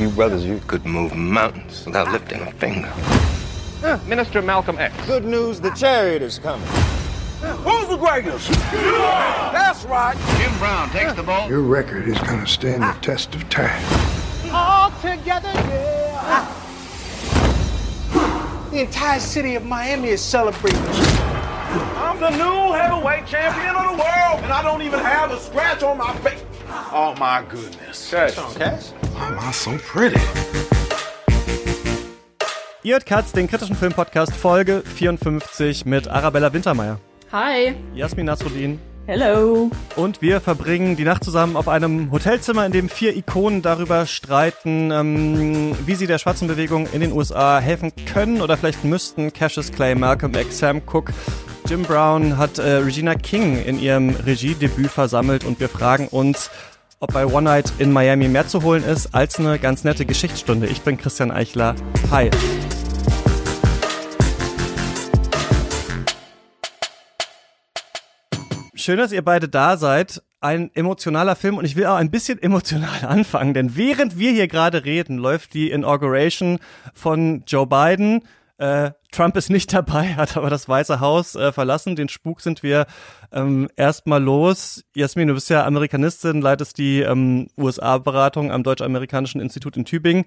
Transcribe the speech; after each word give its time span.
You 0.00 0.08
brothers, 0.08 0.44
you 0.44 0.60
could 0.66 0.86
move 0.86 1.14
mountains 1.14 1.84
without 1.84 2.10
lifting 2.10 2.40
a 2.40 2.50
finger. 2.52 2.90
Minister 4.06 4.40
Malcolm 4.40 4.78
X. 4.78 4.94
Good 5.06 5.24
news, 5.24 5.60
the 5.60 5.70
chariot 5.70 6.22
is 6.22 6.38
coming. 6.38 6.66
Who's 7.64 7.88
the 7.88 7.96
greatest? 7.98 8.50
That's 8.50 9.84
right. 9.84 10.16
Jim 10.38 10.58
Brown 10.58 10.88
takes 10.90 11.12
the 11.14 11.22
ball. 11.22 11.48
Your 11.50 11.60
record 11.60 12.08
is 12.08 12.18
going 12.18 12.40
to 12.40 12.46
stand 12.46 12.82
the 12.82 12.96
test 13.02 13.34
of 13.34 13.48
time. 13.50 13.82
All 14.50 14.90
together, 15.02 15.52
yeah. 15.52 16.56
The 18.70 18.80
entire 18.80 19.20
city 19.20 19.54
of 19.54 19.64
Miami 19.66 20.08
is 20.08 20.22
celebrating. 20.22 20.80
I'm 20.80 22.18
the 22.20 22.30
new 22.30 22.72
heavyweight 22.72 23.26
champion 23.26 23.76
of 23.76 23.96
the 23.96 24.02
world, 24.02 24.44
and 24.44 24.52
I 24.52 24.62
don't 24.62 24.80
even 24.82 25.00
have 25.00 25.30
a 25.30 25.38
scratch 25.38 25.82
on 25.82 25.98
my 25.98 26.16
face. 26.18 26.42
Oh 26.92 27.14
my 27.18 27.42
goodness. 27.48 28.10
Cash. 28.10 28.34
Cash? 28.58 28.90
Why 29.14 29.26
am 29.26 29.38
I 29.38 29.52
so 29.52 29.70
pretty? 29.92 30.18
Ihr 32.82 32.94
hört 32.94 33.06
Katz, 33.06 33.30
den 33.32 33.46
kritischen 33.46 33.76
Filmpodcast 33.76 34.34
Folge 34.34 34.82
54 34.96 35.84
mit 35.84 36.08
Arabella 36.08 36.52
Wintermeyer, 36.52 36.98
Hi. 37.30 37.76
Jasmin 37.94 38.26
Nasruddin 38.26 38.80
Hello. 39.06 39.70
und 39.96 40.20
wir 40.22 40.40
verbringen 40.40 40.96
die 40.96 41.04
Nacht 41.04 41.22
zusammen 41.22 41.56
auf 41.56 41.68
einem 41.68 42.10
Hotelzimmer, 42.10 42.66
in 42.66 42.72
dem 42.72 42.88
vier 42.88 43.14
Ikonen 43.16 43.62
darüber 43.62 44.06
streiten, 44.06 44.90
ähm, 44.90 45.76
wie 45.86 45.94
sie 45.94 46.06
der 46.06 46.18
schwarzen 46.18 46.48
Bewegung 46.48 46.88
in 46.92 47.02
den 47.02 47.12
USA 47.12 47.60
helfen 47.60 47.92
können 48.12 48.40
oder 48.40 48.56
vielleicht 48.56 48.82
müssten. 48.82 49.32
Cassius 49.32 49.70
Clay, 49.70 49.94
Malcolm 49.94 50.34
X, 50.34 50.58
Sam 50.58 50.84
Cooke, 50.86 51.12
Jim 51.68 51.82
Brown 51.82 52.36
hat 52.36 52.58
äh, 52.58 52.76
Regina 52.78 53.14
King 53.14 53.62
in 53.62 53.78
ihrem 53.78 54.10
Regiedebüt 54.10 54.90
versammelt 54.90 55.44
und 55.44 55.60
wir 55.60 55.68
fragen 55.68 56.08
uns, 56.08 56.50
ob 57.02 57.14
bei 57.14 57.24
One 57.24 57.42
Night 57.42 57.72
in 57.78 57.92
Miami 57.92 58.28
mehr 58.28 58.46
zu 58.46 58.62
holen 58.62 58.84
ist 58.84 59.14
als 59.14 59.38
eine 59.38 59.58
ganz 59.58 59.84
nette 59.84 60.04
Geschichtsstunde. 60.04 60.66
Ich 60.66 60.82
bin 60.82 60.98
Christian 60.98 61.30
Eichler. 61.30 61.74
Hi. 62.10 62.30
Schön, 68.74 68.98
dass 68.98 69.12
ihr 69.12 69.24
beide 69.24 69.48
da 69.48 69.78
seid. 69.78 70.22
Ein 70.42 70.70
emotionaler 70.74 71.36
Film 71.36 71.56
und 71.56 71.64
ich 71.64 71.74
will 71.74 71.86
auch 71.86 71.96
ein 71.96 72.10
bisschen 72.10 72.38
emotional 72.42 73.06
anfangen, 73.06 73.54
denn 73.54 73.76
während 73.76 74.18
wir 74.18 74.32
hier 74.32 74.46
gerade 74.46 74.84
reden, 74.84 75.16
läuft 75.16 75.54
die 75.54 75.70
Inauguration 75.70 76.58
von 76.92 77.44
Joe 77.46 77.66
Biden. 77.66 78.24
Äh, 78.58 78.90
Trump 79.10 79.36
ist 79.36 79.50
nicht 79.50 79.72
dabei, 79.72 80.14
hat 80.16 80.36
aber 80.36 80.50
das 80.50 80.68
Weiße 80.68 81.00
Haus 81.00 81.34
äh, 81.34 81.52
verlassen. 81.52 81.96
Den 81.96 82.08
Spuk 82.08 82.40
sind 82.40 82.62
wir 82.62 82.86
ähm, 83.32 83.68
erstmal 83.76 84.22
los. 84.22 84.84
Jasmin, 84.94 85.28
du 85.28 85.34
bist 85.34 85.50
ja 85.50 85.64
Amerikanistin, 85.64 86.40
leitest 86.40 86.78
die 86.78 87.00
ähm, 87.00 87.48
USA-Beratung 87.56 88.50
am 88.50 88.62
Deutsch-Amerikanischen 88.62 89.40
Institut 89.40 89.76
in 89.76 89.84
Tübingen. 89.84 90.24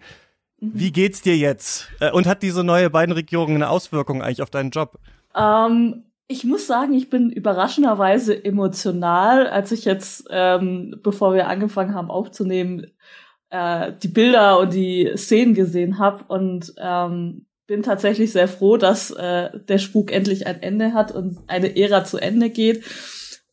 Wie 0.59 0.91
geht's 0.91 1.21
dir 1.21 1.35
jetzt? 1.35 1.89
Äh, 1.99 2.11
und 2.11 2.25
hat 2.25 2.41
diese 2.43 2.63
neue 2.63 2.89
Biden-Regierung 2.89 3.55
eine 3.55 3.69
Auswirkung 3.69 4.21
eigentlich 4.21 4.41
auf 4.41 4.49
deinen 4.49 4.71
Job? 4.71 4.99
Ähm, 5.35 6.05
ich 6.27 6.45
muss 6.45 6.67
sagen, 6.67 6.93
ich 6.93 7.09
bin 7.09 7.29
überraschenderweise 7.29 8.43
emotional, 8.43 9.47
als 9.47 9.71
ich 9.71 9.83
jetzt, 9.83 10.25
ähm, 10.29 10.99
bevor 11.03 11.33
wir 11.33 11.47
angefangen 11.47 11.93
haben 11.93 12.09
aufzunehmen, 12.09 12.87
äh, 13.49 13.91
die 14.01 14.07
Bilder 14.07 14.59
und 14.59 14.73
die 14.73 15.11
Szenen 15.15 15.53
gesehen 15.53 15.99
habe 15.99 16.23
und 16.27 16.73
ähm, 16.77 17.45
bin 17.67 17.83
tatsächlich 17.83 18.31
sehr 18.31 18.47
froh, 18.47 18.77
dass 18.77 19.11
äh, 19.11 19.49
der 19.67 19.77
Spuk 19.77 20.11
endlich 20.11 20.47
ein 20.47 20.61
Ende 20.61 20.93
hat 20.93 21.13
und 21.13 21.39
eine 21.47 21.77
Ära 21.77 22.03
zu 22.03 22.17
Ende 22.17 22.49
geht. 22.49 22.83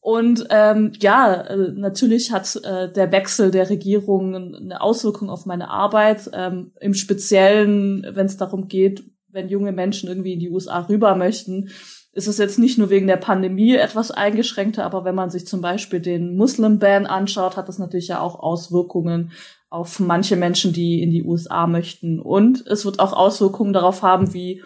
Und 0.00 0.46
ähm, 0.48 0.92
ja, 1.00 1.42
äh, 1.42 1.72
natürlich 1.74 2.32
hat 2.32 2.56
äh, 2.64 2.90
der 2.90 3.12
Wechsel 3.12 3.50
der 3.50 3.68
Regierung 3.68 4.34
eine 4.34 4.80
Auswirkung 4.80 5.28
auf 5.28 5.44
meine 5.44 5.68
Arbeit. 5.68 6.30
Ähm, 6.32 6.72
Im 6.80 6.94
Speziellen, 6.94 8.06
wenn 8.12 8.26
es 8.26 8.38
darum 8.38 8.68
geht, 8.68 9.04
wenn 9.28 9.48
junge 9.48 9.72
Menschen 9.72 10.08
irgendwie 10.08 10.32
in 10.32 10.40
die 10.40 10.50
USA 10.50 10.80
rüber 10.88 11.14
möchten, 11.16 11.68
ist 12.12 12.26
es 12.26 12.38
jetzt 12.38 12.58
nicht 12.58 12.78
nur 12.78 12.90
wegen 12.90 13.06
der 13.06 13.18
Pandemie 13.18 13.76
etwas 13.76 14.10
eingeschränkter, 14.10 14.84
aber 14.84 15.04
wenn 15.04 15.14
man 15.14 15.30
sich 15.30 15.46
zum 15.46 15.60
Beispiel 15.60 16.00
den 16.00 16.34
Muslim-Ban 16.34 17.06
anschaut, 17.06 17.56
hat 17.56 17.68
das 17.68 17.78
natürlich 17.78 18.08
ja 18.08 18.20
auch 18.20 18.40
Auswirkungen 18.40 19.30
auf 19.70 20.00
manche 20.00 20.36
Menschen, 20.36 20.72
die 20.72 21.02
in 21.02 21.10
die 21.10 21.22
USA 21.22 21.66
möchten. 21.66 22.20
Und 22.20 22.66
es 22.66 22.84
wird 22.84 22.98
auch 22.98 23.12
Auswirkungen 23.12 23.72
darauf 23.72 24.02
haben, 24.02 24.34
wie 24.34 24.62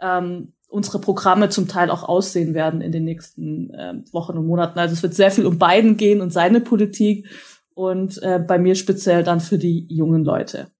ähm, 0.00 0.54
unsere 0.68 0.98
Programme 0.98 1.50
zum 1.50 1.68
Teil 1.68 1.90
auch 1.90 2.02
aussehen 2.02 2.54
werden 2.54 2.80
in 2.80 2.90
den 2.90 3.04
nächsten 3.04 3.70
äh, 3.70 3.94
Wochen 4.12 4.36
und 4.36 4.46
Monaten. 4.46 4.78
Also 4.78 4.94
es 4.94 5.02
wird 5.02 5.14
sehr 5.14 5.30
viel 5.30 5.46
um 5.46 5.58
Biden 5.58 5.96
gehen 5.96 6.20
und 6.20 6.32
seine 6.32 6.60
Politik 6.60 7.28
und 7.74 8.20
äh, 8.22 8.38
bei 8.38 8.58
mir 8.58 8.74
speziell 8.74 9.22
dann 9.22 9.40
für 9.40 9.58
die 9.58 9.86
jungen 9.88 10.24
Leute. 10.24 10.70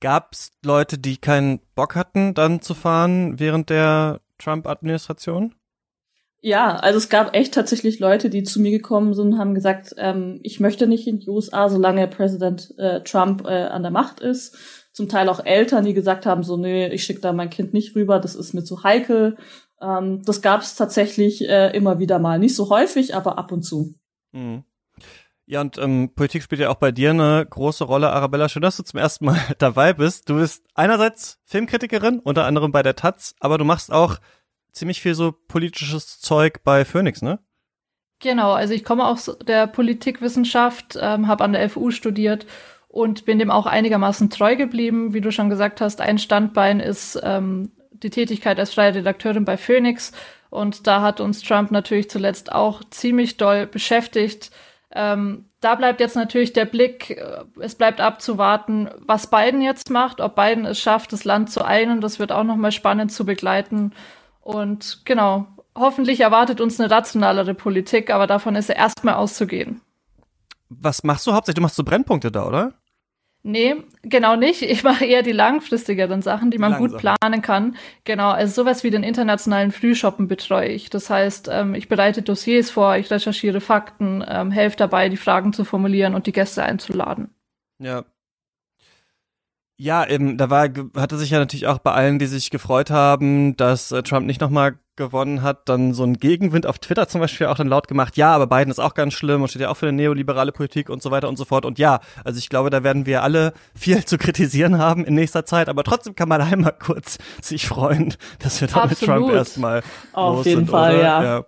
Gab's 0.00 0.50
Leute, 0.64 0.98
die 0.98 1.16
keinen 1.16 1.60
Bock 1.76 1.94
hatten, 1.94 2.34
dann 2.34 2.60
zu 2.60 2.74
fahren 2.74 3.38
während 3.38 3.70
der 3.70 4.20
Trump-Administration? 4.38 5.54
Ja, 6.44 6.74
also 6.74 6.98
es 6.98 7.08
gab 7.08 7.36
echt 7.36 7.54
tatsächlich 7.54 8.00
Leute, 8.00 8.28
die 8.28 8.42
zu 8.42 8.60
mir 8.60 8.72
gekommen 8.72 9.14
sind 9.14 9.34
und 9.34 9.38
haben 9.38 9.54
gesagt, 9.54 9.94
ähm, 9.96 10.40
ich 10.42 10.58
möchte 10.58 10.88
nicht 10.88 11.06
in 11.06 11.20
die 11.20 11.28
USA, 11.28 11.68
solange 11.68 12.08
Präsident 12.08 12.74
äh, 12.78 13.00
Trump 13.04 13.46
äh, 13.46 13.66
an 13.66 13.82
der 13.82 13.92
Macht 13.92 14.18
ist. 14.18 14.58
Zum 14.92 15.08
Teil 15.08 15.28
auch 15.28 15.44
Eltern, 15.44 15.84
die 15.84 15.94
gesagt 15.94 16.26
haben, 16.26 16.42
so, 16.42 16.56
nee, 16.56 16.88
ich 16.88 17.04
schicke 17.04 17.20
da 17.20 17.32
mein 17.32 17.48
Kind 17.48 17.72
nicht 17.72 17.94
rüber, 17.94 18.18
das 18.18 18.34
ist 18.34 18.54
mir 18.54 18.64
zu 18.64 18.82
heikel. 18.82 19.36
Ähm, 19.80 20.22
das 20.24 20.42
gab 20.42 20.62
es 20.62 20.74
tatsächlich 20.74 21.48
äh, 21.48 21.70
immer 21.76 22.00
wieder 22.00 22.18
mal. 22.18 22.40
Nicht 22.40 22.56
so 22.56 22.70
häufig, 22.70 23.14
aber 23.14 23.38
ab 23.38 23.52
und 23.52 23.62
zu. 23.62 23.94
Mhm. 24.32 24.64
Ja, 25.46 25.60
und 25.60 25.78
ähm, 25.78 26.10
Politik 26.12 26.42
spielt 26.42 26.60
ja 26.60 26.70
auch 26.70 26.76
bei 26.76 26.90
dir 26.90 27.10
eine 27.10 27.46
große 27.48 27.84
Rolle, 27.84 28.10
Arabella. 28.10 28.48
Schön, 28.48 28.62
dass 28.62 28.78
du 28.78 28.82
zum 28.82 28.98
ersten 28.98 29.26
Mal 29.26 29.38
dabei 29.58 29.92
bist. 29.92 30.28
Du 30.28 30.34
bist 30.34 30.64
einerseits 30.74 31.38
Filmkritikerin, 31.44 32.18
unter 32.18 32.46
anderem 32.46 32.72
bei 32.72 32.82
der 32.82 32.96
Taz, 32.96 33.36
aber 33.38 33.58
du 33.58 33.64
machst 33.64 33.92
auch 33.92 34.18
ziemlich 34.72 35.00
viel 35.00 35.14
so 35.14 35.32
politisches 35.32 36.20
Zeug 36.20 36.62
bei 36.64 36.84
Phoenix, 36.84 37.22
ne? 37.22 37.38
Genau, 38.20 38.52
also 38.52 38.72
ich 38.72 38.84
komme 38.84 39.04
aus 39.06 39.36
der 39.46 39.66
Politikwissenschaft, 39.66 40.96
ähm, 41.00 41.26
habe 41.26 41.42
an 41.42 41.52
der 41.52 41.68
FU 41.68 41.90
studiert 41.90 42.46
und 42.86 43.24
bin 43.24 43.38
dem 43.38 43.50
auch 43.50 43.66
einigermaßen 43.66 44.30
treu 44.30 44.54
geblieben. 44.54 45.12
Wie 45.12 45.20
du 45.20 45.32
schon 45.32 45.50
gesagt 45.50 45.80
hast, 45.80 46.00
ein 46.00 46.18
Standbein 46.18 46.78
ist 46.78 47.20
ähm, 47.22 47.72
die 47.90 48.10
Tätigkeit 48.10 48.58
als 48.58 48.74
freie 48.74 48.94
Redakteurin 48.94 49.44
bei 49.44 49.56
Phoenix. 49.56 50.12
Und 50.50 50.86
da 50.86 51.00
hat 51.00 51.20
uns 51.20 51.42
Trump 51.42 51.70
natürlich 51.70 52.10
zuletzt 52.10 52.52
auch 52.52 52.82
ziemlich 52.90 53.38
doll 53.38 53.66
beschäftigt. 53.66 54.50
Ähm, 54.94 55.46
da 55.60 55.74
bleibt 55.74 56.00
jetzt 56.00 56.16
natürlich 56.16 56.52
der 56.52 56.66
Blick, 56.66 57.10
äh, 57.10 57.44
es 57.60 57.74
bleibt 57.74 58.00
abzuwarten, 58.00 58.90
was 58.98 59.28
Biden 59.28 59.62
jetzt 59.62 59.90
macht, 59.90 60.20
ob 60.20 60.36
Biden 60.36 60.66
es 60.66 60.78
schafft, 60.78 61.12
das 61.12 61.24
Land 61.24 61.50
zu 61.50 61.64
einen. 61.64 62.00
Das 62.00 62.18
wird 62.18 62.30
auch 62.30 62.44
nochmal 62.44 62.72
spannend 62.72 63.10
zu 63.10 63.24
begleiten. 63.24 63.92
Und 64.42 65.02
genau, 65.04 65.46
hoffentlich 65.74 66.20
erwartet 66.20 66.60
uns 66.60 66.78
eine 66.78 66.90
rationalere 66.90 67.54
Politik, 67.54 68.10
aber 68.10 68.26
davon 68.26 68.56
ist 68.56 68.68
ja 68.68 68.74
erstmal 68.74 69.14
auszugehen. 69.14 69.80
Was 70.68 71.04
machst 71.04 71.26
du 71.26 71.32
hauptsächlich? 71.32 71.56
Du 71.56 71.62
machst 71.62 71.76
so 71.76 71.84
Brennpunkte 71.84 72.30
da, 72.30 72.46
oder? 72.46 72.74
Nee, 73.44 73.76
genau 74.02 74.36
nicht. 74.36 74.62
Ich 74.62 74.84
mache 74.84 75.04
eher 75.04 75.22
die 75.22 75.32
langfristigeren 75.32 76.22
Sachen, 76.22 76.50
die 76.50 76.58
man 76.58 76.72
Langsam. 76.72 76.90
gut 76.90 77.00
planen 77.00 77.42
kann. 77.42 77.76
Genau, 78.04 78.30
also 78.30 78.62
sowas 78.62 78.84
wie 78.84 78.90
den 78.90 79.02
internationalen 79.02 79.72
Frühshoppen 79.72 80.28
betreue 80.28 80.68
ich. 80.68 80.90
Das 80.90 81.10
heißt, 81.10 81.48
ähm, 81.50 81.74
ich 81.74 81.88
bereite 81.88 82.22
Dossiers 82.22 82.70
vor, 82.70 82.96
ich 82.96 83.10
recherchiere 83.10 83.60
Fakten, 83.60 84.24
ähm, 84.26 84.52
helfe 84.52 84.76
dabei, 84.76 85.08
die 85.08 85.16
Fragen 85.16 85.52
zu 85.52 85.64
formulieren 85.64 86.14
und 86.14 86.26
die 86.26 86.32
Gäste 86.32 86.62
einzuladen. 86.62 87.34
Ja. 87.78 88.04
Ja, 89.82 90.08
eben, 90.08 90.38
da 90.38 90.48
war, 90.48 90.68
hatte 90.96 91.18
sich 91.18 91.30
ja 91.30 91.40
natürlich 91.40 91.66
auch 91.66 91.78
bei 91.78 91.90
allen, 91.90 92.20
die 92.20 92.26
sich 92.26 92.50
gefreut 92.50 92.92
haben, 92.92 93.56
dass 93.56 93.90
äh, 93.90 94.04
Trump 94.04 94.28
nicht 94.28 94.40
nochmal 94.40 94.78
gewonnen 94.94 95.42
hat, 95.42 95.68
dann 95.68 95.92
so 95.92 96.04
ein 96.04 96.18
Gegenwind 96.18 96.66
auf 96.66 96.78
Twitter 96.78 97.08
zum 97.08 97.20
Beispiel 97.20 97.48
auch 97.48 97.56
dann 97.56 97.66
laut 97.66 97.88
gemacht, 97.88 98.16
ja, 98.16 98.32
aber 98.32 98.46
Biden 98.46 98.70
ist 98.70 98.78
auch 98.78 98.94
ganz 98.94 99.14
schlimm 99.14 99.42
und 99.42 99.48
steht 99.48 99.62
ja 99.62 99.70
auch 99.70 99.76
für 99.76 99.88
eine 99.88 99.96
neoliberale 99.96 100.52
Politik 100.52 100.88
und 100.88 101.02
so 101.02 101.10
weiter 101.10 101.28
und 101.28 101.36
so 101.36 101.44
fort. 101.44 101.64
Und 101.64 101.80
ja, 101.80 101.98
also 102.22 102.38
ich 102.38 102.48
glaube, 102.48 102.70
da 102.70 102.84
werden 102.84 103.06
wir 103.06 103.24
alle 103.24 103.54
viel 103.74 104.04
zu 104.04 104.18
kritisieren 104.18 104.78
haben 104.78 105.04
in 105.04 105.14
nächster 105.14 105.44
Zeit, 105.44 105.68
aber 105.68 105.82
trotzdem 105.82 106.14
kann 106.14 106.28
man 106.28 106.40
einmal 106.40 106.76
kurz 106.78 107.18
sich 107.40 107.66
freuen, 107.66 108.14
dass 108.38 108.60
wir 108.60 108.68
da 108.68 108.86
mit. 108.86 109.00
Trump 109.00 109.32
erstmal 109.32 109.82
Auf 110.12 110.36
los 110.36 110.46
jeden 110.46 110.58
sind, 110.60 110.70
Fall, 110.70 110.94
oder? 110.94 111.02
ja. 111.02 111.22
ja. 111.24 111.44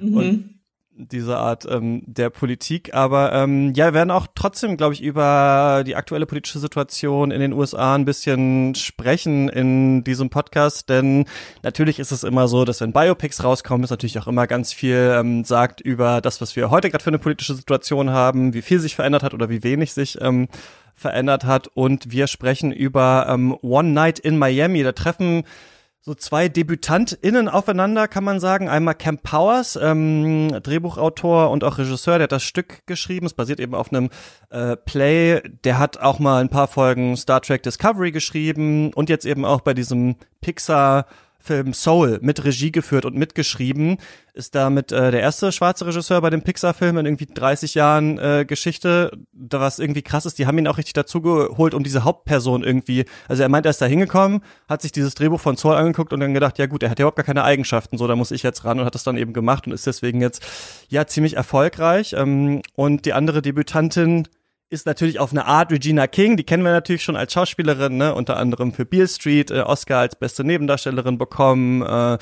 Mhm. 0.00 0.16
Und 0.18 0.53
diese 0.96 1.36
Art 1.36 1.66
ähm, 1.68 2.02
der 2.06 2.30
Politik. 2.30 2.94
Aber 2.94 3.32
ähm, 3.32 3.72
ja, 3.74 3.86
wir 3.86 3.94
werden 3.94 4.10
auch 4.10 4.26
trotzdem, 4.34 4.76
glaube 4.76 4.94
ich, 4.94 5.02
über 5.02 5.82
die 5.86 5.96
aktuelle 5.96 6.26
politische 6.26 6.58
Situation 6.58 7.30
in 7.30 7.40
den 7.40 7.52
USA 7.52 7.94
ein 7.94 8.04
bisschen 8.04 8.74
sprechen 8.74 9.48
in 9.48 10.04
diesem 10.04 10.30
Podcast, 10.30 10.88
denn 10.88 11.26
natürlich 11.62 11.98
ist 11.98 12.12
es 12.12 12.24
immer 12.24 12.48
so, 12.48 12.64
dass 12.64 12.80
wenn 12.80 12.92
Biopics 12.92 13.42
rauskommen, 13.42 13.84
es 13.84 13.90
natürlich 13.90 14.18
auch 14.18 14.28
immer 14.28 14.46
ganz 14.46 14.72
viel 14.72 15.14
ähm, 15.18 15.44
sagt 15.44 15.80
über 15.80 16.20
das, 16.20 16.40
was 16.40 16.54
wir 16.56 16.70
heute 16.70 16.90
gerade 16.90 17.02
für 17.02 17.10
eine 17.10 17.18
politische 17.18 17.54
Situation 17.54 18.10
haben, 18.10 18.54
wie 18.54 18.62
viel 18.62 18.78
sich 18.78 18.94
verändert 18.94 19.22
hat 19.22 19.34
oder 19.34 19.48
wie 19.48 19.62
wenig 19.64 19.92
sich 19.92 20.20
ähm, 20.20 20.48
verändert 20.94 21.44
hat. 21.44 21.68
Und 21.68 22.12
wir 22.12 22.28
sprechen 22.28 22.72
über 22.72 23.26
ähm, 23.28 23.56
One 23.62 23.90
Night 23.90 24.18
in 24.18 24.38
Miami. 24.38 24.82
Da 24.82 24.92
treffen 24.92 25.44
so 26.06 26.14
zwei 26.14 26.50
DebütantInnen 26.50 27.48
aufeinander, 27.48 28.08
kann 28.08 28.24
man 28.24 28.38
sagen. 28.38 28.68
Einmal 28.68 28.94
Camp 28.94 29.22
Powers, 29.22 29.78
ähm, 29.80 30.50
Drehbuchautor 30.62 31.48
und 31.50 31.64
auch 31.64 31.78
Regisseur, 31.78 32.18
der 32.18 32.24
hat 32.24 32.32
das 32.32 32.42
Stück 32.42 32.86
geschrieben. 32.86 33.24
Es 33.24 33.32
basiert 33.32 33.58
eben 33.58 33.74
auf 33.74 33.90
einem 33.90 34.10
äh, 34.50 34.76
Play. 34.76 35.40
Der 35.64 35.78
hat 35.78 35.96
auch 35.96 36.18
mal 36.18 36.42
ein 36.42 36.50
paar 36.50 36.68
Folgen 36.68 37.16
Star 37.16 37.40
Trek 37.40 37.62
Discovery 37.62 38.12
geschrieben 38.12 38.92
und 38.92 39.08
jetzt 39.08 39.24
eben 39.24 39.46
auch 39.46 39.62
bei 39.62 39.72
diesem 39.72 40.16
Pixar 40.42 41.06
Film 41.44 41.74
Soul 41.74 42.18
mit 42.22 42.42
Regie 42.42 42.72
geführt 42.72 43.04
und 43.04 43.14
mitgeschrieben. 43.14 43.98
Ist 44.32 44.54
damit 44.54 44.92
äh, 44.92 45.10
der 45.10 45.20
erste 45.20 45.52
schwarze 45.52 45.86
Regisseur 45.86 46.20
bei 46.22 46.30
dem 46.30 46.42
Pixar-Film 46.42 46.96
in 46.98 47.06
irgendwie 47.06 47.26
30 47.26 47.74
Jahren 47.74 48.18
äh, 48.18 48.44
Geschichte. 48.48 49.12
Da 49.32 49.60
was 49.60 49.78
irgendwie 49.78 50.02
krass 50.02 50.24
ist, 50.24 50.38
die 50.38 50.46
haben 50.46 50.56
ihn 50.56 50.66
auch 50.66 50.78
richtig 50.78 50.94
dazu 50.94 51.20
geholt, 51.20 51.74
um 51.74 51.84
diese 51.84 52.02
Hauptperson 52.02 52.64
irgendwie. 52.64 53.04
Also 53.28 53.42
er 53.42 53.50
meint, 53.50 53.66
er 53.66 53.70
ist 53.70 53.82
da 53.82 53.86
hingekommen, 53.86 54.40
hat 54.68 54.80
sich 54.80 54.90
dieses 54.90 55.14
Drehbuch 55.14 55.40
von 55.40 55.56
Soul 55.56 55.74
angeguckt 55.74 56.12
und 56.14 56.20
dann 56.20 56.32
gedacht, 56.32 56.58
ja 56.58 56.66
gut, 56.66 56.82
er 56.82 56.90
hat 56.90 56.98
ja 56.98 57.04
überhaupt 57.04 57.16
gar 57.16 57.26
keine 57.26 57.44
Eigenschaften, 57.44 57.98
so 57.98 58.08
da 58.08 58.16
muss 58.16 58.30
ich 58.30 58.42
jetzt 58.42 58.64
ran 58.64 58.80
und 58.80 58.86
hat 58.86 58.94
das 58.94 59.04
dann 59.04 59.18
eben 59.18 59.34
gemacht 59.34 59.66
und 59.66 59.72
ist 59.72 59.86
deswegen 59.86 60.22
jetzt 60.22 60.42
ja 60.88 61.06
ziemlich 61.06 61.36
erfolgreich. 61.36 62.14
Ähm, 62.16 62.62
und 62.74 63.04
die 63.04 63.12
andere 63.12 63.42
Debütantin 63.42 64.28
ist 64.74 64.86
natürlich 64.86 65.18
auf 65.20 65.30
eine 65.30 65.46
Art 65.46 65.72
Regina 65.72 66.06
King, 66.06 66.36
die 66.36 66.44
kennen 66.44 66.64
wir 66.64 66.72
natürlich 66.72 67.02
schon 67.02 67.16
als 67.16 67.32
Schauspielerin, 67.32 67.96
ne? 67.96 68.14
unter 68.14 68.36
anderem 68.36 68.72
für 68.72 68.84
Beale 68.84 69.08
Street, 69.08 69.50
äh, 69.50 69.60
Oscar 69.60 70.00
als 70.00 70.16
beste 70.16 70.44
Nebendarstellerin 70.44 71.16
bekommen. 71.16 71.82
Äh, 71.82 72.18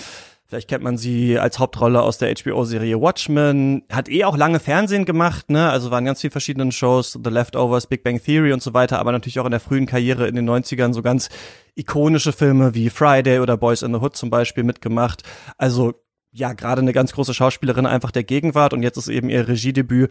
vielleicht 0.47 0.69
kennt 0.69 0.85
man 0.85 0.99
sie 0.99 1.39
als 1.39 1.59
Hauptrolle 1.59 2.03
aus 2.03 2.19
der 2.19 2.33
HBO-Serie 2.33 3.01
Watchmen. 3.01 3.83
Hat 3.91 4.09
eh 4.09 4.25
auch 4.25 4.37
lange 4.37 4.61
Fernsehen 4.61 5.07
gemacht, 5.07 5.51
ne? 5.51 5.71
also 5.71 5.91
waren 5.91 6.05
ganz 6.05 6.21
viele 6.21 6.31
verschiedene 6.31 6.71
Shows, 6.71 7.19
The 7.25 7.31
Leftovers, 7.31 7.87
Big 7.87 8.05
Bang 8.05 8.23
Theory 8.23 8.53
und 8.53 8.63
so 8.63 8.75
weiter, 8.75 8.99
aber 9.01 9.13
natürlich 9.13 9.41
auch 9.41 9.47
in 9.47 9.51
der 9.51 9.61
frühen 9.61 9.87
Karriere 9.87 10.29
in 10.29 10.37
den 10.37 10.49
90ern 10.49 10.93
so 10.93 11.03
ganz 11.03 11.31
ikonische 11.75 12.33
Filme 12.33 12.75
wie 12.75 12.91
Friday 12.91 13.41
oder 13.41 13.57
Boys 13.57 13.83
in 13.83 13.95
the 13.95 14.01
Hood 14.01 14.15
zum 14.15 14.31
Beispiel 14.31 14.63
mitgemacht. 14.63 15.23
Also 15.57 15.95
ja, 16.35 16.55
gerade 16.55 16.81
eine 16.81 16.93
ganz 16.93 17.13
große 17.13 17.35
Schauspielerin 17.35 17.87
einfach 17.87 18.11
der 18.11 18.25
Gegenwart 18.25 18.73
und 18.73 18.83
jetzt 18.83 18.97
ist 18.97 19.09
eben 19.09 19.29
ihr 19.29 19.49
Regiedebüt 19.49 20.11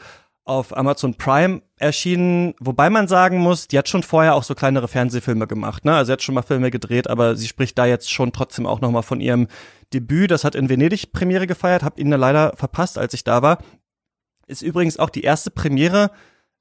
auf 0.51 0.75
Amazon 0.75 1.15
Prime 1.15 1.61
erschienen, 1.77 2.55
wobei 2.59 2.89
man 2.89 3.07
sagen 3.07 3.37
muss, 3.37 3.69
die 3.69 3.77
hat 3.77 3.87
schon 3.87 4.03
vorher 4.03 4.35
auch 4.35 4.43
so 4.43 4.53
kleinere 4.53 4.89
Fernsehfilme 4.89 5.47
gemacht, 5.47 5.85
ne? 5.85 5.95
Also 5.95 6.07
sie 6.07 6.11
hat 6.11 6.21
schon 6.21 6.35
mal 6.35 6.41
Filme 6.41 6.71
gedreht, 6.71 7.09
aber 7.09 7.37
sie 7.37 7.47
spricht 7.47 7.77
da 7.77 7.85
jetzt 7.85 8.11
schon 8.11 8.33
trotzdem 8.33 8.67
auch 8.67 8.81
noch 8.81 8.91
mal 8.91 9.01
von 9.01 9.21
ihrem 9.21 9.47
Debüt. 9.93 10.29
Das 10.29 10.43
hat 10.43 10.55
in 10.55 10.67
Venedig 10.67 11.13
Premiere 11.13 11.47
gefeiert, 11.47 11.83
hab 11.83 11.97
ihn 11.97 12.09
leider 12.09 12.51
verpasst, 12.57 12.97
als 12.97 13.13
ich 13.13 13.23
da 13.23 13.41
war. 13.41 13.59
Ist 14.45 14.61
übrigens 14.61 14.99
auch 14.99 15.09
die 15.09 15.23
erste 15.23 15.51
Premiere 15.51 16.11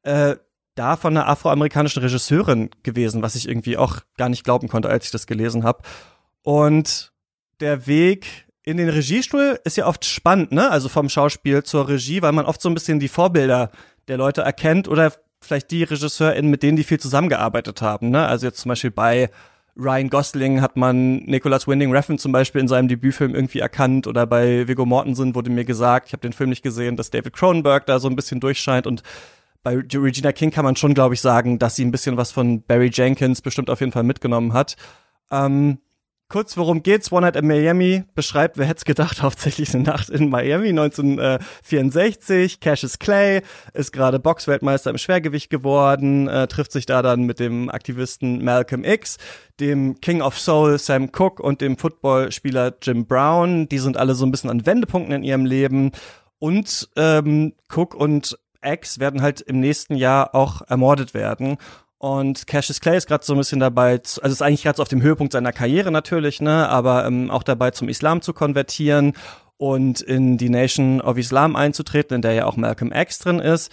äh, 0.02 0.36
da 0.76 0.94
von 0.94 1.16
einer 1.16 1.26
afroamerikanischen 1.26 2.00
Regisseurin 2.00 2.70
gewesen, 2.84 3.22
was 3.22 3.34
ich 3.34 3.48
irgendwie 3.48 3.76
auch 3.76 4.02
gar 4.16 4.28
nicht 4.28 4.44
glauben 4.44 4.68
konnte, 4.68 4.88
als 4.88 5.06
ich 5.06 5.10
das 5.10 5.26
gelesen 5.26 5.64
habe. 5.64 5.82
Und 6.42 7.12
der 7.58 7.88
Weg 7.88 8.46
in 8.70 8.76
den 8.76 8.88
Regiestuhl 8.88 9.58
ist 9.64 9.76
ja 9.76 9.86
oft 9.86 10.04
spannend, 10.04 10.52
ne? 10.52 10.70
Also 10.70 10.88
vom 10.88 11.08
Schauspiel 11.08 11.62
zur 11.62 11.88
Regie, 11.88 12.22
weil 12.22 12.32
man 12.32 12.46
oft 12.46 12.62
so 12.62 12.68
ein 12.68 12.74
bisschen 12.74 13.00
die 13.00 13.08
Vorbilder 13.08 13.70
der 14.08 14.16
Leute 14.16 14.42
erkennt 14.42 14.88
oder 14.88 15.12
vielleicht 15.40 15.70
die 15.70 15.82
RegisseurInnen, 15.82 16.50
mit 16.50 16.62
denen 16.62 16.76
die 16.76 16.84
viel 16.84 17.00
zusammengearbeitet 17.00 17.82
haben, 17.82 18.10
ne? 18.10 18.26
Also 18.26 18.46
jetzt 18.46 18.60
zum 18.60 18.68
Beispiel 18.70 18.90
bei 18.90 19.30
Ryan 19.76 20.10
Gosling 20.10 20.60
hat 20.60 20.76
man 20.76 21.18
Nicholas 21.24 21.66
Winding 21.66 21.92
Refn 21.92 22.18
zum 22.18 22.32
Beispiel 22.32 22.60
in 22.60 22.68
seinem 22.68 22.88
Debütfilm 22.88 23.34
irgendwie 23.34 23.60
erkannt 23.60 24.06
oder 24.06 24.26
bei 24.26 24.68
Viggo 24.68 24.84
Mortensen 24.84 25.34
wurde 25.34 25.50
mir 25.50 25.64
gesagt, 25.64 26.08
ich 26.08 26.12
habe 26.12 26.22
den 26.22 26.32
Film 26.32 26.50
nicht 26.50 26.62
gesehen, 26.62 26.96
dass 26.96 27.10
David 27.10 27.32
Cronenberg 27.32 27.86
da 27.86 27.98
so 27.98 28.08
ein 28.08 28.16
bisschen 28.16 28.40
durchscheint 28.40 28.86
und 28.86 29.02
bei 29.62 29.76
Regina 29.76 30.32
King 30.32 30.50
kann 30.50 30.64
man 30.64 30.76
schon, 30.76 30.94
glaube 30.94 31.14
ich, 31.14 31.20
sagen, 31.20 31.58
dass 31.58 31.76
sie 31.76 31.84
ein 31.84 31.90
bisschen 31.90 32.16
was 32.16 32.32
von 32.32 32.62
Barry 32.62 32.90
Jenkins 32.92 33.42
bestimmt 33.42 33.68
auf 33.68 33.80
jeden 33.80 33.92
Fall 33.92 34.04
mitgenommen 34.04 34.54
hat. 34.54 34.76
Ähm, 35.30 35.78
Kurz, 36.30 36.56
worum 36.56 36.84
geht's? 36.84 37.10
One 37.10 37.22
Night 37.22 37.34
in 37.34 37.48
Miami 37.48 38.04
beschreibt, 38.14 38.56
wer 38.56 38.64
hätte 38.66 38.78
es 38.78 38.84
gedacht, 38.84 39.20
hauptsächlich 39.24 39.74
eine 39.74 39.82
Nacht 39.82 40.08
in 40.10 40.30
Miami 40.30 40.68
1964. 40.68 42.60
Cassius 42.60 43.00
Clay 43.00 43.42
ist 43.74 43.92
gerade 43.92 44.20
Boxweltmeister 44.20 44.90
im 44.90 44.98
Schwergewicht 44.98 45.50
geworden, 45.50 46.28
äh, 46.28 46.46
trifft 46.46 46.70
sich 46.70 46.86
da 46.86 47.02
dann 47.02 47.24
mit 47.24 47.40
dem 47.40 47.68
Aktivisten 47.68 48.44
Malcolm 48.44 48.84
X, 48.84 49.16
dem 49.58 50.00
King 50.00 50.22
of 50.22 50.38
Soul 50.38 50.78
Sam 50.78 51.10
Cooke 51.10 51.42
und 51.42 51.60
dem 51.60 51.76
Footballspieler 51.76 52.74
Jim 52.80 53.06
Brown. 53.06 53.68
Die 53.68 53.78
sind 53.78 53.96
alle 53.96 54.14
so 54.14 54.24
ein 54.24 54.30
bisschen 54.30 54.50
an 54.50 54.64
Wendepunkten 54.64 55.12
in 55.12 55.24
ihrem 55.24 55.44
Leben. 55.44 55.90
Und 56.38 56.90
ähm, 56.94 57.54
Cook 57.68 57.96
und 57.96 58.38
X 58.64 59.00
werden 59.00 59.20
halt 59.20 59.40
im 59.40 59.58
nächsten 59.58 59.96
Jahr 59.96 60.32
auch 60.36 60.62
ermordet 60.68 61.12
werden. 61.12 61.58
Und 62.00 62.46
Cassius 62.46 62.80
Clay 62.80 62.96
ist 62.96 63.08
gerade 63.08 63.22
so 63.26 63.34
ein 63.34 63.38
bisschen 63.38 63.60
dabei, 63.60 64.00
also 64.00 64.20
ist 64.22 64.40
eigentlich 64.40 64.62
gerade 64.62 64.78
so 64.78 64.82
auf 64.82 64.88
dem 64.88 65.02
Höhepunkt 65.02 65.34
seiner 65.34 65.52
Karriere 65.52 65.90
natürlich, 65.90 66.40
ne, 66.40 66.66
aber 66.66 67.04
ähm, 67.04 67.30
auch 67.30 67.42
dabei 67.42 67.72
zum 67.72 67.90
Islam 67.90 68.22
zu 68.22 68.32
konvertieren 68.32 69.12
und 69.58 70.00
in 70.00 70.38
die 70.38 70.48
Nation 70.48 71.02
of 71.02 71.18
Islam 71.18 71.56
einzutreten, 71.56 72.14
in 72.14 72.22
der 72.22 72.32
ja 72.32 72.46
auch 72.46 72.56
Malcolm 72.56 72.90
X 72.90 73.18
drin 73.18 73.38
ist, 73.38 73.70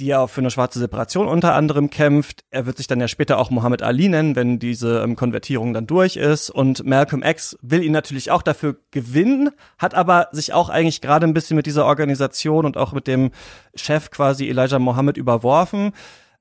die 0.00 0.06
ja 0.06 0.18
auch 0.18 0.30
für 0.30 0.40
eine 0.40 0.50
schwarze 0.50 0.80
Separation 0.80 1.28
unter 1.28 1.54
anderem 1.54 1.90
kämpft. 1.90 2.42
Er 2.50 2.66
wird 2.66 2.78
sich 2.78 2.88
dann 2.88 2.98
ja 3.00 3.06
später 3.06 3.38
auch 3.38 3.50
Muhammad 3.50 3.82
Ali 3.82 4.08
nennen, 4.08 4.34
wenn 4.34 4.58
diese 4.58 5.04
ähm, 5.04 5.14
Konvertierung 5.14 5.72
dann 5.74 5.86
durch 5.86 6.16
ist. 6.16 6.50
Und 6.50 6.84
Malcolm 6.84 7.22
X 7.22 7.56
will 7.62 7.84
ihn 7.84 7.92
natürlich 7.92 8.32
auch 8.32 8.42
dafür 8.42 8.78
gewinnen, 8.90 9.50
hat 9.78 9.94
aber 9.94 10.26
sich 10.32 10.54
auch 10.54 10.70
eigentlich 10.70 11.00
gerade 11.00 11.24
ein 11.24 11.34
bisschen 11.34 11.54
mit 11.54 11.66
dieser 11.66 11.86
Organisation 11.86 12.66
und 12.66 12.76
auch 12.76 12.92
mit 12.92 13.06
dem 13.06 13.30
Chef 13.76 14.10
quasi 14.10 14.48
Elijah 14.48 14.80
Mohammed 14.80 15.16
überworfen. 15.16 15.92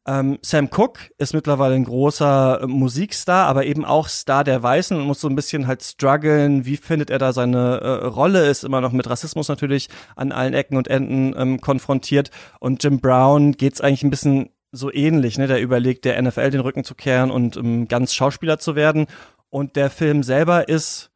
Ähm, 0.05 0.37
Sam 0.41 0.69
Cooke 0.69 1.11
ist 1.17 1.33
mittlerweile 1.33 1.75
ein 1.75 1.85
großer 1.85 2.61
äh, 2.61 2.67
Musikstar, 2.67 3.47
aber 3.47 3.65
eben 3.65 3.85
auch 3.85 4.09
Star 4.09 4.43
der 4.43 4.61
Weißen 4.61 4.97
und 4.97 5.05
muss 5.05 5.21
so 5.21 5.29
ein 5.29 5.35
bisschen 5.35 5.65
halt 5.65 5.81
strugglen. 5.81 6.65
Wie 6.65 6.75
findet 6.75 7.09
er 7.09 7.19
da 7.19 7.31
seine 7.31 7.79
äh, 7.79 8.05
Rolle? 8.07 8.47
Ist 8.47 8.65
immer 8.65 8.81
noch 8.81 8.91
mit 8.91 9.09
Rassismus 9.09 9.47
natürlich 9.47 9.87
an 10.17 10.33
allen 10.33 10.53
Ecken 10.53 10.75
und 10.75 10.89
Enden 10.89 11.33
ähm, 11.37 11.61
konfrontiert. 11.61 12.31
Und 12.59 12.83
Jim 12.83 12.99
Brown 12.99 13.53
geht's 13.53 13.79
eigentlich 13.79 14.03
ein 14.03 14.09
bisschen 14.09 14.49
so 14.73 14.91
ähnlich. 14.91 15.37
Ne? 15.37 15.47
Der 15.47 15.61
überlegt, 15.61 16.03
der 16.03 16.21
NFL 16.21 16.49
den 16.49 16.61
Rücken 16.61 16.83
zu 16.83 16.95
kehren 16.95 17.31
und 17.31 17.55
ähm, 17.55 17.87
ganz 17.87 18.13
Schauspieler 18.13 18.59
zu 18.59 18.75
werden. 18.75 19.07
Und 19.49 19.77
der 19.77 19.89
Film 19.89 20.23
selber 20.23 20.67
ist 20.67 21.11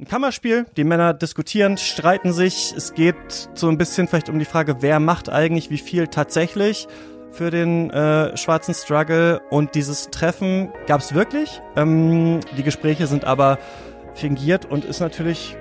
ein 0.00 0.08
Kammerspiel. 0.08 0.66
Die 0.76 0.82
Männer 0.82 1.14
diskutieren, 1.14 1.76
streiten 1.76 2.32
sich. 2.32 2.74
Es 2.76 2.92
geht 2.92 3.50
so 3.54 3.68
ein 3.68 3.78
bisschen 3.78 4.08
vielleicht 4.08 4.30
um 4.30 4.40
die 4.40 4.46
Frage, 4.46 4.78
wer 4.80 4.98
macht 4.98 5.28
eigentlich 5.28 5.70
wie 5.70 5.78
viel 5.78 6.08
tatsächlich 6.08 6.88
für 7.32 7.50
den 7.50 7.90
äh, 7.90 8.36
schwarzen 8.36 8.74
Struggle 8.74 9.40
und 9.50 9.74
dieses 9.74 10.10
Treffen 10.10 10.70
gab 10.86 11.00
es 11.00 11.14
wirklich. 11.14 11.60
Ähm, 11.76 12.40
die 12.56 12.62
Gespräche 12.62 13.06
sind 13.06 13.24
aber 13.24 13.58
fingiert 14.14 14.66
und 14.66 14.84
ist 14.84 15.00
natürlich 15.00 15.56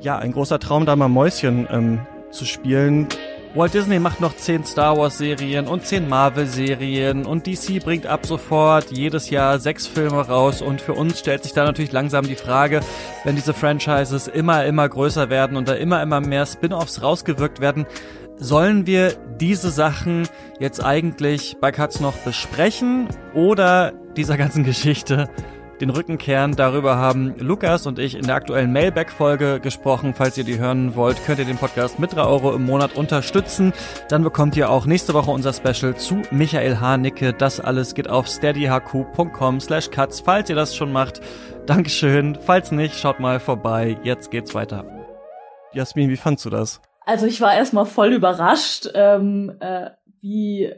ja 0.00 0.18
ein 0.18 0.32
großer 0.32 0.58
Traum, 0.58 0.86
da 0.86 0.96
mal 0.96 1.08
Mäuschen 1.08 1.66
ähm, 1.70 2.00
zu 2.30 2.44
spielen. 2.44 3.08
Walt 3.52 3.74
Disney 3.74 3.98
macht 3.98 4.20
noch 4.20 4.36
10 4.36 4.64
Star 4.64 4.96
Wars 4.96 5.18
Serien 5.18 5.66
und 5.66 5.84
10 5.84 6.08
Marvel 6.08 6.46
Serien 6.46 7.26
und 7.26 7.48
DC 7.48 7.82
bringt 7.82 8.06
ab 8.06 8.24
sofort 8.24 8.92
jedes 8.92 9.28
Jahr 9.28 9.58
sechs 9.58 9.88
Filme 9.88 10.20
raus 10.20 10.62
und 10.62 10.80
für 10.80 10.92
uns 10.92 11.18
stellt 11.18 11.42
sich 11.42 11.52
da 11.52 11.64
natürlich 11.64 11.90
langsam 11.90 12.24
die 12.24 12.36
Frage, 12.36 12.80
wenn 13.24 13.34
diese 13.34 13.52
Franchises 13.52 14.28
immer, 14.28 14.64
immer 14.66 14.88
größer 14.88 15.30
werden 15.30 15.56
und 15.56 15.68
da 15.68 15.72
immer, 15.74 16.00
immer 16.00 16.20
mehr 16.20 16.46
Spin-offs 16.46 17.02
rausgewirkt 17.02 17.60
werden, 17.60 17.86
Sollen 18.42 18.86
wir 18.86 19.12
diese 19.38 19.70
Sachen 19.70 20.26
jetzt 20.58 20.82
eigentlich 20.82 21.58
bei 21.60 21.72
Katz 21.72 22.00
noch 22.00 22.16
besprechen 22.16 23.06
oder 23.34 23.92
dieser 24.16 24.38
ganzen 24.38 24.64
Geschichte 24.64 25.28
den 25.82 25.90
Rücken 25.90 26.16
kehren? 26.16 26.56
Darüber 26.56 26.96
haben 26.96 27.34
Lukas 27.38 27.86
und 27.86 27.98
ich 27.98 28.14
in 28.14 28.22
der 28.22 28.36
aktuellen 28.36 28.72
Mailback-Folge 28.72 29.60
gesprochen. 29.60 30.14
Falls 30.14 30.38
ihr 30.38 30.44
die 30.44 30.58
hören 30.58 30.96
wollt, 30.96 31.22
könnt 31.26 31.38
ihr 31.38 31.44
den 31.44 31.58
Podcast 31.58 31.98
mit 31.98 32.14
3 32.14 32.22
Euro 32.22 32.54
im 32.54 32.64
Monat 32.64 32.96
unterstützen. 32.96 33.74
Dann 34.08 34.24
bekommt 34.24 34.56
ihr 34.56 34.70
auch 34.70 34.86
nächste 34.86 35.12
Woche 35.12 35.30
unser 35.30 35.52
Special 35.52 35.94
zu 35.94 36.22
Michael 36.30 36.78
Hanecke. 36.78 37.34
Das 37.34 37.60
alles 37.60 37.94
geht 37.94 38.08
auf 38.08 38.26
steadyhq.com 38.26 39.60
slash 39.60 39.90
cuts, 39.90 40.20
falls 40.20 40.48
ihr 40.48 40.56
das 40.56 40.74
schon 40.74 40.92
macht. 40.92 41.20
Dankeschön. 41.66 42.38
Falls 42.40 42.72
nicht, 42.72 42.98
schaut 42.98 43.20
mal 43.20 43.38
vorbei. 43.38 43.98
Jetzt 44.02 44.30
geht's 44.30 44.54
weiter. 44.54 44.86
Jasmin, 45.74 46.08
wie 46.08 46.16
fandst 46.16 46.46
du 46.46 46.50
das? 46.50 46.80
Also 47.10 47.26
ich 47.26 47.40
war 47.40 47.52
erstmal 47.52 47.86
voll 47.86 48.12
überrascht, 48.12 48.88
ähm, 48.94 49.52
äh, 49.58 49.90
wie 50.20 50.72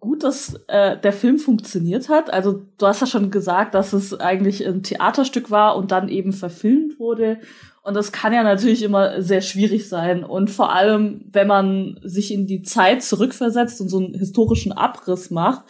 gut 0.00 0.24
das 0.24 0.58
äh, 0.66 0.96
der 0.98 1.12
Film 1.12 1.36
funktioniert 1.36 2.08
hat. 2.08 2.32
Also 2.32 2.62
du 2.78 2.86
hast 2.86 3.02
ja 3.02 3.06
schon 3.06 3.30
gesagt, 3.30 3.74
dass 3.74 3.92
es 3.92 4.18
eigentlich 4.18 4.66
ein 4.66 4.82
Theaterstück 4.82 5.50
war 5.50 5.76
und 5.76 5.90
dann 5.90 6.08
eben 6.08 6.32
verfilmt 6.32 6.98
wurde. 6.98 7.38
Und 7.82 7.92
das 7.92 8.12
kann 8.12 8.32
ja 8.32 8.42
natürlich 8.42 8.82
immer 8.82 9.20
sehr 9.20 9.42
schwierig 9.42 9.86
sein. 9.86 10.24
Und 10.24 10.48
vor 10.50 10.72
allem, 10.72 11.26
wenn 11.30 11.48
man 11.48 12.00
sich 12.02 12.32
in 12.32 12.46
die 12.46 12.62
Zeit 12.62 13.02
zurückversetzt 13.02 13.82
und 13.82 13.90
so 13.90 13.98
einen 13.98 14.14
historischen 14.14 14.72
Abriss 14.72 15.30
macht, 15.30 15.64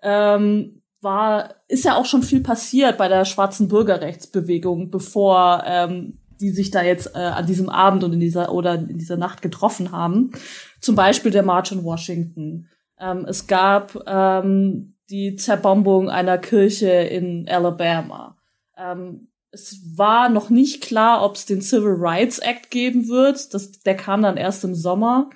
ähm, 0.00 0.80
war, 1.00 1.56
ist 1.66 1.84
ja 1.84 1.96
auch 1.96 2.06
schon 2.06 2.22
viel 2.22 2.40
passiert 2.40 2.98
bei 2.98 3.08
der 3.08 3.24
schwarzen 3.24 3.66
Bürgerrechtsbewegung, 3.66 4.92
bevor 4.92 5.64
ähm, 5.66 6.20
die 6.40 6.50
sich 6.50 6.70
da 6.70 6.82
jetzt 6.82 7.14
äh, 7.14 7.18
an 7.18 7.46
diesem 7.46 7.68
Abend 7.68 8.04
und 8.04 8.12
in 8.12 8.20
dieser 8.20 8.52
oder 8.52 8.74
in 8.74 8.98
dieser 8.98 9.16
Nacht 9.16 9.42
getroffen 9.42 9.92
haben. 9.92 10.32
Zum 10.80 10.94
Beispiel 10.94 11.30
der 11.30 11.42
March 11.42 11.72
in 11.72 11.84
Washington. 11.84 12.68
Ähm, 12.98 13.24
es 13.28 13.46
gab 13.46 13.96
ähm, 14.06 14.94
die 15.10 15.36
Zerbombung 15.36 16.10
einer 16.10 16.38
Kirche 16.38 16.90
in 16.90 17.48
Alabama. 17.48 18.36
Ähm, 18.76 19.28
es 19.50 19.80
war 19.96 20.28
noch 20.28 20.50
nicht 20.50 20.82
klar, 20.82 21.24
ob 21.24 21.36
es 21.36 21.46
den 21.46 21.62
Civil 21.62 21.96
Rights 21.98 22.38
Act 22.38 22.70
geben 22.70 23.08
wird. 23.08 23.54
Das, 23.54 23.72
der 23.72 23.96
kam 23.96 24.22
dann 24.22 24.36
erst 24.36 24.64
im 24.64 24.74
Sommer. 24.74 25.30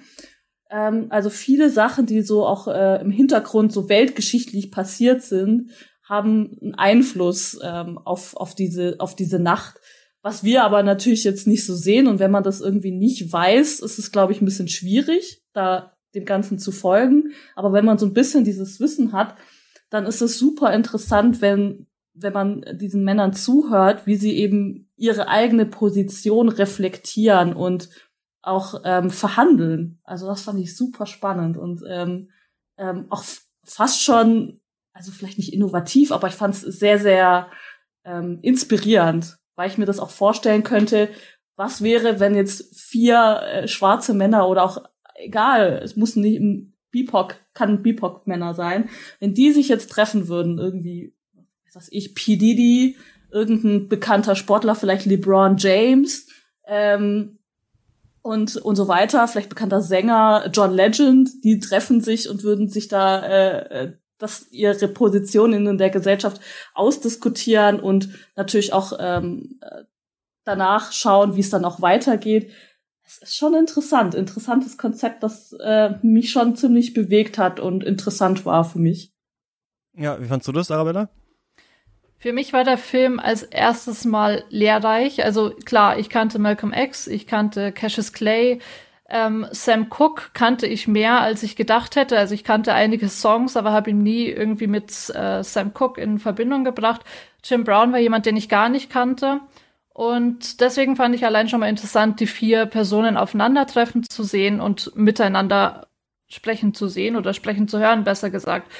Ähm, 0.70 1.06
also 1.10 1.30
viele 1.30 1.70
Sachen, 1.70 2.06
die 2.06 2.22
so 2.22 2.46
auch 2.46 2.68
äh, 2.68 3.00
im 3.00 3.10
Hintergrund 3.10 3.72
so 3.72 3.88
weltgeschichtlich 3.88 4.70
passiert 4.70 5.22
sind, 5.22 5.70
haben 6.04 6.58
einen 6.60 6.74
Einfluss 6.74 7.58
ähm, 7.62 7.98
auf, 7.98 8.36
auf, 8.36 8.54
diese, 8.54 8.96
auf 8.98 9.14
diese 9.14 9.38
Nacht. 9.38 9.80
Was 10.22 10.44
wir 10.44 10.64
aber 10.64 10.82
natürlich 10.82 11.24
jetzt 11.24 11.46
nicht 11.46 11.64
so 11.64 11.74
sehen. 11.74 12.06
Und 12.06 12.18
wenn 12.18 12.30
man 12.30 12.42
das 12.42 12.60
irgendwie 12.60 12.92
nicht 12.92 13.32
weiß, 13.32 13.80
ist 13.80 13.98
es, 13.98 14.12
glaube 14.12 14.32
ich, 14.32 14.40
ein 14.40 14.44
bisschen 14.44 14.68
schwierig, 14.68 15.42
da 15.52 15.96
dem 16.14 16.24
Ganzen 16.24 16.58
zu 16.58 16.72
folgen. 16.72 17.32
Aber 17.54 17.72
wenn 17.72 17.84
man 17.84 17.98
so 17.98 18.06
ein 18.06 18.12
bisschen 18.12 18.44
dieses 18.44 18.80
Wissen 18.80 19.12
hat, 19.12 19.36
dann 19.88 20.06
ist 20.06 20.20
es 20.20 20.38
super 20.38 20.72
interessant, 20.72 21.40
wenn, 21.40 21.86
wenn 22.14 22.32
man 22.32 22.64
diesen 22.74 23.04
Männern 23.04 23.32
zuhört, 23.32 24.06
wie 24.06 24.16
sie 24.16 24.36
eben 24.36 24.90
ihre 24.96 25.28
eigene 25.28 25.66
Position 25.66 26.48
reflektieren 26.48 27.54
und 27.54 27.88
auch 28.42 28.82
ähm, 28.84 29.10
verhandeln. 29.10 30.00
Also 30.04 30.26
das 30.26 30.42
fand 30.42 30.60
ich 30.60 30.76
super 30.76 31.06
spannend 31.06 31.56
und 31.56 31.82
ähm, 31.88 32.30
ähm, 32.78 33.06
auch 33.10 33.24
fast 33.64 34.02
schon, 34.02 34.60
also 34.92 35.12
vielleicht 35.12 35.38
nicht 35.38 35.52
innovativ, 35.52 36.12
aber 36.12 36.28
ich 36.28 36.34
fand 36.34 36.54
es 36.54 36.62
sehr, 36.62 36.98
sehr 36.98 37.50
ähm, 38.04 38.38
inspirierend, 38.42 39.38
weil 39.60 39.68
ich 39.68 39.76
mir 39.76 39.84
das 39.84 39.98
auch 39.98 40.08
vorstellen 40.08 40.62
könnte, 40.62 41.10
was 41.54 41.82
wäre, 41.82 42.18
wenn 42.18 42.34
jetzt 42.34 42.74
vier 42.74 43.42
äh, 43.44 43.68
schwarze 43.68 44.14
Männer 44.14 44.48
oder 44.48 44.64
auch 44.64 44.78
egal, 45.16 45.82
es 45.84 45.96
muss 45.96 46.16
nicht 46.16 46.40
ein 46.40 46.72
BIPOC, 46.92 47.34
kann 47.52 47.82
BIPOC-Männer 47.82 48.54
sein, 48.54 48.88
wenn 49.18 49.34
die 49.34 49.52
sich 49.52 49.68
jetzt 49.68 49.90
treffen 49.90 50.28
würden, 50.28 50.56
irgendwie, 50.56 51.14
was 51.66 51.76
weiß 51.76 51.88
ich, 51.90 52.14
P. 52.14 52.36
Diddy, 52.36 52.96
irgendein 53.30 53.90
bekannter 53.90 54.34
Sportler, 54.34 54.74
vielleicht 54.74 55.04
LeBron 55.04 55.58
James, 55.58 56.26
ähm, 56.66 57.38
und, 58.22 58.56
und 58.56 58.76
so 58.76 58.88
weiter, 58.88 59.28
vielleicht 59.28 59.50
bekannter 59.50 59.82
Sänger, 59.82 60.48
John 60.54 60.72
Legend, 60.72 61.44
die 61.44 61.60
treffen 61.60 62.00
sich 62.00 62.30
und 62.30 62.44
würden 62.44 62.70
sich 62.70 62.88
da 62.88 63.22
äh, 63.26 63.84
äh 63.84 63.92
das 64.20 64.46
ihre 64.50 64.88
Position 64.88 65.52
in 65.52 65.78
der 65.78 65.90
Gesellschaft 65.90 66.40
ausdiskutieren 66.74 67.80
und 67.80 68.10
natürlich 68.36 68.72
auch 68.72 68.92
ähm, 69.00 69.58
äh, 69.60 69.84
danach 70.44 70.92
schauen, 70.92 71.36
wie 71.36 71.40
es 71.40 71.50
dann 71.50 71.64
auch 71.64 71.82
weitergeht 71.82 72.52
es 73.10 73.18
ist 73.18 73.36
schon 73.36 73.54
interessant. 73.54 74.14
Interessantes 74.14 74.78
Konzept, 74.78 75.24
das 75.24 75.52
äh, 75.60 75.94
mich 76.02 76.30
schon 76.30 76.54
ziemlich 76.54 76.94
bewegt 76.94 77.38
hat 77.38 77.58
und 77.58 77.82
interessant 77.82 78.46
war 78.46 78.64
für 78.64 78.78
mich. 78.78 79.12
Ja, 79.94 80.20
wie 80.20 80.26
fandst 80.26 80.46
du 80.46 80.52
das, 80.52 80.70
Arabella? 80.70 81.10
Für 82.16 82.32
mich 82.32 82.52
war 82.52 82.62
der 82.62 82.78
Film 82.78 83.18
als 83.18 83.42
erstes 83.42 84.04
Mal 84.04 84.44
lehrreich. 84.50 85.24
Also 85.24 85.50
klar, 85.64 85.98
ich 85.98 86.08
kannte 86.08 86.38
Malcolm 86.38 86.72
X, 86.72 87.08
ich 87.08 87.26
kannte 87.26 87.72
Cassius 87.72 88.12
Clay, 88.12 88.60
ähm, 89.10 89.46
Sam 89.50 89.88
Cooke 89.90 90.30
kannte 90.32 90.66
ich 90.66 90.88
mehr, 90.88 91.20
als 91.20 91.42
ich 91.42 91.56
gedacht 91.56 91.96
hätte. 91.96 92.16
Also 92.16 92.34
ich 92.34 92.44
kannte 92.44 92.72
einige 92.72 93.08
Songs, 93.08 93.56
aber 93.56 93.72
habe 93.72 93.90
ihn 93.90 94.02
nie 94.02 94.26
irgendwie 94.26 94.68
mit 94.68 94.90
äh, 95.14 95.42
Sam 95.42 95.72
Cooke 95.74 96.00
in 96.00 96.18
Verbindung 96.18 96.64
gebracht. 96.64 97.02
Jim 97.44 97.64
Brown 97.64 97.92
war 97.92 97.98
jemand, 97.98 98.26
den 98.26 98.36
ich 98.36 98.48
gar 98.48 98.68
nicht 98.68 98.90
kannte. 98.90 99.40
Und 99.92 100.60
deswegen 100.60 100.96
fand 100.96 101.14
ich 101.14 101.26
allein 101.26 101.48
schon 101.48 101.60
mal 101.60 101.68
interessant, 101.68 102.20
die 102.20 102.26
vier 102.26 102.66
Personen 102.66 103.16
aufeinandertreffen 103.16 104.04
zu 104.04 104.22
sehen 104.22 104.60
und 104.60 104.96
miteinander 104.96 105.88
sprechen 106.28 106.72
zu 106.72 106.88
sehen 106.88 107.16
oder 107.16 107.34
sprechen 107.34 107.68
zu 107.68 107.78
hören, 107.80 108.04
besser 108.04 108.30
gesagt. 108.30 108.70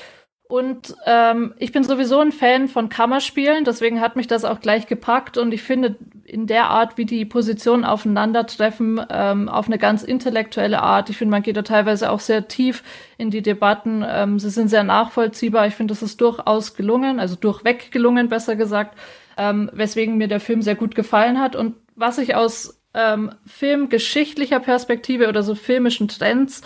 Und 0.50 0.96
ähm, 1.06 1.54
ich 1.58 1.70
bin 1.70 1.84
sowieso 1.84 2.18
ein 2.18 2.32
Fan 2.32 2.68
von 2.68 2.88
Kammerspielen, 2.88 3.64
deswegen 3.64 4.00
hat 4.00 4.16
mich 4.16 4.26
das 4.26 4.44
auch 4.44 4.60
gleich 4.60 4.86
gepackt 4.88 5.38
und 5.38 5.54
ich 5.54 5.62
finde 5.62 5.96
in 6.24 6.46
der 6.46 6.70
Art, 6.70 6.98
wie 6.98 7.04
die 7.04 7.24
Positionen 7.24 7.84
aufeinandertreffen, 7.84 9.00
ähm, 9.10 9.48
auf 9.48 9.66
eine 9.66 9.78
ganz 9.78 10.02
intellektuelle 10.02 10.82
Art. 10.82 11.08
Ich 11.08 11.16
finde, 11.16 11.30
man 11.30 11.42
geht 11.42 11.56
da 11.56 11.62
teilweise 11.62 12.10
auch 12.10 12.20
sehr 12.20 12.48
tief 12.48 12.82
in 13.16 13.30
die 13.30 13.42
Debatten. 13.42 14.04
Ähm, 14.06 14.38
sie 14.38 14.50
sind 14.50 14.68
sehr 14.68 14.84
nachvollziehbar. 14.84 15.66
Ich 15.68 15.74
finde, 15.74 15.92
das 15.92 16.02
ist 16.02 16.20
durchaus 16.20 16.74
gelungen, 16.74 17.20
also 17.20 17.36
durchweg 17.36 17.92
gelungen, 17.92 18.28
besser 18.28 18.56
gesagt 18.56 18.96
ähm, 19.40 19.70
weswegen 19.72 20.18
mir 20.18 20.28
der 20.28 20.40
Film 20.40 20.60
sehr 20.60 20.74
gut 20.74 20.94
gefallen 20.94 21.40
hat. 21.40 21.56
Und 21.56 21.74
was 21.96 22.18
ich 22.18 22.34
aus 22.34 22.78
ähm, 22.92 23.32
filmgeschichtlicher 23.46 24.60
Perspektive 24.60 25.28
oder 25.28 25.42
so 25.42 25.54
filmischen 25.54 26.08
Trends 26.08 26.60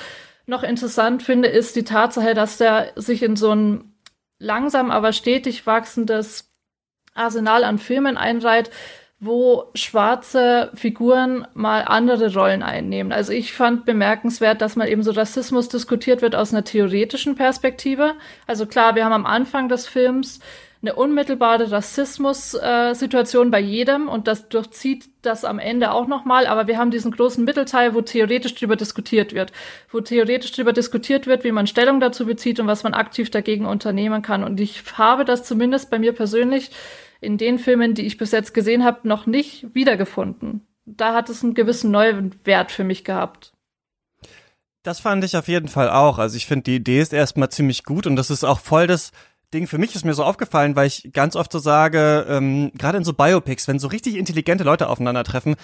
noch 0.46 0.62
interessant 0.62 1.22
finde, 1.22 1.48
ist 1.48 1.76
die 1.76 1.84
Tatsache, 1.84 2.34
dass 2.34 2.58
der 2.58 2.92
sich 2.96 3.22
in 3.22 3.36
so 3.36 3.54
ein 3.54 3.94
langsam 4.38 4.90
aber 4.90 5.12
stetig 5.12 5.66
wachsendes 5.66 6.50
Arsenal 7.14 7.64
an 7.64 7.78
Filmen 7.78 8.16
einreiht, 8.16 8.70
wo 9.20 9.70
schwarze 9.74 10.70
Figuren 10.74 11.46
mal 11.54 11.82
andere 11.82 12.34
Rollen 12.34 12.62
einnehmen. 12.62 13.12
Also 13.12 13.32
ich 13.32 13.52
fand 13.52 13.86
bemerkenswert, 13.86 14.60
dass 14.60 14.76
mal 14.76 14.88
eben 14.88 15.02
so 15.02 15.12
Rassismus 15.12 15.68
diskutiert 15.68 16.20
wird 16.20 16.34
aus 16.34 16.52
einer 16.52 16.64
theoretischen 16.64 17.34
Perspektive. 17.34 18.14
Also 18.46 18.66
klar, 18.66 18.96
wir 18.96 19.04
haben 19.04 19.12
am 19.12 19.26
Anfang 19.26 19.68
des 19.68 19.86
Films 19.86 20.40
eine 20.84 20.94
unmittelbare 20.94 21.70
Rassismus-Situation 21.70 23.46
äh, 23.46 23.50
bei 23.50 23.60
jedem 23.60 24.08
und 24.08 24.28
das 24.28 24.50
durchzieht 24.50 25.08
das 25.22 25.44
am 25.44 25.58
Ende 25.58 25.92
auch 25.92 26.06
nochmal. 26.06 26.46
Aber 26.46 26.66
wir 26.66 26.76
haben 26.76 26.90
diesen 26.90 27.10
großen 27.10 27.42
Mittelteil, 27.42 27.94
wo 27.94 28.02
theoretisch 28.02 28.54
drüber 28.54 28.76
diskutiert 28.76 29.32
wird, 29.32 29.52
wo 29.90 30.00
theoretisch 30.00 30.52
drüber 30.52 30.74
diskutiert 30.74 31.26
wird, 31.26 31.42
wie 31.42 31.52
man 31.52 31.66
Stellung 31.66 32.00
dazu 32.00 32.26
bezieht 32.26 32.60
und 32.60 32.66
was 32.66 32.82
man 32.82 32.92
aktiv 32.92 33.30
dagegen 33.30 33.64
unternehmen 33.64 34.20
kann. 34.20 34.44
Und 34.44 34.60
ich 34.60 34.82
habe 34.98 35.24
das 35.24 35.44
zumindest 35.44 35.88
bei 35.88 35.98
mir 35.98 36.12
persönlich 36.12 36.70
in 37.22 37.38
den 37.38 37.58
Filmen, 37.58 37.94
die 37.94 38.04
ich 38.04 38.18
bis 38.18 38.32
jetzt 38.32 38.52
gesehen 38.52 38.84
habe, 38.84 39.08
noch 39.08 39.24
nicht 39.24 39.74
wiedergefunden. 39.74 40.66
Da 40.84 41.14
hat 41.14 41.30
es 41.30 41.42
einen 41.42 41.54
gewissen 41.54 41.90
neuen 41.92 42.34
Wert 42.44 42.70
für 42.70 42.84
mich 42.84 43.04
gehabt. 43.04 43.54
Das 44.82 45.00
fand 45.00 45.24
ich 45.24 45.34
auf 45.34 45.48
jeden 45.48 45.68
Fall 45.68 45.88
auch. 45.88 46.18
Also 46.18 46.36
ich 46.36 46.44
finde, 46.44 46.64
die 46.64 46.76
Idee 46.76 47.00
ist 47.00 47.14
erstmal 47.14 47.48
ziemlich 47.48 47.84
gut 47.84 48.06
und 48.06 48.16
das 48.16 48.28
ist 48.28 48.44
auch 48.44 48.60
voll 48.60 48.86
das 48.86 49.12
Ding. 49.54 49.66
Für 49.66 49.78
mich 49.78 49.94
ist 49.94 50.04
mir 50.04 50.14
so 50.14 50.24
aufgefallen, 50.24 50.76
weil 50.76 50.88
ich 50.88 51.10
ganz 51.12 51.36
oft 51.36 51.50
so 51.52 51.58
sage, 51.58 52.26
ähm, 52.28 52.72
gerade 52.76 52.98
in 52.98 53.04
so 53.04 53.12
Biopics, 53.12 53.66
wenn 53.68 53.78
so 53.78 53.88
richtig 53.88 54.16
intelligente 54.16 54.64
Leute 54.64 54.88
aufeinandertreffen, 54.88 55.56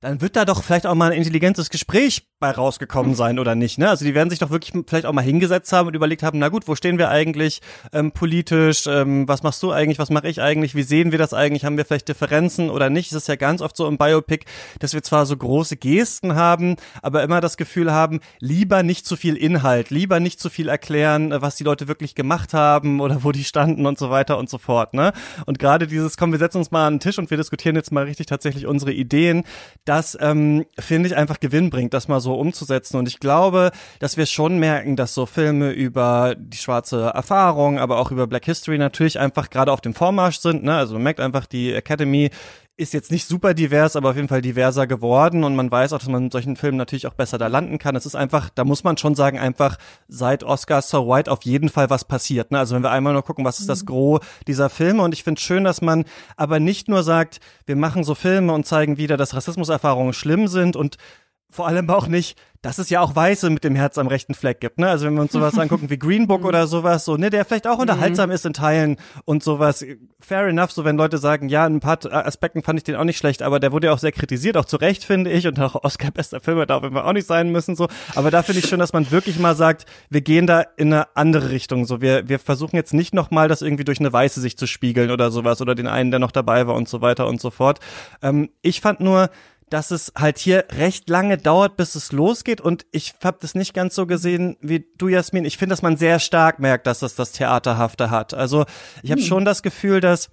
dann 0.00 0.20
wird 0.20 0.36
da 0.36 0.44
doch 0.44 0.62
vielleicht 0.62 0.86
auch 0.86 0.94
mal 0.94 1.10
ein 1.10 1.18
intelligentes 1.18 1.70
Gespräch 1.70 2.28
bei 2.38 2.52
rausgekommen 2.52 3.16
sein 3.16 3.40
oder 3.40 3.56
nicht. 3.56 3.78
Ne? 3.78 3.88
Also 3.88 4.04
die 4.04 4.14
werden 4.14 4.30
sich 4.30 4.38
doch 4.38 4.50
wirklich 4.50 4.72
vielleicht 4.86 5.06
auch 5.06 5.12
mal 5.12 5.22
hingesetzt 5.22 5.72
haben 5.72 5.88
und 5.88 5.96
überlegt 5.96 6.22
haben, 6.22 6.38
na 6.38 6.50
gut, 6.50 6.68
wo 6.68 6.76
stehen 6.76 6.96
wir 6.96 7.08
eigentlich 7.08 7.60
ähm, 7.92 8.12
politisch? 8.12 8.86
Ähm, 8.86 9.26
was 9.26 9.42
machst 9.42 9.60
du 9.60 9.72
eigentlich? 9.72 9.98
Was 9.98 10.10
mache 10.10 10.28
ich 10.28 10.40
eigentlich? 10.40 10.76
Wie 10.76 10.84
sehen 10.84 11.10
wir 11.10 11.18
das 11.18 11.34
eigentlich? 11.34 11.64
Haben 11.64 11.76
wir 11.76 11.84
vielleicht 11.84 12.06
Differenzen 12.06 12.70
oder 12.70 12.90
nicht? 12.90 13.10
Es 13.10 13.16
ist 13.16 13.26
ja 13.26 13.34
ganz 13.34 13.60
oft 13.60 13.76
so 13.76 13.88
im 13.88 13.98
Biopic, 13.98 14.44
dass 14.78 14.94
wir 14.94 15.02
zwar 15.02 15.26
so 15.26 15.36
große 15.36 15.76
Gesten 15.76 16.36
haben, 16.36 16.76
aber 17.02 17.24
immer 17.24 17.40
das 17.40 17.56
Gefühl 17.56 17.90
haben, 17.90 18.20
lieber 18.38 18.84
nicht 18.84 19.04
zu 19.04 19.16
viel 19.16 19.34
Inhalt, 19.34 19.90
lieber 19.90 20.20
nicht 20.20 20.38
zu 20.38 20.48
viel 20.48 20.68
erklären, 20.68 21.34
was 21.42 21.56
die 21.56 21.64
Leute 21.64 21.88
wirklich 21.88 22.14
gemacht 22.14 22.54
haben 22.54 23.00
oder 23.00 23.24
wo 23.24 23.32
die 23.32 23.42
standen 23.42 23.84
und 23.84 23.98
so 23.98 24.10
weiter 24.10 24.38
und 24.38 24.48
so 24.48 24.58
fort. 24.58 24.94
Ne? 24.94 25.12
Und 25.46 25.58
gerade 25.58 25.88
dieses, 25.88 26.16
komm, 26.16 26.30
wir 26.30 26.38
setzen 26.38 26.58
uns 26.58 26.70
mal 26.70 26.86
an 26.86 26.94
den 26.94 27.00
Tisch 27.00 27.18
und 27.18 27.30
wir 27.30 27.36
diskutieren 27.36 27.74
jetzt 27.74 27.90
mal 27.90 28.04
richtig 28.04 28.26
tatsächlich 28.26 28.66
unsere 28.66 28.92
Ideen, 28.92 29.42
das 29.88 30.18
ähm, 30.20 30.66
finde 30.78 31.08
ich 31.08 31.16
einfach 31.16 31.40
Gewinn 31.40 31.70
bringt, 31.70 31.94
das 31.94 32.08
mal 32.08 32.20
so 32.20 32.34
umzusetzen. 32.34 32.98
Und 32.98 33.08
ich 33.08 33.20
glaube, 33.20 33.70
dass 34.00 34.16
wir 34.16 34.26
schon 34.26 34.58
merken, 34.58 34.96
dass 34.96 35.14
so 35.14 35.24
Filme 35.24 35.70
über 35.70 36.34
die 36.38 36.58
schwarze 36.58 37.10
Erfahrung, 37.14 37.78
aber 37.78 37.98
auch 37.98 38.10
über 38.10 38.26
Black 38.26 38.44
History 38.44 38.76
natürlich 38.76 39.18
einfach 39.18 39.48
gerade 39.48 39.72
auf 39.72 39.80
dem 39.80 39.94
Vormarsch 39.94 40.40
sind. 40.40 40.62
Ne? 40.62 40.76
Also 40.76 40.94
man 40.94 41.04
merkt 41.04 41.20
einfach, 41.20 41.46
die 41.46 41.72
Academy 41.72 42.30
ist 42.78 42.94
jetzt 42.94 43.10
nicht 43.10 43.26
super 43.26 43.54
divers, 43.54 43.96
aber 43.96 44.10
auf 44.10 44.16
jeden 44.16 44.28
Fall 44.28 44.40
diverser 44.40 44.86
geworden 44.86 45.42
und 45.42 45.56
man 45.56 45.70
weiß 45.70 45.92
auch, 45.92 45.98
dass 45.98 46.08
man 46.08 46.24
in 46.26 46.30
solchen 46.30 46.54
Filmen 46.54 46.78
natürlich 46.78 47.08
auch 47.08 47.14
besser 47.14 47.36
da 47.36 47.48
landen 47.48 47.78
kann. 47.78 47.96
Es 47.96 48.06
ist 48.06 48.14
einfach, 48.14 48.50
da 48.50 48.64
muss 48.64 48.84
man 48.84 48.96
schon 48.96 49.16
sagen, 49.16 49.36
einfach 49.38 49.76
seit 50.06 50.44
Oscar 50.44 50.80
So 50.80 51.08
White 51.08 51.30
auf 51.30 51.42
jeden 51.42 51.70
Fall 51.70 51.90
was 51.90 52.04
passiert. 52.04 52.52
Ne? 52.52 52.58
Also 52.58 52.76
wenn 52.76 52.82
wir 52.84 52.92
einmal 52.92 53.12
nur 53.12 53.24
gucken, 53.24 53.44
was 53.44 53.58
ist 53.58 53.68
das 53.68 53.82
mhm. 53.82 53.86
Gros 53.86 54.20
dieser 54.46 54.70
Filme 54.70 55.02
und 55.02 55.12
ich 55.12 55.24
finde 55.24 55.40
schön, 55.40 55.64
dass 55.64 55.82
man 55.82 56.04
aber 56.36 56.60
nicht 56.60 56.88
nur 56.88 57.02
sagt, 57.02 57.40
wir 57.66 57.74
machen 57.74 58.04
so 58.04 58.14
Filme 58.14 58.52
und 58.52 58.64
zeigen 58.64 58.96
wieder, 58.96 59.16
dass 59.16 59.34
Rassismuserfahrungen 59.34 60.12
schlimm 60.12 60.46
sind 60.46 60.76
und 60.76 60.98
vor 61.50 61.66
allem 61.66 61.88
auch 61.90 62.06
nicht, 62.06 62.38
dass 62.60 62.78
es 62.78 62.90
ja 62.90 63.00
auch 63.00 63.14
Weiße 63.14 63.50
mit 63.50 63.62
dem 63.62 63.76
Herz 63.76 63.98
am 63.98 64.08
rechten 64.08 64.34
Fleck 64.34 64.60
gibt, 64.60 64.78
ne? 64.78 64.88
Also 64.88 65.06
wenn 65.06 65.14
wir 65.14 65.22
uns 65.22 65.32
sowas 65.32 65.56
angucken 65.58 65.90
wie 65.90 65.98
Green 65.98 66.26
Book 66.26 66.44
oder 66.44 66.66
sowas, 66.66 67.04
so, 67.04 67.16
ne, 67.16 67.30
der 67.30 67.44
vielleicht 67.44 67.68
auch 67.68 67.78
unterhaltsam 67.78 68.30
ist 68.30 68.44
in 68.44 68.52
Teilen 68.52 68.96
und 69.24 69.42
sowas. 69.44 69.84
Fair 70.18 70.46
enough, 70.48 70.72
so 70.72 70.84
wenn 70.84 70.96
Leute 70.96 71.18
sagen, 71.18 71.48
ja, 71.48 71.64
ein 71.64 71.80
paar 71.80 71.98
Aspekten 72.12 72.62
fand 72.62 72.80
ich 72.80 72.84
den 72.84 72.96
auch 72.96 73.04
nicht 73.04 73.16
schlecht, 73.16 73.42
aber 73.42 73.60
der 73.60 73.70
wurde 73.72 73.86
ja 73.86 73.92
auch 73.92 73.98
sehr 73.98 74.12
kritisiert, 74.12 74.56
auch 74.56 74.64
zu 74.64 74.76
Recht, 74.76 75.04
finde 75.04 75.30
ich, 75.30 75.46
und 75.46 75.58
auch 75.60 75.84
Oscar 75.84 76.10
bester 76.10 76.40
Film 76.40 76.64
darf 76.66 76.82
immer 76.82 77.04
auch 77.04 77.12
nicht 77.12 77.26
sein 77.26 77.50
müssen, 77.50 77.76
so. 77.76 77.88
Aber 78.14 78.30
da 78.30 78.42
finde 78.42 78.60
ich 78.60 78.68
schön, 78.68 78.80
dass 78.80 78.92
man 78.92 79.10
wirklich 79.10 79.38
mal 79.38 79.54
sagt, 79.54 79.86
wir 80.10 80.20
gehen 80.20 80.46
da 80.46 80.62
in 80.76 80.92
eine 80.92 81.16
andere 81.16 81.50
Richtung, 81.50 81.84
so. 81.84 82.00
Wir, 82.00 82.28
wir 82.28 82.40
versuchen 82.40 82.74
jetzt 82.74 82.92
nicht 82.92 83.14
nochmal, 83.14 83.48
das 83.48 83.62
irgendwie 83.62 83.84
durch 83.84 84.00
eine 84.00 84.12
Weiße 84.12 84.40
sich 84.40 84.58
zu 84.58 84.66
spiegeln 84.66 85.12
oder 85.12 85.30
sowas 85.30 85.60
oder 85.62 85.76
den 85.76 85.86
einen, 85.86 86.10
der 86.10 86.18
noch 86.18 86.32
dabei 86.32 86.66
war 86.66 86.74
und 86.74 86.88
so 86.88 87.00
weiter 87.00 87.28
und 87.28 87.40
so 87.40 87.50
fort. 87.50 87.78
Ähm, 88.20 88.50
ich 88.62 88.80
fand 88.80 89.00
nur, 89.00 89.30
dass 89.70 89.90
es 89.90 90.12
halt 90.16 90.38
hier 90.38 90.64
recht 90.70 91.08
lange 91.08 91.38
dauert, 91.38 91.76
bis 91.76 91.94
es 91.94 92.12
losgeht. 92.12 92.60
Und 92.60 92.86
ich 92.90 93.14
habe 93.22 93.38
das 93.40 93.54
nicht 93.54 93.74
ganz 93.74 93.94
so 93.94 94.06
gesehen 94.06 94.56
wie 94.60 94.86
du, 94.96 95.08
Jasmin. 95.08 95.44
Ich 95.44 95.58
finde, 95.58 95.72
dass 95.72 95.82
man 95.82 95.96
sehr 95.96 96.18
stark 96.18 96.58
merkt, 96.58 96.86
dass 96.86 97.02
es 97.02 97.14
das 97.14 97.32
Theaterhafte 97.32 98.10
hat. 98.10 98.34
Also 98.34 98.66
ich 99.02 99.10
habe 99.10 99.20
hm. 99.20 99.26
schon 99.26 99.44
das 99.44 99.62
Gefühl, 99.62 100.00
dass 100.00 100.28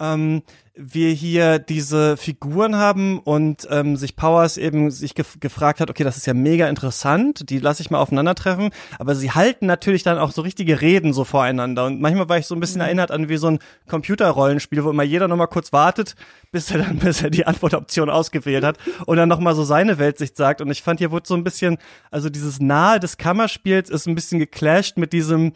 ähm, 0.00 0.42
wir 0.74 1.10
hier 1.10 1.58
diese 1.58 2.16
Figuren 2.16 2.76
haben 2.76 3.18
und 3.18 3.68
ähm, 3.70 3.96
sich 3.96 4.16
Powers 4.16 4.56
eben 4.56 4.90
sich 4.90 5.14
gef 5.14 5.38
gefragt 5.38 5.80
hat, 5.80 5.90
okay, 5.90 6.02
das 6.02 6.16
ist 6.16 6.26
ja 6.26 6.32
mega 6.32 6.66
interessant, 6.66 7.50
die 7.50 7.58
lasse 7.58 7.82
ich 7.82 7.90
mal 7.90 7.98
aufeinandertreffen, 7.98 8.70
aber 8.98 9.14
sie 9.14 9.32
halten 9.32 9.66
natürlich 9.66 10.02
dann 10.02 10.18
auch 10.18 10.30
so 10.30 10.40
richtige 10.40 10.80
Reden 10.80 11.12
so 11.12 11.24
voreinander. 11.24 11.84
Und 11.84 12.00
manchmal 12.00 12.28
war 12.30 12.38
ich 12.38 12.46
so 12.46 12.54
ein 12.54 12.60
bisschen 12.60 12.80
mhm. 12.80 12.86
erinnert 12.86 13.10
an 13.10 13.28
wie 13.28 13.36
so 13.36 13.48
ein 13.48 13.58
Computerrollenspiel, 13.86 14.82
wo 14.82 14.90
immer 14.90 15.02
jeder 15.02 15.28
nochmal 15.28 15.48
kurz 15.48 15.74
wartet, 15.74 16.14
bis 16.52 16.70
er 16.70 16.78
dann, 16.78 16.96
bis 17.00 17.22
er 17.22 17.28
die 17.30 17.46
Antwortoption 17.46 18.08
ausgewählt 18.08 18.64
hat 18.64 18.78
und 19.04 19.18
dann 19.18 19.28
nochmal 19.28 19.54
so 19.54 19.64
seine 19.64 19.98
Weltsicht 19.98 20.36
sagt. 20.36 20.62
Und 20.62 20.70
ich 20.70 20.82
fand 20.82 21.00
hier 21.00 21.10
wurde 21.10 21.28
so 21.28 21.34
ein 21.34 21.44
bisschen, 21.44 21.76
also 22.10 22.30
dieses 22.30 22.60
Nahe 22.60 22.98
des 22.98 23.18
Kammerspiels 23.18 23.90
ist 23.90 24.06
ein 24.06 24.14
bisschen 24.14 24.38
geclasht 24.38 24.96
mit 24.96 25.12
diesem 25.12 25.52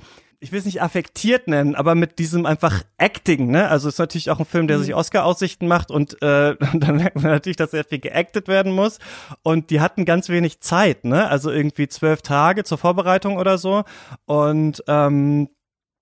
ich 0.47 0.53
will 0.53 0.61
es 0.61 0.65
nicht 0.65 0.81
affektiert 0.81 1.49
nennen, 1.49 1.75
aber 1.75 1.97
mit 1.97 2.21
diesem 2.21 2.47
einfach 2.47 2.85
Acting, 2.99 3.51
ne? 3.51 3.69
Also 3.69 3.89
ist 3.89 3.99
natürlich 3.99 4.31
auch 4.31 4.39
ein 4.39 4.45
Film, 4.45 4.69
der 4.69 4.79
sich 4.79 4.91
mhm. 4.91 4.95
Oscar-Aussichten 4.95 5.67
macht 5.67 5.91
und 5.91 6.23
äh, 6.23 6.55
dann 6.73 6.97
merkt 6.97 7.17
man 7.17 7.33
natürlich, 7.33 7.57
dass 7.57 7.73
sehr 7.73 7.83
viel 7.83 7.99
geactet 7.99 8.47
werden 8.47 8.71
muss. 8.71 9.01
Und 9.43 9.71
die 9.71 9.81
hatten 9.81 10.05
ganz 10.05 10.29
wenig 10.29 10.61
Zeit, 10.61 11.05
ne? 11.05 11.29
Also 11.29 11.51
irgendwie 11.51 11.89
zwölf 11.89 12.23
Tage 12.23 12.63
zur 12.63 12.79
Vorbereitung 12.79 13.39
oder 13.39 13.59
so. 13.59 13.83
Und 14.27 14.85
ähm, 14.87 15.49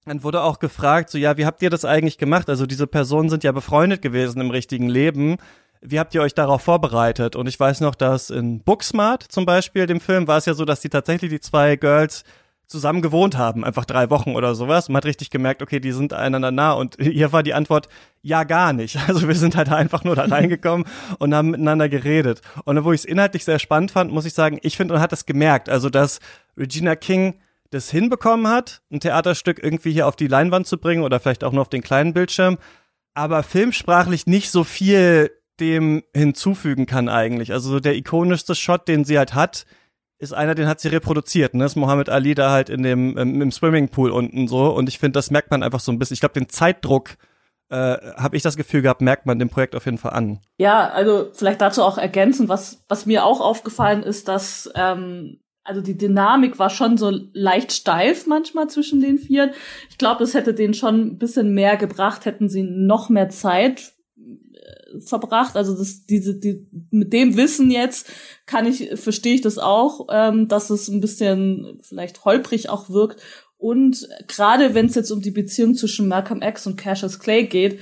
dann 0.05 0.23
wurde 0.23 0.43
auch 0.43 0.59
gefragt, 0.59 1.09
so 1.09 1.17
ja, 1.17 1.39
wie 1.39 1.47
habt 1.47 1.63
ihr 1.63 1.71
das 1.71 1.87
eigentlich 1.87 2.19
gemacht? 2.19 2.51
Also 2.51 2.67
diese 2.67 2.87
Personen 2.87 3.31
sind 3.31 3.45
ja 3.45 3.53
befreundet 3.53 4.03
gewesen 4.03 4.43
im 4.43 4.51
richtigen 4.51 4.91
Leben. 4.91 5.39
Wie 5.81 5.99
habt 5.99 6.15
ihr 6.15 6.21
euch 6.21 6.35
darauf 6.35 6.61
vorbereitet? 6.61 7.35
Und 7.35 7.47
ich 7.47 7.59
weiß 7.59 7.81
noch, 7.81 7.95
dass 7.95 8.29
in 8.29 8.63
Booksmart 8.63 9.23
zum 9.23 9.47
Beispiel, 9.47 9.87
dem 9.87 10.01
Film, 10.01 10.29
war 10.29 10.37
es 10.37 10.45
ja 10.45 10.53
so, 10.53 10.67
dass 10.67 10.81
die 10.81 10.91
tatsächlich 10.91 11.31
die 11.31 11.41
zwei 11.41 11.77
Girls 11.77 12.25
zusammen 12.67 13.03
gewohnt 13.03 13.37
haben, 13.37 13.65
einfach 13.65 13.85
drei 13.85 14.11
Wochen 14.11 14.35
oder 14.35 14.55
sowas. 14.55 14.89
Man 14.89 14.97
hat 14.97 15.05
richtig 15.05 15.31
gemerkt, 15.31 15.63
okay, 15.63 15.81
die 15.81 15.93
sind 15.93 16.13
einander 16.13 16.51
nah. 16.51 16.73
Und 16.73 16.97
hier 17.01 17.33
war 17.33 17.43
die 17.43 17.55
Antwort, 17.55 17.89
ja, 18.23 18.45
gar 18.45 18.73
nicht. 18.73 18.99
Also 19.09 19.29
wir 19.29 19.35
sind 19.35 19.55
halt 19.55 19.71
einfach 19.71 20.03
nur 20.05 20.17
da 20.17 20.25
reingekommen 20.25 20.87
und 21.19 21.35
haben 21.35 21.51
miteinander 21.51 21.89
geredet. 21.89 22.41
Und 22.65 22.83
wo 22.85 22.93
ich 22.93 23.03
es 23.03 23.05
inhaltlich 23.05 23.45
sehr 23.45 23.59
spannend 23.59 23.91
fand, 23.91 24.13
muss 24.13 24.25
ich 24.25 24.35
sagen, 24.35 24.59
ich 24.63 24.77
finde, 24.77 24.95
man 24.95 25.03
hat 25.03 25.13
das 25.13 25.27
gemerkt. 25.27 25.69
Also, 25.69 25.91
dass 25.91 26.21
Regina 26.57 26.97
King 26.97 27.39
das 27.71 27.91
hinbekommen 27.91 28.49
hat, 28.49 28.83
ein 28.91 29.01
Theaterstück 29.01 29.63
irgendwie 29.63 29.93
hier 29.93 30.07
auf 30.07 30.17
die 30.17 30.29
Leinwand 30.29 30.67
zu 30.67 30.79
bringen 30.79 31.03
oder 31.03 31.21
vielleicht 31.21 31.45
auch 31.45 31.53
nur 31.53 31.63
auf 31.63 31.69
den 31.69 31.83
kleinen 31.83 32.15
Bildschirm, 32.15 32.59
aber 33.15 33.43
filmsprachlich 33.43 34.27
nicht 34.27 34.51
so 34.51 34.65
viel 34.65 35.31
dem 35.61 36.03
hinzufügen 36.15 36.87
kann 36.87 37.09
eigentlich. 37.09 37.53
Also 37.53 37.81
der 37.81 37.97
ikonischste 37.97 38.55
Shot, 38.55 38.89
den 38.89 39.05
sie 39.05 39.19
halt 39.19 39.35
hat, 39.35 39.67
ist 40.25 40.33
einer, 40.33 40.55
den 40.55 40.67
hat 40.67 40.81
sie 40.81 40.89
reproduziert, 40.89 41.55
ne? 41.55 41.65
Ist 41.65 41.77
Mohammed 41.77 42.09
Ali 42.09 42.35
da 42.35 42.51
halt 42.51 42.69
in 42.69 42.83
dem 42.83 43.17
ähm, 43.17 43.41
im 43.41 43.53
Swimmingpool 43.53 44.11
unten 44.11 44.49
so 44.49 44.75
und 44.75 44.89
ich 44.89 44.99
finde, 44.99 45.19
das 45.19 45.31
merkt 45.31 45.51
man 45.51 45.63
einfach 45.63 45.81
so 45.81 45.93
ein 45.93 45.99
bisschen. 45.99 46.15
Ich 46.15 46.21
glaube, 46.21 46.35
den 46.35 46.49
Zeitdruck 46.49 47.11
äh, 47.71 47.97
habe 48.17 48.37
ich 48.37 48.43
das 48.43 48.57
Gefühl 48.57 48.83
gehabt, 48.83 49.01
merkt 49.01 49.27
man 49.27 49.39
dem 49.39 49.49
Projekt 49.49 49.77
auf 49.77 49.85
jeden 49.85 49.99
Fall 49.99 50.13
an. 50.13 50.41
Ja, 50.59 50.89
also 50.89 51.31
vielleicht 51.33 51.61
dazu 51.61 51.83
auch 51.83 51.99
ergänzen, 51.99 52.49
was 52.49 52.85
was 52.89 53.07
mir 53.07 53.25
auch 53.25 53.41
aufgefallen 53.41 54.03
ist, 54.03 54.29
dass 54.29 54.71
ähm, 54.75 55.39
also 55.65 55.81
die 55.81 55.97
Dynamik 55.97 56.59
war 56.59 56.69
schon 56.69 56.99
so 56.99 57.11
leicht 57.33 57.73
steif 57.73 58.27
manchmal 58.27 58.69
zwischen 58.69 59.01
den 59.01 59.19
Vieren. 59.19 59.51
Ich 59.89 59.97
glaube, 59.97 60.23
es 60.25 60.35
hätte 60.35 60.53
denen 60.53 60.75
schon 60.75 61.01
ein 61.01 61.19
bisschen 61.19 61.55
mehr 61.55 61.77
gebracht, 61.77 62.27
hätten 62.27 62.51
sie 62.51 62.63
noch 62.63 63.09
mehr 63.09 63.31
Zeit 63.31 63.94
verbracht. 65.01 65.57
Also 65.57 65.77
das, 65.77 66.07
diese, 66.07 66.35
die, 66.39 66.67
mit 66.91 67.13
dem 67.13 67.37
Wissen 67.37 67.71
jetzt 67.71 68.11
kann 68.47 68.67
ich, 68.67 68.91
verstehe 68.99 69.35
ich 69.35 69.41
das 69.41 69.59
auch, 69.59 70.09
ähm, 70.11 70.49
dass 70.49 70.71
es 70.71 70.89
ein 70.89 71.01
bisschen 71.01 71.79
vielleicht 71.83 72.25
holprig 72.25 72.69
auch 72.69 72.91
wirkt. 72.91 73.21
Und 73.57 74.09
gerade 74.29 74.75
wenn 74.75 74.87
es 74.87 74.95
jetzt 74.95 75.11
um 75.11 75.23
die 75.23 75.31
Beziehung 75.31 75.75
zwischen 75.75 76.09
Malcolm 76.09 76.43
X 76.43 76.67
und 76.67 76.77
Cassius 76.77 77.19
Clay 77.19 77.47
geht, 77.47 77.81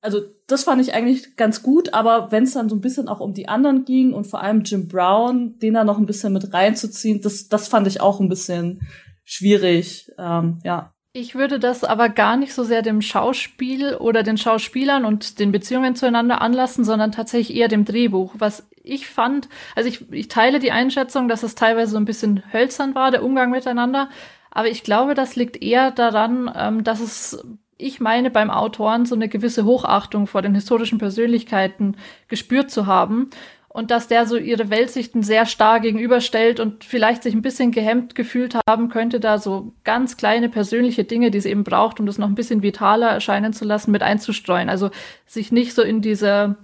also 0.00 0.20
das 0.46 0.64
fand 0.64 0.82
ich 0.82 0.92
eigentlich 0.92 1.36
ganz 1.36 1.62
gut, 1.62 1.94
aber 1.94 2.30
wenn 2.30 2.44
es 2.44 2.52
dann 2.52 2.68
so 2.68 2.76
ein 2.76 2.82
bisschen 2.82 3.08
auch 3.08 3.20
um 3.20 3.32
die 3.32 3.48
anderen 3.48 3.86
ging 3.86 4.12
und 4.12 4.26
vor 4.26 4.42
allem 4.42 4.62
Jim 4.62 4.86
Brown, 4.86 5.58
den 5.60 5.72
da 5.72 5.84
noch 5.84 5.96
ein 5.96 6.04
bisschen 6.04 6.34
mit 6.34 6.52
reinzuziehen, 6.52 7.22
das, 7.22 7.48
das 7.48 7.68
fand 7.68 7.86
ich 7.86 8.02
auch 8.02 8.20
ein 8.20 8.28
bisschen 8.28 8.82
schwierig. 9.24 10.12
Ähm, 10.18 10.58
ja. 10.62 10.93
Ich 11.16 11.36
würde 11.36 11.60
das 11.60 11.84
aber 11.84 12.08
gar 12.08 12.36
nicht 12.36 12.52
so 12.52 12.64
sehr 12.64 12.82
dem 12.82 13.00
Schauspiel 13.00 13.94
oder 13.94 14.24
den 14.24 14.36
Schauspielern 14.36 15.04
und 15.04 15.38
den 15.38 15.52
Beziehungen 15.52 15.94
zueinander 15.94 16.40
anlassen, 16.40 16.84
sondern 16.84 17.12
tatsächlich 17.12 17.56
eher 17.56 17.68
dem 17.68 17.84
Drehbuch. 17.84 18.34
Was 18.36 18.66
ich 18.82 19.06
fand, 19.06 19.48
also 19.76 19.88
ich, 19.88 20.10
ich 20.12 20.26
teile 20.26 20.58
die 20.58 20.72
Einschätzung, 20.72 21.28
dass 21.28 21.44
es 21.44 21.54
teilweise 21.54 21.92
so 21.92 21.98
ein 21.98 22.04
bisschen 22.04 22.42
hölzern 22.52 22.96
war, 22.96 23.12
der 23.12 23.22
Umgang 23.22 23.52
miteinander. 23.52 24.08
Aber 24.50 24.66
ich 24.66 24.82
glaube, 24.82 25.14
das 25.14 25.36
liegt 25.36 25.62
eher 25.62 25.92
daran, 25.92 26.50
ähm, 26.52 26.82
dass 26.82 26.98
es, 26.98 27.46
ich 27.78 28.00
meine, 28.00 28.32
beim 28.32 28.50
Autoren 28.50 29.06
so 29.06 29.14
eine 29.14 29.28
gewisse 29.28 29.64
Hochachtung 29.64 30.26
vor 30.26 30.42
den 30.42 30.56
historischen 30.56 30.98
Persönlichkeiten 30.98 31.96
gespürt 32.26 32.72
zu 32.72 32.86
haben 32.86 33.30
und 33.74 33.90
dass 33.90 34.06
der 34.06 34.24
so 34.24 34.36
ihre 34.36 34.70
Weltsichten 34.70 35.24
sehr 35.24 35.46
starr 35.46 35.80
gegenüberstellt 35.80 36.60
und 36.60 36.84
vielleicht 36.84 37.24
sich 37.24 37.34
ein 37.34 37.42
bisschen 37.42 37.72
gehemmt 37.72 38.14
gefühlt 38.14 38.56
haben 38.68 38.88
könnte, 38.88 39.18
da 39.18 39.38
so 39.38 39.72
ganz 39.82 40.16
kleine 40.16 40.48
persönliche 40.48 41.02
Dinge, 41.02 41.32
die 41.32 41.40
sie 41.40 41.50
eben 41.50 41.64
braucht, 41.64 41.98
um 41.98 42.06
das 42.06 42.16
noch 42.16 42.28
ein 42.28 42.36
bisschen 42.36 42.62
vitaler 42.62 43.08
erscheinen 43.08 43.52
zu 43.52 43.64
lassen, 43.64 43.90
mit 43.90 44.00
einzustreuen. 44.00 44.68
Also 44.68 44.90
sich 45.26 45.50
nicht 45.50 45.74
so 45.74 45.82
in 45.82 46.02
diese, 46.02 46.56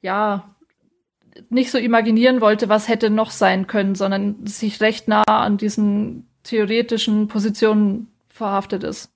ja, 0.00 0.54
nicht 1.50 1.72
so 1.72 1.78
imaginieren 1.78 2.40
wollte, 2.40 2.68
was 2.68 2.86
hätte 2.86 3.10
noch 3.10 3.32
sein 3.32 3.66
können, 3.66 3.96
sondern 3.96 4.46
sich 4.46 4.80
recht 4.80 5.08
nah 5.08 5.24
an 5.24 5.56
diesen 5.56 6.28
theoretischen 6.44 7.26
Positionen 7.26 8.12
verhaftet 8.28 8.84
ist 8.84 9.13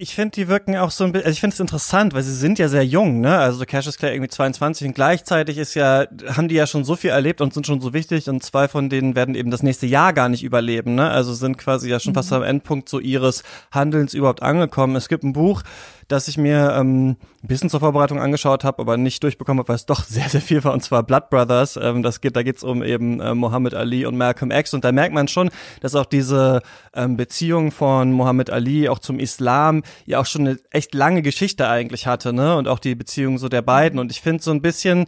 ich 0.00 0.14
finde, 0.14 0.30
die 0.36 0.46
wirken 0.46 0.76
auch 0.76 0.92
so 0.92 1.02
ein 1.02 1.10
bisschen, 1.10 1.26
also 1.26 1.34
ich 1.34 1.40
finde 1.40 1.54
es 1.54 1.60
interessant, 1.60 2.14
weil 2.14 2.22
sie 2.22 2.34
sind 2.34 2.60
ja 2.60 2.68
sehr 2.68 2.86
jung, 2.86 3.20
ne? 3.20 3.36
Also 3.36 3.64
Cassius 3.66 3.98
Clay 3.98 4.14
irgendwie 4.14 4.30
22 4.30 4.86
und 4.86 4.94
gleichzeitig 4.94 5.58
ist 5.58 5.74
ja, 5.74 6.06
haben 6.28 6.46
die 6.46 6.54
ja 6.54 6.68
schon 6.68 6.84
so 6.84 6.94
viel 6.94 7.10
erlebt 7.10 7.40
und 7.40 7.52
sind 7.52 7.66
schon 7.66 7.80
so 7.80 7.92
wichtig 7.92 8.28
und 8.28 8.44
zwei 8.44 8.68
von 8.68 8.88
denen 8.90 9.16
werden 9.16 9.34
eben 9.34 9.50
das 9.50 9.64
nächste 9.64 9.86
Jahr 9.86 10.12
gar 10.12 10.28
nicht 10.28 10.44
überleben, 10.44 10.94
ne? 10.94 11.10
Also 11.10 11.34
sind 11.34 11.58
quasi 11.58 11.90
ja 11.90 11.98
schon 11.98 12.12
mhm. 12.12 12.14
fast 12.14 12.32
am 12.32 12.44
Endpunkt 12.44 12.88
so 12.88 13.00
ihres 13.00 13.42
Handelns 13.72 14.14
überhaupt 14.14 14.40
angekommen. 14.40 14.94
Es 14.94 15.08
gibt 15.08 15.24
ein 15.24 15.32
Buch, 15.32 15.64
das 16.08 16.26
ich 16.26 16.38
mir 16.38 16.74
ähm, 16.74 17.10
ein 17.10 17.48
bisschen 17.48 17.68
zur 17.68 17.80
Vorbereitung 17.80 18.18
angeschaut 18.18 18.64
habe, 18.64 18.80
aber 18.80 18.96
nicht 18.96 19.22
durchbekommen 19.22 19.60
habe, 19.60 19.68
weil 19.68 19.76
es 19.76 19.86
doch 19.86 20.04
sehr, 20.08 20.28
sehr 20.28 20.40
viel 20.40 20.64
war, 20.64 20.72
und 20.72 20.82
zwar 20.82 21.02
Blood 21.02 21.30
Brothers. 21.30 21.76
Ähm, 21.76 22.02
das 22.02 22.20
geht, 22.20 22.34
da 22.34 22.42
geht's 22.42 22.64
um 22.64 22.82
eben 22.82 23.20
äh, 23.20 23.34
Muhammad 23.34 23.74
Ali 23.74 24.06
und 24.06 24.16
Malcolm 24.16 24.50
X. 24.50 24.74
Und 24.74 24.84
da 24.84 24.92
merkt 24.92 25.14
man 25.14 25.28
schon, 25.28 25.50
dass 25.80 25.94
auch 25.94 26.06
diese 26.06 26.62
ähm, 26.94 27.16
Beziehung 27.16 27.70
von 27.70 28.10
Muhammad 28.10 28.50
Ali 28.50 28.88
auch 28.88 28.98
zum 28.98 29.18
Islam 29.18 29.82
ja 30.06 30.18
auch 30.18 30.26
schon 30.26 30.48
eine 30.48 30.58
echt 30.70 30.94
lange 30.94 31.22
Geschichte 31.22 31.68
eigentlich 31.68 32.06
hatte, 32.06 32.32
ne? 32.32 32.56
Und 32.56 32.68
auch 32.68 32.78
die 32.78 32.94
Beziehung 32.94 33.38
so 33.38 33.48
der 33.48 33.62
beiden. 33.62 33.98
Und 33.98 34.10
ich 34.10 34.22
finde 34.22 34.42
so 34.42 34.50
ein 34.50 34.62
bisschen, 34.62 35.06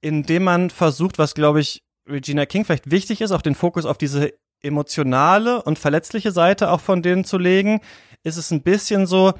indem 0.00 0.44
man 0.44 0.70
versucht, 0.70 1.18
was 1.18 1.34
glaube 1.34 1.60
ich 1.60 1.82
Regina 2.08 2.46
King 2.46 2.64
vielleicht 2.64 2.90
wichtig 2.90 3.20
ist, 3.20 3.32
auch 3.32 3.42
den 3.42 3.54
Fokus 3.54 3.84
auf 3.84 3.98
diese 3.98 4.32
emotionale 4.62 5.62
und 5.62 5.78
verletzliche 5.78 6.32
Seite 6.32 6.70
auch 6.70 6.80
von 6.80 7.02
denen 7.02 7.24
zu 7.24 7.38
legen, 7.38 7.80
ist 8.22 8.36
es 8.36 8.50
ein 8.50 8.62
bisschen 8.62 9.06
so, 9.06 9.34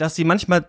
dass 0.00 0.14
sie 0.14 0.24
manchmal 0.24 0.66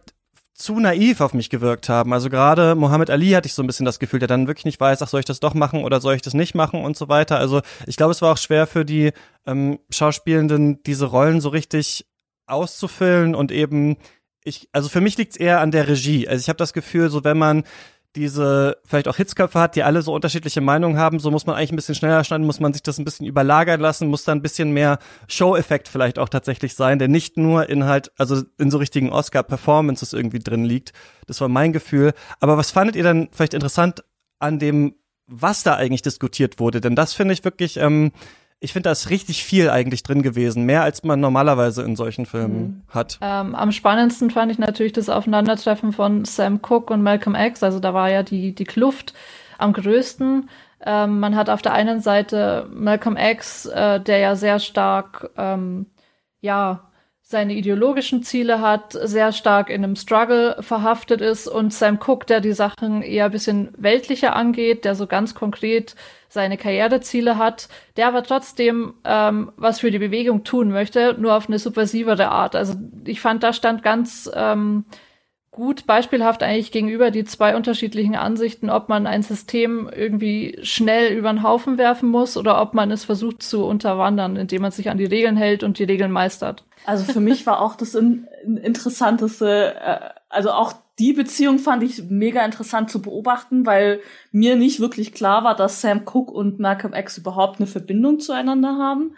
zu 0.54 0.80
naiv 0.80 1.22
auf 1.22 1.34
mich 1.34 1.50
gewirkt 1.50 1.90
haben. 1.90 2.14
Also 2.14 2.30
gerade 2.30 2.76
Mohammed 2.76 3.10
Ali 3.10 3.32
hatte 3.32 3.48
ich 3.48 3.54
so 3.54 3.64
ein 3.64 3.68
bisschen 3.68 3.86
das 3.86 4.00
Gefühl, 4.00 4.20
der 4.20 4.28
dann 4.28 4.48
wirklich 4.48 4.66
nicht 4.66 4.80
weiß, 4.80 5.02
ach, 5.02 5.08
soll 5.08 5.22
ich 5.22 5.26
das 5.26 5.40
doch 5.40 5.54
machen 5.54 5.84
oder 5.84 6.02
soll 6.02 6.14
ich 6.14 6.22
das 6.22 6.34
nicht 6.34 6.54
machen 6.54 6.84
und 6.84 6.96
so 6.96 7.10
weiter. 7.10 7.38
Also 7.38 7.62
ich 7.88 7.98
glaube, 7.98 8.12
es 8.12 8.22
war 8.22 8.34
auch 8.34 8.38
schwer 8.38 8.68
für 8.68 8.86
die 8.86 9.12
ähm, 9.48 9.80
Schauspielenden, 9.90 10.84
diese 10.84 11.06
Rollen 11.06 11.42
so 11.42 11.50
richtig 11.50 12.06
auszufüllen 12.46 13.34
und 13.34 13.52
eben 13.52 13.98
ich, 14.44 14.68
also 14.72 14.90
für 14.90 15.02
mich 15.02 15.18
liegt 15.18 15.34
es 15.34 15.38
eher 15.38 15.62
an 15.62 15.72
der 15.72 15.88
Regie. 15.88 16.28
Also 16.28 16.42
ich 16.42 16.50
habe 16.50 16.58
das 16.58 16.74
Gefühl, 16.74 17.10
so 17.10 17.24
wenn 17.24 17.38
man 17.38 17.64
diese 18.16 18.78
vielleicht 18.84 19.08
auch 19.08 19.16
Hitzköpfe 19.16 19.60
hat, 19.60 19.76
die 19.76 19.84
alle 19.84 20.02
so 20.02 20.14
unterschiedliche 20.14 20.62
Meinungen 20.62 20.98
haben, 20.98 21.20
so 21.20 21.32
muss 21.32 21.46
man 21.46 21.56
eigentlich 21.56 21.72
ein 21.72 21.78
bisschen 21.78 21.96
schneller 21.96 22.24
schneiden, 22.24 22.46
muss 22.46 22.60
man 22.60 22.74
sich 22.74 22.84
das 22.84 22.98
ein 22.98 23.06
bisschen 23.06 23.26
überlagern 23.26 23.80
lassen, 23.80 24.08
muss 24.08 24.26
da 24.26 24.34
ein 24.34 24.42
bisschen 24.42 24.72
mehr 24.72 25.00
Show-Effekt 25.28 25.88
vielleicht 25.88 26.20
auch 26.20 26.30
tatsächlich 26.30 26.76
sein, 26.76 27.00
der 27.00 27.08
nicht 27.08 27.38
nur 27.38 27.70
in 27.70 27.86
halt, 27.86 28.12
also 28.18 28.44
in 28.58 28.70
so 28.70 28.78
richtigen 28.78 29.12
Oscar-Performances 29.12 30.14
irgendwie 30.14 30.40
drin 30.40 30.66
liegt. 30.66 30.92
Das 31.28 31.40
war 31.40 31.48
mein 31.48 31.72
Gefühl. 31.72 32.14
Aber 32.40 32.58
was 32.58 32.72
fandet 32.72 32.96
ihr 32.96 33.04
dann 33.04 33.30
vielleicht 33.32 33.54
interessant 33.54 34.04
an 34.40 34.60
dem, 34.60 34.96
was 35.28 35.64
da 35.64 35.76
eigentlich 35.76 36.02
diskutiert 36.02 36.60
wurde? 36.60 36.82
Denn 36.82 36.96
das 36.96 37.14
finde 37.14 37.34
ich 37.34 37.46
wirklich, 37.46 37.78
ähm, 37.78 38.12
ich 38.64 38.74
finde, 38.74 38.88
da 38.88 38.92
ist 38.92 39.10
richtig 39.10 39.44
viel 39.44 39.72
eigentlich 39.72 40.04
drin 40.04 40.22
gewesen, 40.22 40.66
mehr 40.66 40.84
als 40.84 41.04
man 41.04 41.20
normalerweise 41.20 41.82
in 41.82 41.96
solchen 41.96 42.28
Filmen 42.28 42.62
mhm. 42.62 42.94
hat. 42.94 43.18
Ähm, 43.20 43.56
am 43.56 43.72
spannendsten 43.72 44.30
fand 44.30 44.52
ich 44.52 44.60
natürlich 44.60 44.94
das 44.94 45.10
Aufeinandertreffen 45.10 45.92
von 45.94 46.26
Sam 46.26 46.62
Cooke 46.62 46.94
und 46.94 47.02
Malcolm 47.02 47.36
X. 47.36 47.64
Also 47.64 47.80
da 47.80 47.96
war 47.96 48.12
ja 48.12 48.22
die, 48.22 48.54
die 48.54 48.64
Kluft 48.64 49.16
am 49.58 49.74
größten. 49.74 50.48
Ähm, 50.86 51.20
man 51.20 51.36
hat 51.36 51.50
auf 51.50 51.64
der 51.64 51.74
einen 51.74 52.02
Seite 52.02 52.68
Malcolm 52.72 53.18
X, 53.18 53.66
äh, 53.66 54.00
der 54.00 54.20
ja 54.20 54.36
sehr 54.36 54.60
stark, 54.60 55.32
ähm, 55.38 55.88
ja, 56.40 56.91
seine 57.32 57.54
ideologischen 57.54 58.24
Ziele 58.24 58.62
hat, 58.62 58.92
sehr 58.92 59.32
stark 59.32 59.70
in 59.70 59.84
einem 59.84 59.96
Struggle 59.96 60.58
verhaftet 60.60 61.22
ist 61.22 61.48
und 61.48 61.74
Sam 61.74 62.00
Cooke, 62.06 62.26
der 62.26 62.42
die 62.42 62.52
Sachen 62.52 63.02
eher 63.02 63.26
ein 63.26 63.32
bisschen 63.32 63.70
weltlicher 63.78 64.36
angeht, 64.36 64.86
der 64.86 64.96
so 64.96 65.08
ganz 65.08 65.34
konkret 65.34 65.96
seine 66.30 66.58
Karriereziele 66.58 67.38
hat, 67.38 67.70
der 67.98 68.08
aber 68.08 68.24
trotzdem 68.24 68.94
ähm, 69.04 69.52
was 69.58 69.80
für 69.80 69.92
die 69.92 70.00
Bewegung 70.00 70.44
tun 70.44 70.72
möchte, 70.72 71.16
nur 71.18 71.36
auf 71.36 71.48
eine 71.48 71.60
subversivere 71.60 72.30
Art. 72.30 72.56
Also 72.56 72.76
ich 73.06 73.20
fand, 73.20 73.44
da 73.44 73.54
stand 73.54 73.82
ganz 73.82 74.30
ähm, 74.34 74.86
gut 75.52 75.86
beispielhaft 75.86 76.44
eigentlich 76.44 76.72
gegenüber 76.72 77.12
die 77.12 77.26
zwei 77.26 77.58
unterschiedlichen 77.58 78.16
Ansichten, 78.16 78.70
ob 78.70 78.88
man 78.88 79.06
ein 79.06 79.22
System 79.22 79.90
irgendwie 79.94 80.58
schnell 80.64 81.14
über 81.14 81.32
den 81.32 81.44
Haufen 81.44 81.78
werfen 81.78 82.10
muss 82.10 82.38
oder 82.38 82.62
ob 82.62 82.74
man 82.74 82.90
es 82.90 83.04
versucht 83.04 83.44
zu 83.44 83.66
unterwandern, 83.66 84.38
indem 84.38 84.62
man 84.62 84.72
sich 84.72 84.90
an 84.90 84.98
die 84.98 85.06
Regeln 85.06 85.36
hält 85.36 85.64
und 85.64 85.78
die 85.78 85.84
Regeln 85.84 86.12
meistert. 86.12 86.64
Also 86.86 87.04
für 87.12 87.20
mich 87.20 87.46
war 87.46 87.62
auch 87.62 87.76
das 87.76 87.96
ein, 87.96 88.28
ein 88.46 88.58
interessanteste, 88.58 89.76
äh, 89.76 90.00
also 90.30 90.52
auch 90.52 90.74
die 91.00 91.14
Beziehung 91.14 91.60
fand 91.60 91.84
ich 91.84 92.04
mega 92.10 92.46
interessant 92.46 92.90
zu 92.90 93.02
beobachten, 93.02 93.66
weil 93.66 94.00
mir 94.32 94.56
nicht 94.56 94.80
wirklich 94.80 95.14
klar 95.14 95.44
war, 95.44 95.56
dass 95.56 95.82
Sam 95.82 96.04
Cook 96.06 96.32
und 96.32 96.60
Malcolm 96.60 96.94
X 96.94 97.18
überhaupt 97.18 97.60
eine 97.60 97.68
Verbindung 97.68 98.20
zueinander 98.20 98.78
haben. 98.78 99.16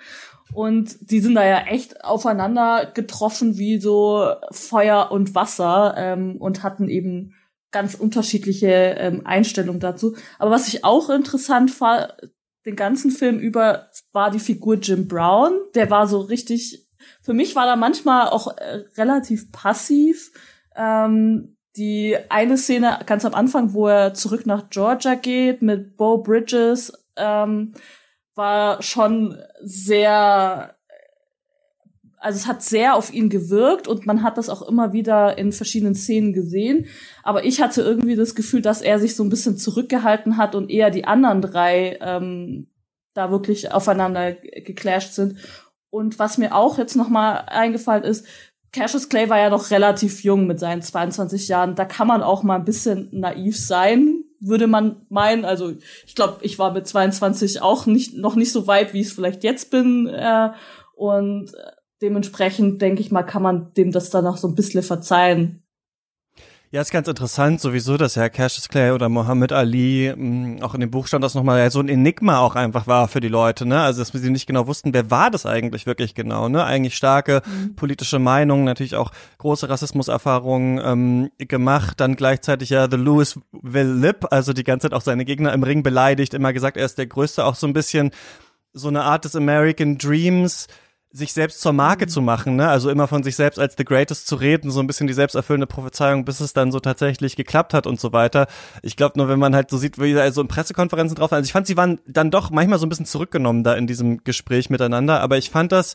Und 0.53 1.11
die 1.11 1.19
sind 1.19 1.35
da 1.35 1.45
ja 1.45 1.65
echt 1.65 2.03
aufeinander 2.03 2.91
getroffen 2.93 3.57
wie 3.57 3.79
so 3.79 4.27
Feuer 4.51 5.09
und 5.11 5.35
Wasser 5.35 5.95
ähm, 5.97 6.37
und 6.37 6.63
hatten 6.63 6.89
eben 6.89 7.33
ganz 7.71 7.95
unterschiedliche 7.95 8.67
ähm, 8.67 9.21
Einstellungen 9.25 9.79
dazu. 9.79 10.15
Aber 10.39 10.51
was 10.51 10.67
ich 10.67 10.85
auch 10.85 11.09
interessant 11.09 11.81
war, 11.81 12.13
den 12.65 12.75
ganzen 12.75 13.11
Film 13.11 13.39
über, 13.39 13.89
war 14.13 14.31
die 14.31 14.39
Figur 14.39 14.75
Jim 14.75 15.07
Brown. 15.07 15.53
Der 15.75 15.89
war 15.89 16.07
so 16.07 16.21
richtig, 16.21 16.87
für 17.21 17.33
mich 17.33 17.55
war 17.55 17.65
da 17.65 17.75
manchmal 17.75 18.29
auch 18.29 18.55
äh, 18.57 18.83
relativ 18.95 19.51
passiv. 19.51 20.31
Ähm, 20.75 21.57
die 21.75 22.15
eine 22.29 22.57
Szene 22.57 22.99
ganz 23.05 23.25
am 23.25 23.33
Anfang, 23.33 23.73
wo 23.73 23.87
er 23.87 24.13
zurück 24.13 24.45
nach 24.45 24.69
Georgia 24.69 25.15
geht 25.15 25.61
mit 25.61 25.97
Bo 25.97 26.19
Bridges, 26.19 26.93
ähm, 27.15 27.73
war 28.35 28.81
schon 28.81 29.37
sehr, 29.61 30.75
also 32.17 32.37
es 32.37 32.47
hat 32.47 32.63
sehr 32.63 32.95
auf 32.95 33.13
ihn 33.13 33.29
gewirkt 33.29 33.87
und 33.87 34.05
man 34.05 34.23
hat 34.23 34.37
das 34.37 34.49
auch 34.49 34.61
immer 34.61 34.93
wieder 34.93 35.37
in 35.37 35.51
verschiedenen 35.51 35.95
Szenen 35.95 36.33
gesehen. 36.33 36.87
Aber 37.21 37.45
ich 37.45 37.61
hatte 37.61 37.81
irgendwie 37.81 38.15
das 38.15 38.35
Gefühl, 38.35 38.61
dass 38.61 38.81
er 38.81 38.99
sich 38.99 39.15
so 39.15 39.23
ein 39.23 39.29
bisschen 39.29 39.57
zurückgehalten 39.57 40.37
hat 40.37 40.55
und 40.55 40.69
eher 40.69 40.89
die 40.89 41.05
anderen 41.05 41.41
drei 41.41 41.97
ähm, 42.01 42.67
da 43.13 43.29
wirklich 43.29 43.71
aufeinander 43.71 44.33
geclasht 44.33 45.13
sind. 45.13 45.37
Und 45.89 46.17
was 46.17 46.39
mir 46.39 46.55
auch 46.55 46.79
jetzt 46.79 46.95
noch 46.95 47.09
mal 47.09 47.37
eingefallen 47.47 48.03
ist, 48.03 48.25
Cassius 48.71 49.07
Clay 49.07 49.29
war 49.29 49.37
ja 49.37 49.51
noch 49.51 49.69
relativ 49.69 50.23
jung 50.23 50.47
mit 50.47 50.59
seinen 50.59 50.81
22 50.81 51.47
Jahren. 51.47 51.75
Da 51.75 51.85
kann 51.85 52.07
man 52.07 52.23
auch 52.23 52.41
mal 52.41 52.55
ein 52.55 52.65
bisschen 52.65 53.09
naiv 53.11 53.57
sein, 53.57 54.23
würde 54.45 54.67
man 54.67 55.05
meinen. 55.09 55.45
Also 55.45 55.73
ich 56.05 56.15
glaube, 56.15 56.37
ich 56.41 56.59
war 56.59 56.73
mit 56.73 56.87
22 56.87 57.61
auch 57.61 57.85
nicht 57.85 58.17
noch 58.17 58.35
nicht 58.35 58.51
so 58.51 58.67
weit, 58.67 58.93
wie 58.93 59.01
ich 59.01 59.07
es 59.07 59.13
vielleicht 59.13 59.43
jetzt 59.43 59.71
bin. 59.71 60.07
Äh, 60.07 60.49
und 60.95 61.51
dementsprechend 62.01 62.81
denke 62.81 63.01
ich 63.01 63.11
mal, 63.11 63.23
kann 63.23 63.41
man 63.41 63.73
dem 63.73 63.91
das 63.91 64.09
dann 64.09 64.27
auch 64.27 64.37
so 64.37 64.47
ein 64.47 64.55
bisschen 64.55 64.83
verzeihen. 64.83 65.62
Ja, 66.73 66.81
ist 66.81 66.89
ganz 66.91 67.07
interessant 67.07 67.61
sowieso, 67.61 67.97
dass 67.97 68.15
Herr 68.15 68.31
Cassius 68.31 68.67
Clay 68.67 68.93
oder 68.93 69.07
Muhammad 69.07 69.51
Ali, 69.51 70.11
mh, 70.11 70.57
mm, 70.57 70.63
auch 70.63 70.73
in 70.73 70.79
dem 70.81 70.89
Buch 70.89 71.05
stand 71.05 71.23
das 71.23 71.35
nochmal, 71.35 71.59
ja, 71.59 71.69
so 71.69 71.79
ein 71.79 71.87
Enigma 71.87 72.39
auch 72.39 72.55
einfach 72.55 72.87
war 72.87 73.07
für 73.07 73.19
die 73.19 73.27
Leute, 73.27 73.67
ne? 73.67 73.79
Also, 73.79 74.01
dass 74.01 74.11
sie 74.11 74.31
nicht 74.31 74.47
genau 74.47 74.65
wussten, 74.65 74.91
wer 74.91 75.11
war 75.11 75.29
das 75.29 75.45
eigentlich 75.45 75.85
wirklich 75.85 76.15
genau, 76.15 76.49
ne? 76.49 76.63
Eigentlich 76.63 76.95
starke 76.95 77.43
mhm. 77.45 77.75
politische 77.75 78.17
Meinungen, 78.17 78.63
natürlich 78.63 78.95
auch 78.95 79.11
große 79.37 79.69
Rassismuserfahrungen 79.69 80.81
ähm, 80.83 81.29
gemacht, 81.37 81.99
dann 81.99 82.15
gleichzeitig 82.15 82.71
ja 82.71 82.89
The 82.89 82.97
Louisville 82.97 83.93
Lip, 83.93 84.25
also 84.31 84.51
die 84.51 84.63
ganze 84.63 84.89
Zeit 84.89 84.97
auch 84.97 85.03
seine 85.03 85.25
Gegner 85.25 85.53
im 85.53 85.61
Ring 85.61 85.83
beleidigt, 85.83 86.33
immer 86.33 86.53
gesagt, 86.53 86.77
er 86.77 86.85
ist 86.87 86.97
der 86.97 87.05
Größte, 87.05 87.45
auch 87.45 87.53
so 87.53 87.67
ein 87.67 87.73
bisschen 87.73 88.09
so 88.73 88.87
eine 88.87 89.03
Art 89.03 89.25
des 89.25 89.35
American 89.35 89.99
Dreams, 89.99 90.67
sich 91.15 91.31
selbst 91.31 91.61
zur 91.61 91.73
Marke 91.73 92.05
mhm. 92.05 92.09
zu 92.09 92.21
machen, 92.21 92.55
ne? 92.55 92.67
Also 92.67 92.89
immer 92.89 93.07
von 93.07 93.21
sich 93.21 93.35
selbst 93.35 93.59
als 93.59 93.75
the 93.77 93.85
greatest 93.85 94.25
zu 94.25 94.35
reden, 94.35 94.71
so 94.71 94.79
ein 94.79 94.87
bisschen 94.87 95.05
die 95.05 95.13
selbsterfüllende 95.13 95.67
Prophezeiung, 95.67 96.25
bis 96.25 96.39
es 96.39 96.53
dann 96.53 96.71
so 96.71 96.79
tatsächlich 96.79 97.35
geklappt 97.35 97.75
hat 97.75 97.85
und 97.85 97.99
so 97.99 98.11
weiter. 98.13 98.47
Ich 98.81 98.97
glaube 98.97 99.17
nur, 99.17 99.29
wenn 99.29 99.37
man 99.37 99.55
halt 99.55 99.69
so 99.69 99.77
sieht, 99.77 99.99
wie 99.99 100.13
da 100.13 100.29
so 100.31 100.41
in 100.41 100.47
Pressekonferenzen 100.47 101.15
drauf, 101.15 101.31
also 101.31 101.45
ich 101.45 101.53
fand, 101.53 101.67
sie 101.67 101.77
waren 101.77 101.99
dann 102.07 102.31
doch 102.31 102.49
manchmal 102.49 102.79
so 102.79 102.87
ein 102.87 102.89
bisschen 102.89 103.05
zurückgenommen 103.05 103.63
da 103.63 103.75
in 103.75 103.85
diesem 103.85 104.23
Gespräch 104.23 104.71
miteinander, 104.71 105.21
aber 105.21 105.37
ich 105.37 105.51
fand 105.51 105.71
das, 105.71 105.93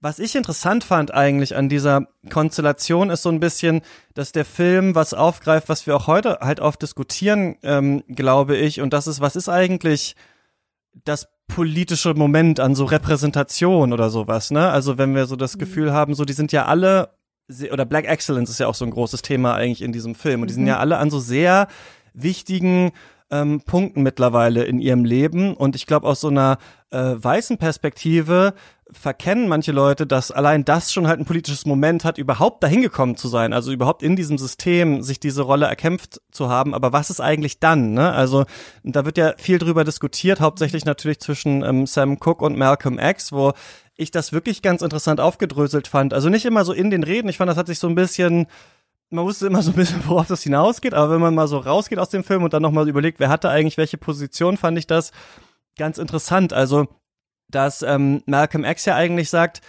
was 0.00 0.20
ich 0.20 0.36
interessant 0.36 0.84
fand 0.84 1.12
eigentlich 1.12 1.56
an 1.56 1.68
dieser 1.68 2.06
Konstellation 2.30 3.10
ist 3.10 3.22
so 3.22 3.30
ein 3.30 3.40
bisschen, 3.40 3.80
dass 4.12 4.32
der 4.32 4.44
Film 4.44 4.94
was 4.94 5.14
aufgreift, 5.14 5.68
was 5.68 5.86
wir 5.86 5.96
auch 5.96 6.06
heute 6.06 6.38
halt 6.42 6.60
oft 6.60 6.80
diskutieren, 6.80 7.56
ähm, 7.62 8.04
glaube 8.08 8.56
ich, 8.56 8.80
und 8.80 8.92
das 8.92 9.06
ist, 9.08 9.20
was 9.20 9.34
ist 9.34 9.48
eigentlich 9.48 10.14
das 11.04 11.26
politische 11.48 12.14
Moment 12.14 12.60
an 12.60 12.74
so 12.74 12.84
Repräsentation 12.84 13.92
oder 13.92 14.10
sowas, 14.10 14.50
ne? 14.50 14.70
Also 14.70 14.98
wenn 14.98 15.14
wir 15.14 15.26
so 15.26 15.36
das 15.36 15.54
mhm. 15.54 15.60
Gefühl 15.60 15.92
haben, 15.92 16.14
so 16.14 16.24
die 16.24 16.32
sind 16.32 16.52
ja 16.52 16.66
alle 16.66 17.10
oder 17.70 17.84
Black 17.84 18.06
Excellence 18.06 18.48
ist 18.48 18.58
ja 18.58 18.66
auch 18.66 18.74
so 18.74 18.86
ein 18.86 18.90
großes 18.90 19.20
Thema 19.20 19.54
eigentlich 19.54 19.82
in 19.82 19.92
diesem 19.92 20.14
Film 20.14 20.40
und 20.40 20.48
die 20.48 20.54
sind 20.54 20.62
mhm. 20.62 20.68
ja 20.68 20.78
alle 20.78 20.96
an 20.96 21.10
so 21.10 21.18
sehr 21.18 21.68
wichtigen 22.14 22.92
ähm, 23.34 23.60
Punkten 23.62 24.02
mittlerweile 24.02 24.64
in 24.64 24.78
ihrem 24.78 25.04
Leben 25.04 25.54
und 25.54 25.74
ich 25.74 25.86
glaube 25.86 26.06
aus 26.06 26.20
so 26.20 26.28
einer 26.28 26.58
äh, 26.90 27.14
weißen 27.16 27.58
Perspektive 27.58 28.54
verkennen 28.90 29.48
manche 29.48 29.72
Leute, 29.72 30.06
dass 30.06 30.30
allein 30.30 30.64
das 30.64 30.92
schon 30.92 31.08
halt 31.08 31.18
ein 31.18 31.24
politisches 31.24 31.66
Moment 31.66 32.04
hat, 32.04 32.18
überhaupt 32.18 32.62
dahin 32.62 32.82
gekommen 32.82 33.16
zu 33.16 33.26
sein, 33.28 33.52
also 33.52 33.72
überhaupt 33.72 34.02
in 34.02 34.14
diesem 34.14 34.38
System 34.38 35.02
sich 35.02 35.18
diese 35.18 35.42
Rolle 35.42 35.66
erkämpft 35.66 36.20
zu 36.30 36.48
haben. 36.48 36.74
Aber 36.74 36.92
was 36.92 37.10
ist 37.10 37.20
eigentlich 37.20 37.58
dann? 37.58 37.94
Ne? 37.94 38.12
Also 38.12 38.44
da 38.84 39.04
wird 39.04 39.18
ja 39.18 39.34
viel 39.36 39.58
drüber 39.58 39.82
diskutiert, 39.82 40.40
hauptsächlich 40.40 40.84
natürlich 40.84 41.18
zwischen 41.18 41.64
ähm, 41.64 41.86
Sam 41.86 42.20
Cooke 42.20 42.44
und 42.44 42.56
Malcolm 42.56 42.98
X, 43.00 43.32
wo 43.32 43.52
ich 43.96 44.10
das 44.10 44.32
wirklich 44.32 44.62
ganz 44.62 44.82
interessant 44.82 45.20
aufgedröselt 45.20 45.88
fand. 45.88 46.14
Also 46.14 46.28
nicht 46.28 46.44
immer 46.44 46.64
so 46.64 46.72
in 46.72 46.90
den 46.90 47.02
Reden. 47.02 47.28
Ich 47.28 47.38
fand, 47.38 47.48
das 47.48 47.56
hat 47.56 47.68
sich 47.68 47.78
so 47.78 47.88
ein 47.88 47.94
bisschen 47.94 48.46
man 49.14 49.24
wusste 49.24 49.46
immer 49.46 49.62
so 49.62 49.70
ein 49.70 49.76
bisschen, 49.76 50.02
worauf 50.06 50.26
das 50.26 50.42
hinausgeht, 50.42 50.94
aber 50.94 51.14
wenn 51.14 51.20
man 51.20 51.34
mal 51.34 51.48
so 51.48 51.58
rausgeht 51.58 51.98
aus 51.98 52.10
dem 52.10 52.24
Film 52.24 52.42
und 52.42 52.52
dann 52.52 52.62
nochmal 52.62 52.88
überlegt, 52.88 53.20
wer 53.20 53.28
hatte 53.28 53.48
eigentlich 53.48 53.78
welche 53.78 53.98
Position, 53.98 54.56
fand 54.56 54.78
ich 54.78 54.86
das 54.86 55.12
ganz 55.76 55.98
interessant. 55.98 56.52
Also 56.52 56.88
dass 57.48 57.82
ähm, 57.82 58.22
Malcolm 58.26 58.64
X 58.64 58.84
ja 58.84 58.96
eigentlich 58.96 59.30
sagt, 59.30 59.60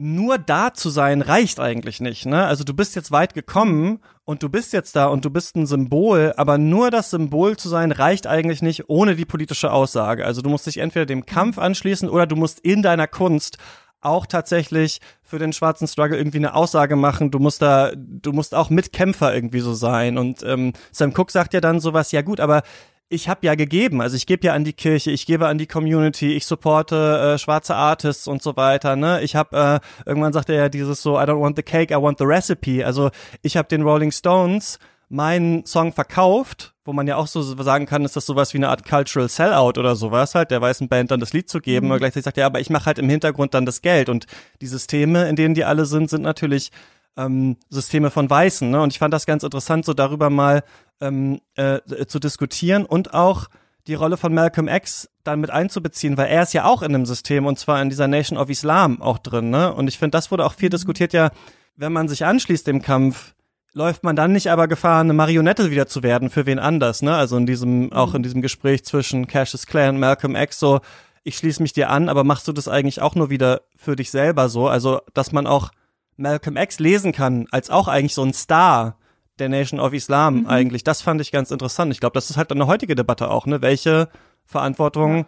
nur 0.00 0.38
da 0.38 0.72
zu 0.72 0.90
sein 0.90 1.22
reicht 1.22 1.58
eigentlich 1.58 2.00
nicht, 2.00 2.24
ne? 2.24 2.44
Also 2.44 2.62
du 2.62 2.72
bist 2.72 2.94
jetzt 2.94 3.10
weit 3.10 3.34
gekommen 3.34 3.98
und 4.24 4.44
du 4.44 4.48
bist 4.48 4.72
jetzt 4.72 4.94
da 4.94 5.06
und 5.06 5.24
du 5.24 5.30
bist 5.30 5.56
ein 5.56 5.66
Symbol, 5.66 6.34
aber 6.36 6.56
nur 6.56 6.92
das 6.92 7.10
Symbol 7.10 7.56
zu 7.56 7.68
sein 7.68 7.90
reicht 7.90 8.28
eigentlich 8.28 8.62
nicht 8.62 8.88
ohne 8.88 9.16
die 9.16 9.24
politische 9.24 9.72
Aussage. 9.72 10.24
Also 10.24 10.40
du 10.40 10.50
musst 10.50 10.66
dich 10.66 10.78
entweder 10.78 11.04
dem 11.04 11.26
Kampf 11.26 11.58
anschließen 11.58 12.08
oder 12.08 12.28
du 12.28 12.36
musst 12.36 12.60
in 12.60 12.82
deiner 12.82 13.08
Kunst 13.08 13.58
auch 14.00 14.26
tatsächlich 14.26 15.00
für 15.22 15.38
den 15.38 15.52
schwarzen 15.52 15.88
Struggle 15.88 16.16
irgendwie 16.16 16.38
eine 16.38 16.54
Aussage 16.54 16.96
machen. 16.96 17.30
Du 17.30 17.38
musst 17.38 17.62
da, 17.62 17.92
du 17.96 18.32
musst 18.32 18.54
auch 18.54 18.70
Mitkämpfer 18.70 19.34
irgendwie 19.34 19.60
so 19.60 19.74
sein. 19.74 20.18
Und 20.18 20.42
ähm, 20.42 20.72
Sam 20.92 21.12
Cook 21.16 21.30
sagt 21.30 21.54
ja 21.54 21.60
dann 21.60 21.80
sowas, 21.80 22.12
ja 22.12 22.22
gut, 22.22 22.40
aber 22.40 22.62
ich 23.10 23.28
habe 23.28 23.46
ja 23.46 23.54
gegeben, 23.54 24.02
also 24.02 24.16
ich 24.16 24.26
gebe 24.26 24.46
ja 24.46 24.52
an 24.52 24.64
die 24.64 24.74
Kirche, 24.74 25.10
ich 25.10 25.24
gebe 25.24 25.46
an 25.46 25.56
die 25.56 25.66
Community, 25.66 26.34
ich 26.34 26.44
supporte 26.44 27.34
äh, 27.34 27.38
schwarze 27.38 27.74
Artists 27.74 28.28
und 28.28 28.42
so 28.42 28.56
weiter, 28.56 28.96
ne? 28.96 29.22
Ich 29.22 29.34
habe 29.34 29.80
äh, 29.82 30.08
irgendwann 30.08 30.34
sagt 30.34 30.50
er 30.50 30.56
ja 30.56 30.68
dieses 30.68 31.02
so 31.02 31.16
I 31.18 31.22
don't 31.22 31.40
want 31.40 31.56
the 31.56 31.62
cake, 31.62 31.92
I 31.92 32.02
want 32.02 32.18
the 32.18 32.24
recipe. 32.24 32.84
Also, 32.84 33.10
ich 33.42 33.56
habe 33.56 33.68
den 33.68 33.82
Rolling 33.82 34.12
Stones 34.12 34.78
meinen 35.08 35.64
Song 35.64 35.92
verkauft, 35.92 36.74
wo 36.88 36.94
man 36.94 37.06
ja 37.06 37.16
auch 37.16 37.26
so 37.26 37.42
sagen 37.42 37.84
kann, 37.84 38.06
ist 38.06 38.16
das 38.16 38.24
sowas 38.24 38.54
wie 38.54 38.56
eine 38.56 38.70
Art 38.70 38.82
Cultural 38.82 39.28
Sellout 39.28 39.78
oder 39.78 39.94
sowas 39.94 40.34
halt, 40.34 40.50
der 40.50 40.62
weißen 40.62 40.88
Band 40.88 41.10
dann 41.10 41.20
das 41.20 41.34
Lied 41.34 41.50
zu 41.50 41.60
geben, 41.60 41.86
mhm. 41.86 41.92
aber 41.92 41.98
gleichzeitig 41.98 42.24
sagt 42.24 42.38
er, 42.38 42.42
ja, 42.42 42.46
aber 42.46 42.60
ich 42.60 42.70
mache 42.70 42.86
halt 42.86 42.98
im 42.98 43.10
Hintergrund 43.10 43.52
dann 43.52 43.66
das 43.66 43.82
Geld 43.82 44.08
und 44.08 44.26
die 44.62 44.66
Systeme, 44.66 45.28
in 45.28 45.36
denen 45.36 45.54
die 45.54 45.66
alle 45.66 45.84
sind, 45.84 46.08
sind 46.08 46.22
natürlich 46.22 46.72
ähm, 47.18 47.58
Systeme 47.68 48.10
von 48.10 48.30
Weißen. 48.30 48.70
Ne? 48.70 48.80
Und 48.80 48.94
ich 48.94 48.98
fand 48.98 49.12
das 49.12 49.26
ganz 49.26 49.42
interessant, 49.42 49.84
so 49.84 49.92
darüber 49.92 50.30
mal 50.30 50.62
ähm, 51.02 51.40
äh, 51.56 51.80
zu 52.06 52.18
diskutieren 52.18 52.86
und 52.86 53.12
auch 53.12 53.48
die 53.86 53.94
Rolle 53.94 54.16
von 54.16 54.32
Malcolm 54.32 54.66
X 54.66 55.10
dann 55.24 55.40
mit 55.40 55.50
einzubeziehen, 55.50 56.16
weil 56.16 56.28
er 56.28 56.42
ist 56.42 56.54
ja 56.54 56.64
auch 56.64 56.80
in 56.80 56.94
einem 56.94 57.04
System 57.04 57.44
und 57.44 57.58
zwar 57.58 57.82
in 57.82 57.90
dieser 57.90 58.08
Nation 58.08 58.38
of 58.38 58.48
Islam 58.48 59.02
auch 59.02 59.18
drin. 59.18 59.50
Ne? 59.50 59.74
Und 59.74 59.88
ich 59.88 59.98
finde, 59.98 60.12
das 60.12 60.30
wurde 60.30 60.46
auch 60.46 60.54
viel 60.54 60.68
mhm. 60.68 60.72
diskutiert, 60.72 61.12
ja, 61.12 61.32
wenn 61.76 61.92
man 61.92 62.08
sich 62.08 62.24
anschließt 62.24 62.66
dem 62.66 62.80
Kampf, 62.80 63.34
läuft 63.78 64.02
man 64.02 64.16
dann 64.16 64.32
nicht 64.32 64.50
aber 64.50 64.66
Gefahr, 64.66 65.00
eine 65.00 65.12
Marionette 65.12 65.70
wieder 65.70 65.86
zu 65.86 66.02
werden 66.02 66.30
für 66.30 66.46
wen 66.46 66.58
anders, 66.58 67.00
ne? 67.00 67.14
Also 67.14 67.36
in 67.36 67.46
diesem, 67.46 67.84
mhm. 67.84 67.92
auch 67.92 68.12
in 68.12 68.24
diesem 68.24 68.42
Gespräch 68.42 68.84
zwischen 68.84 69.28
Cassius 69.28 69.66
Clay 69.66 69.88
und 69.88 70.00
Malcolm 70.00 70.34
X 70.34 70.58
so, 70.58 70.80
ich 71.22 71.36
schließe 71.36 71.62
mich 71.62 71.72
dir 71.72 71.88
an, 71.88 72.08
aber 72.08 72.24
machst 72.24 72.48
du 72.48 72.52
das 72.52 72.66
eigentlich 72.66 73.00
auch 73.00 73.14
nur 73.14 73.30
wieder 73.30 73.62
für 73.76 73.94
dich 73.94 74.10
selber 74.10 74.48
so? 74.48 74.66
Also, 74.66 75.00
dass 75.14 75.30
man 75.30 75.46
auch 75.46 75.70
Malcolm 76.16 76.56
X 76.56 76.80
lesen 76.80 77.12
kann, 77.12 77.46
als 77.52 77.70
auch 77.70 77.86
eigentlich 77.86 78.14
so 78.14 78.24
ein 78.24 78.34
Star 78.34 78.98
der 79.38 79.48
Nation 79.48 79.78
of 79.78 79.92
Islam 79.92 80.40
mhm. 80.40 80.46
eigentlich. 80.48 80.82
Das 80.82 81.00
fand 81.00 81.20
ich 81.20 81.30
ganz 81.30 81.52
interessant. 81.52 81.92
Ich 81.92 82.00
glaube, 82.00 82.14
das 82.14 82.30
ist 82.30 82.36
halt 82.36 82.50
eine 82.50 82.66
heutige 82.66 82.96
Debatte 82.96 83.30
auch, 83.30 83.46
ne? 83.46 83.62
Welche 83.62 84.08
Verantwortung 84.44 85.26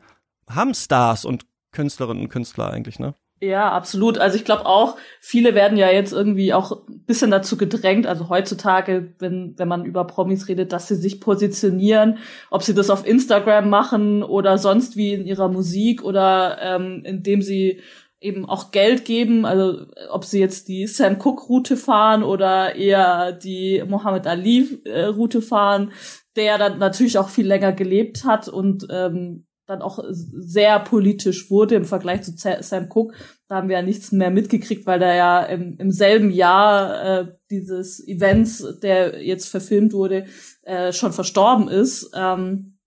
ja. 0.49 0.57
haben 0.57 0.75
Stars 0.75 1.25
und 1.25 1.47
Künstlerinnen 1.71 2.25
und 2.25 2.31
Künstler 2.31 2.73
eigentlich, 2.73 2.99
ne? 2.99 3.15
Ja, 3.42 3.72
absolut. 3.72 4.18
Also 4.18 4.37
ich 4.37 4.44
glaube 4.44 4.66
auch, 4.66 4.98
viele 5.18 5.55
werden 5.55 5.79
ja 5.79 5.90
jetzt 5.90 6.12
irgendwie 6.12 6.53
auch 6.53 6.87
ein 6.87 7.05
bisschen 7.07 7.31
dazu 7.31 7.57
gedrängt, 7.57 8.07
also 8.07 8.29
heutzutage, 8.29 9.14
wenn, 9.18 9.55
wenn 9.57 9.66
man 9.66 9.87
über 9.87 10.07
Promis 10.07 10.46
redet, 10.48 10.72
dass 10.72 10.88
sie 10.88 10.94
sich 10.94 11.22
positionieren, 11.22 12.18
ob 12.50 12.62
sie 12.62 12.74
das 12.74 12.90
auf 12.90 13.07
Instagram 13.07 13.70
machen 13.70 14.22
oder 14.22 14.59
sonst 14.59 14.94
wie 14.96 15.14
in 15.14 15.24
ihrer 15.24 15.48
Musik 15.48 16.05
oder 16.05 16.59
ähm, 16.61 17.03
indem 17.07 17.40
sie 17.40 17.81
eben 18.20 18.44
auch 18.46 18.72
Geld 18.72 19.07
geben, 19.07 19.46
also 19.46 19.87
ob 20.11 20.26
sie 20.26 20.38
jetzt 20.38 20.68
die 20.68 20.87
Sam 20.87 21.16
Cook 21.18 21.48
Route 21.48 21.79
fahren 21.79 22.22
oder 22.22 22.76
eher 22.76 23.33
die 23.33 23.83
Muhammad 23.88 24.26
Ali 24.26 24.83
äh, 24.85 25.05
Route 25.05 25.40
fahren, 25.40 25.92
der 26.37 26.59
dann 26.59 26.79
natürlich 26.79 27.16
auch 27.16 27.31
viel 27.31 27.46
länger 27.46 27.72
gelebt 27.72 28.24
hat 28.26 28.48
und 28.48 28.87
ähm, 28.90 29.46
dann 29.71 29.83
auch 29.83 30.01
sehr 30.11 30.81
politisch 30.81 31.49
wurde 31.49 31.77
im 31.77 31.85
Vergleich 31.85 32.23
zu 32.23 32.33
Sam 32.37 32.89
Cook. 32.93 33.15
Da 33.49 33.57
haben 33.57 33.69
wir 33.69 33.77
ja 33.77 33.83
nichts 33.83 34.11
mehr 34.11 34.31
mitgekriegt, 34.31 34.85
weil 34.85 34.99
der 34.99 35.15
ja 35.15 35.43
im, 35.45 35.77
im 35.79 35.93
selben 35.93 36.31
Jahr 36.31 37.21
äh, 37.21 37.27
dieses 37.51 38.07
Events, 38.07 38.81
der 38.83 39.25
jetzt 39.25 39.49
verfilmt 39.49 39.93
wurde, 39.93 40.27
äh, 40.63 40.93
schon 40.93 41.13
verstorben 41.13 41.69
ist. 41.69 42.11
Ähm, 42.15 42.79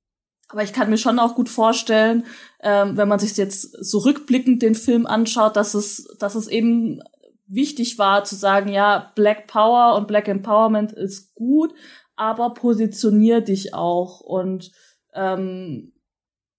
aber 0.49 0.63
ich 0.63 0.73
kann 0.73 0.89
mir 0.89 0.97
schon 0.97 1.19
auch 1.19 1.35
gut 1.35 1.47
vorstellen, 1.47 2.25
ähm, 2.61 2.97
wenn 2.97 3.07
man 3.07 3.19
sich 3.19 3.35
jetzt 3.37 3.61
so 3.61 3.99
rückblickend 3.99 4.61
den 4.61 4.75
Film 4.75 5.05
anschaut, 5.05 5.55
dass 5.55 5.73
es, 5.75 6.05
dass 6.19 6.35
es 6.35 6.47
eben 6.49 7.01
wichtig 7.47 7.97
war 7.97 8.25
zu 8.25 8.35
sagen, 8.35 8.69
ja, 8.69 9.11
Black 9.15 9.47
Power 9.47 9.95
und 9.95 10.07
Black 10.07 10.27
Empowerment 10.27 10.91
ist 10.91 11.33
gut, 11.33 11.73
aber 12.17 12.53
positionier 12.53 13.39
dich 13.39 13.73
auch 13.73 14.19
und 14.19 14.71
ähm, 15.13 15.92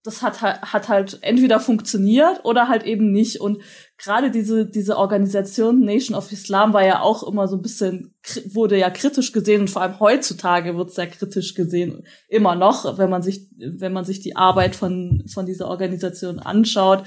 das 0.05 0.21
hat, 0.21 0.41
hat 0.41 0.87
halt 0.87 1.17
entweder 1.21 1.59
funktioniert 1.59 2.41
oder 2.43 2.67
halt 2.67 2.83
eben 2.83 3.11
nicht. 3.11 3.41
Und 3.41 3.63
gerade 3.97 4.29
diese, 4.29 4.67
diese 4.67 4.97
Organisation 4.97 5.79
Nation 5.79 6.15
of 6.15 6.31
Islam 6.31 6.73
war 6.73 6.85
ja 6.85 7.01
auch 7.01 7.23
immer 7.23 7.47
so 7.47 7.55
ein 7.55 7.63
bisschen, 7.63 8.13
wurde 8.45 8.77
ja 8.77 8.91
kritisch 8.91 9.31
gesehen 9.31 9.61
und 9.61 9.69
vor 9.69 9.81
allem 9.81 9.99
heutzutage 9.99 10.77
wird 10.77 10.89
es 10.89 10.95
sehr 10.95 11.07
kritisch 11.07 11.55
gesehen. 11.55 12.03
Immer 12.27 12.55
noch, 12.55 12.99
wenn 12.99 13.09
man 13.09 13.23
sich, 13.23 13.47
wenn 13.57 13.93
man 13.93 14.05
sich 14.05 14.19
die 14.19 14.35
Arbeit 14.35 14.75
von, 14.75 15.23
von 15.33 15.47
dieser 15.47 15.67
Organisation 15.67 16.37
anschaut, 16.37 17.03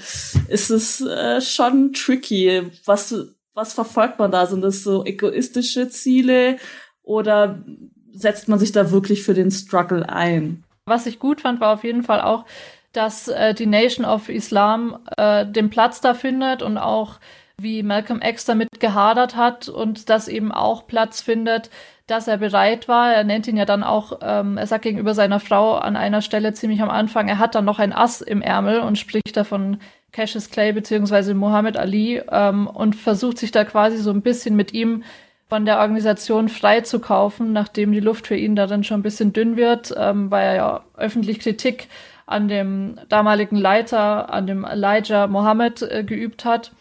ist 0.49 0.69
es 0.69 0.99
äh, 0.99 1.39
schon 1.39 1.93
tricky. 1.93 2.63
Was, 2.85 3.15
was 3.53 3.73
verfolgt 3.73 4.19
man 4.19 4.31
da? 4.31 4.45
Sind 4.45 4.61
das 4.61 4.83
so 4.83 5.05
egoistische 5.05 5.87
Ziele 5.87 6.57
oder 7.01 7.63
setzt 8.11 8.49
man 8.49 8.59
sich 8.59 8.73
da 8.73 8.91
wirklich 8.91 9.23
für 9.23 9.33
den 9.33 9.51
Struggle 9.51 10.09
ein? 10.09 10.65
Was 10.85 11.05
ich 11.05 11.19
gut 11.19 11.41
fand, 11.41 11.61
war 11.61 11.73
auf 11.73 11.83
jeden 11.83 12.03
Fall 12.03 12.19
auch, 12.19 12.45
dass 12.93 13.27
äh, 13.27 13.53
die 13.53 13.65
Nation 13.65 14.05
of 14.05 14.29
Islam 14.29 14.99
äh, 15.17 15.45
den 15.45 15.69
Platz 15.69 16.01
da 16.01 16.13
findet 16.13 16.61
und 16.61 16.77
auch 16.77 17.19
wie 17.57 17.83
Malcolm 17.83 18.21
X 18.21 18.45
damit 18.45 18.79
gehadert 18.79 19.35
hat 19.35 19.69
und 19.69 20.09
das 20.09 20.27
eben 20.27 20.51
auch 20.51 20.87
Platz 20.87 21.21
findet, 21.21 21.69
dass 22.07 22.27
er 22.27 22.37
bereit 22.37 22.87
war. 22.87 23.13
Er 23.13 23.23
nennt 23.23 23.47
ihn 23.47 23.57
ja 23.57 23.65
dann 23.65 23.83
auch, 23.83 24.19
ähm, 24.21 24.57
er 24.57 24.65
sagt 24.65 24.83
gegenüber 24.83 25.13
seiner 25.13 25.39
Frau 25.39 25.75
an 25.75 25.95
einer 25.95 26.21
Stelle 26.21 26.53
ziemlich 26.53 26.81
am 26.81 26.89
Anfang, 26.89 27.27
er 27.27 27.37
hat 27.37 27.55
dann 27.55 27.65
noch 27.65 27.79
ein 27.79 27.93
Ass 27.93 28.21
im 28.21 28.41
Ärmel 28.41 28.79
und 28.79 28.97
spricht 28.97 29.35
da 29.37 29.43
von 29.43 29.79
Cassius 30.11 30.49
Clay 30.49 30.73
beziehungsweise 30.73 31.33
Muhammad 31.35 31.77
Ali 31.77 32.21
ähm, 32.31 32.67
und 32.67 32.95
versucht 32.95 33.37
sich 33.37 33.51
da 33.51 33.63
quasi 33.63 33.97
so 33.97 34.11
ein 34.11 34.21
bisschen 34.21 34.55
mit 34.55 34.73
ihm 34.73 35.03
von 35.47 35.65
der 35.65 35.79
Organisation 35.79 36.47
freizukaufen, 36.49 37.53
nachdem 37.53 37.91
die 37.91 37.99
Luft 37.99 38.27
für 38.27 38.35
ihn 38.35 38.55
da 38.55 38.67
dann 38.67 38.83
schon 38.83 38.99
ein 38.99 39.03
bisschen 39.03 39.33
dünn 39.33 39.55
wird, 39.55 39.93
ähm, 39.97 40.31
weil 40.31 40.47
er 40.47 40.55
ja 40.55 40.83
öffentlich 40.95 41.39
Kritik 41.39 41.87
an 42.29 42.47
dem 42.47 42.99
damaligen 43.09 43.57
Leiter, 43.57 44.31
an 44.31 44.45
dem 44.45 44.63
Elijah 44.63 45.27
Mohammed 45.27 45.81
äh, 45.81 46.03
geübt 46.03 46.45
hat. 46.45 46.71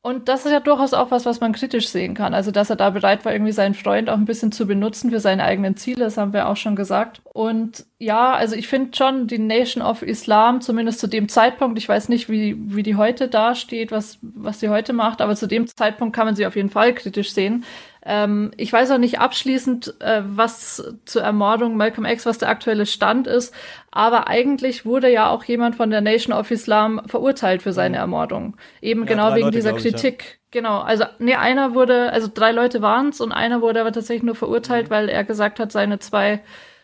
Und 0.00 0.28
das 0.28 0.46
ist 0.46 0.52
ja 0.52 0.60
durchaus 0.60 0.94
auch 0.94 1.10
was, 1.10 1.26
was 1.26 1.40
man 1.40 1.52
kritisch 1.52 1.88
sehen 1.88 2.14
kann. 2.14 2.32
Also, 2.32 2.50
dass 2.50 2.70
er 2.70 2.76
da 2.76 2.90
bereit 2.90 3.24
war, 3.24 3.32
irgendwie 3.32 3.52
seinen 3.52 3.74
Freund 3.74 4.08
auch 4.08 4.16
ein 4.16 4.26
bisschen 4.26 4.52
zu 4.52 4.66
benutzen 4.66 5.10
für 5.10 5.18
seine 5.18 5.42
eigenen 5.42 5.76
Ziele, 5.76 6.04
das 6.04 6.16
haben 6.16 6.32
wir 6.32 6.48
auch 6.48 6.56
schon 6.56 6.76
gesagt. 6.76 7.20
Und 7.24 7.84
ja, 7.98 8.32
also 8.32 8.54
ich 8.54 8.68
finde 8.68 8.96
schon 8.96 9.26
die 9.26 9.38
Nation 9.38 9.82
of 9.82 10.02
Islam, 10.02 10.60
zumindest 10.60 11.00
zu 11.00 11.08
dem 11.08 11.28
Zeitpunkt, 11.28 11.78
ich 11.78 11.88
weiß 11.88 12.08
nicht, 12.10 12.30
wie, 12.30 12.56
wie 12.74 12.84
die 12.84 12.94
heute 12.96 13.28
dasteht, 13.28 13.90
was, 13.90 14.18
was 14.22 14.60
sie 14.60 14.68
heute 14.68 14.92
macht, 14.92 15.20
aber 15.20 15.34
zu 15.34 15.48
dem 15.48 15.66
Zeitpunkt 15.66 16.14
kann 16.14 16.26
man 16.26 16.36
sie 16.36 16.46
auf 16.46 16.54
jeden 16.54 16.70
Fall 16.70 16.94
kritisch 16.94 17.32
sehen. 17.32 17.64
Ähm, 18.10 18.52
ich 18.56 18.72
weiß 18.72 18.90
auch 18.90 18.98
nicht 18.98 19.20
abschließend, 19.20 20.00
äh, 20.00 20.22
was 20.24 20.82
zur 21.04 21.20
Ermordung 21.20 21.76
Malcolm 21.76 22.06
X, 22.06 22.24
was 22.24 22.38
der 22.38 22.48
aktuelle 22.48 22.86
Stand 22.86 23.26
ist, 23.26 23.54
aber 23.90 24.28
eigentlich 24.28 24.86
wurde 24.86 25.12
ja 25.12 25.28
auch 25.28 25.44
jemand 25.44 25.76
von 25.76 25.90
der 25.90 26.00
Nation 26.00 26.34
of 26.34 26.50
Islam 26.50 27.02
verurteilt 27.04 27.62
für 27.62 27.74
seine 27.74 27.98
mhm. 27.98 28.02
Ermordung. 28.02 28.56
Eben 28.80 29.00
ja, 29.02 29.06
genau 29.08 29.34
wegen 29.34 29.48
Leute, 29.48 29.56
dieser 29.58 29.74
Kritik. 29.74 30.22
Ich, 30.22 30.30
ja. 30.30 30.36
Genau, 30.52 30.80
also 30.80 31.04
nee, 31.18 31.34
einer 31.34 31.74
wurde, 31.74 32.10
also 32.10 32.30
drei 32.32 32.52
Leute 32.52 32.80
waren 32.80 33.10
es 33.10 33.20
und 33.20 33.32
einer 33.32 33.60
wurde 33.60 33.82
aber 33.82 33.92
tatsächlich 33.92 34.22
nur 34.22 34.34
verurteilt, 34.34 34.86
mhm. 34.86 34.90
weil 34.90 35.08
er 35.10 35.24
gesagt 35.24 35.60
hat, 35.60 35.70
seine 35.70 35.98
zwei 35.98 36.40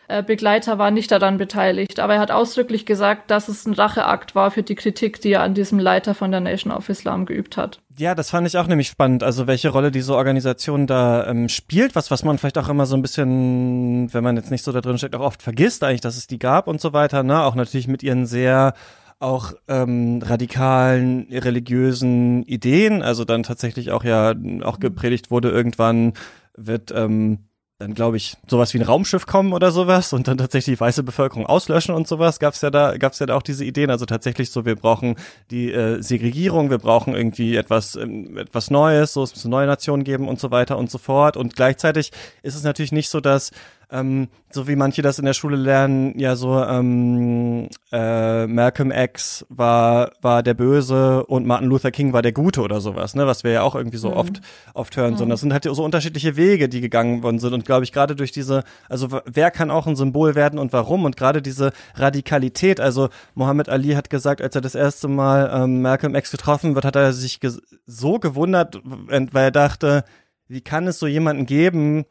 Begleiter 0.07 0.77
war 0.77 0.91
nicht 0.91 1.11
daran 1.11 1.37
beteiligt. 1.37 1.99
Aber 1.99 2.15
er 2.15 2.19
hat 2.19 2.31
ausdrücklich 2.31 2.85
gesagt, 2.85 3.31
dass 3.31 3.47
es 3.47 3.65
ein 3.65 3.73
Racheakt 3.73 4.35
war 4.35 4.51
für 4.51 4.63
die 4.63 4.75
Kritik, 4.75 5.21
die 5.21 5.31
er 5.31 5.41
an 5.41 5.53
diesem 5.53 5.79
Leiter 5.79 6.13
von 6.13 6.31
der 6.31 6.41
Nation 6.41 6.71
of 6.71 6.89
Islam 6.89 7.25
geübt 7.25 7.57
hat. 7.57 7.79
Ja, 7.97 8.13
das 8.13 8.29
fand 8.29 8.45
ich 8.45 8.57
auch 8.57 8.67
nämlich 8.67 8.89
spannend. 8.89 9.23
Also 9.23 9.47
welche 9.47 9.69
Rolle 9.69 9.89
diese 9.89 10.15
Organisation 10.15 10.85
da 10.85 11.27
ähm, 11.27 11.47
spielt, 11.47 11.95
was 11.95 12.11
was 12.11 12.23
man 12.23 12.37
vielleicht 12.37 12.57
auch 12.57 12.69
immer 12.69 12.85
so 12.85 12.95
ein 12.95 13.01
bisschen, 13.01 14.13
wenn 14.13 14.23
man 14.23 14.35
jetzt 14.35 14.51
nicht 14.51 14.63
so 14.63 14.71
da 14.71 14.81
drin 14.81 14.97
steckt, 14.97 15.15
auch 15.15 15.21
oft 15.21 15.41
vergisst 15.41 15.83
eigentlich, 15.83 16.01
dass 16.01 16.17
es 16.17 16.27
die 16.27 16.39
gab 16.39 16.67
und 16.67 16.81
so 16.81 16.93
weiter. 16.93 17.23
Ne, 17.23 17.41
auch 17.41 17.55
natürlich 17.55 17.87
mit 17.87 18.03
ihren 18.03 18.25
sehr 18.25 18.73
auch 19.19 19.53
ähm, 19.69 20.21
radikalen 20.23 21.27
religiösen 21.31 22.43
Ideen. 22.43 23.01
Also 23.01 23.23
dann 23.23 23.43
tatsächlich 23.43 23.91
auch 23.91 24.03
ja 24.03 24.33
auch 24.63 24.79
gepredigt 24.79 25.31
wurde 25.31 25.49
irgendwann 25.49 26.13
wird 26.57 26.91
ähm, 26.91 27.47
dann 27.77 27.93
glaube 27.93 28.15
ich 28.15 28.37
sowas 28.47 28.73
wie 28.73 28.79
ein 28.79 28.85
Raumschiff 28.85 29.25
kommen 29.25 29.51
oder 29.51 29.69
sowas 29.71 30.13
und 30.13 30.29
dann 30.29 30.37
tatsächlich 30.37 30.77
die 30.77 30.79
weiße 30.79 31.03
Bevölkerung 31.03 31.45
auslöschen 31.45 31.93
und 31.93 32.07
sowas. 32.07 32.39
Gab's 32.39 32.61
ja 32.61 32.69
da 32.69 32.97
gab's 32.97 33.19
ja 33.19 33.25
da 33.25 33.35
auch 33.35 33.41
diese 33.41 33.65
Ideen. 33.65 33.89
Also 33.89 34.05
tatsächlich 34.05 34.49
so 34.49 34.65
wir 34.65 34.77
brauchen 34.77 35.15
die 35.51 35.73
äh, 35.73 36.01
Segregierung 36.01 36.69
wir 36.69 36.77
brauchen 36.77 37.15
irgendwie 37.15 37.57
etwas 37.57 37.95
ähm, 37.97 38.37
etwas 38.37 38.71
Neues 38.71 39.11
so 39.11 39.23
es 39.23 39.35
muss 39.35 39.43
eine 39.43 39.51
neue 39.51 39.67
Nation 39.67 40.05
geben 40.05 40.29
und 40.29 40.39
so 40.39 40.51
weiter 40.51 40.77
und 40.77 40.89
so 40.89 40.97
fort. 40.97 41.35
Und 41.35 41.57
gleichzeitig 41.57 42.11
ist 42.43 42.55
es 42.55 42.63
natürlich 42.63 42.93
nicht 42.93 43.09
so 43.09 43.19
dass 43.19 43.51
ähm, 43.91 44.27
so 44.51 44.67
wie 44.67 44.75
manche 44.75 45.01
das 45.01 45.19
in 45.19 45.25
der 45.25 45.33
Schule 45.33 45.57
lernen, 45.57 46.17
ja 46.17 46.35
so 46.35 46.63
ähm, 46.63 47.69
äh, 47.91 48.47
Malcolm 48.47 48.91
X 48.91 49.45
war 49.49 50.11
war 50.21 50.43
der 50.43 50.53
Böse 50.53 51.25
und 51.25 51.45
Martin 51.45 51.67
Luther 51.67 51.91
King 51.91 52.13
war 52.13 52.21
der 52.21 52.31
Gute 52.31 52.61
oder 52.61 52.81
sowas, 52.81 53.15
ne, 53.15 53.27
was 53.27 53.43
wir 53.43 53.51
ja 53.51 53.61
auch 53.61 53.75
irgendwie 53.75 53.97
so 53.97 54.09
mhm. 54.09 54.17
oft 54.17 54.41
oft 54.73 54.97
hören, 54.97 55.13
mhm. 55.13 55.17
sondern 55.17 55.31
das 55.31 55.41
sind 55.41 55.53
halt 55.53 55.63
so 55.65 55.83
unterschiedliche 55.83 56.35
Wege, 56.35 56.69
die 56.69 56.81
gegangen 56.81 57.23
worden 57.23 57.39
sind 57.39 57.53
und 57.53 57.65
glaube 57.65 57.83
ich 57.83 57.91
gerade 57.91 58.15
durch 58.15 58.31
diese, 58.31 58.63
also 58.89 59.09
wer 59.25 59.51
kann 59.51 59.71
auch 59.71 59.87
ein 59.87 59.95
Symbol 59.95 60.35
werden 60.35 60.59
und 60.59 60.73
warum 60.73 61.05
und 61.05 61.17
gerade 61.17 61.41
diese 61.41 61.71
Radikalität, 61.95 62.79
also 62.79 63.09
Muhammad 63.33 63.69
Ali 63.69 63.93
hat 63.93 64.09
gesagt, 64.09 64.41
als 64.41 64.55
er 64.55 64.61
das 64.61 64.75
erste 64.75 65.07
Mal 65.07 65.51
ähm, 65.53 65.81
Malcolm 65.81 66.15
X 66.15 66.31
getroffen 66.31 66.75
wird, 66.75 66.85
hat 66.85 66.95
er 66.95 67.13
sich 67.13 67.39
so 67.85 68.19
gewundert, 68.19 68.81
weil 68.83 69.43
er 69.45 69.51
dachte, 69.51 70.03
wie 70.47 70.61
kann 70.61 70.87
es 70.87 70.99
so 70.99 71.07
jemanden 71.07 71.45
geben, 71.45 72.05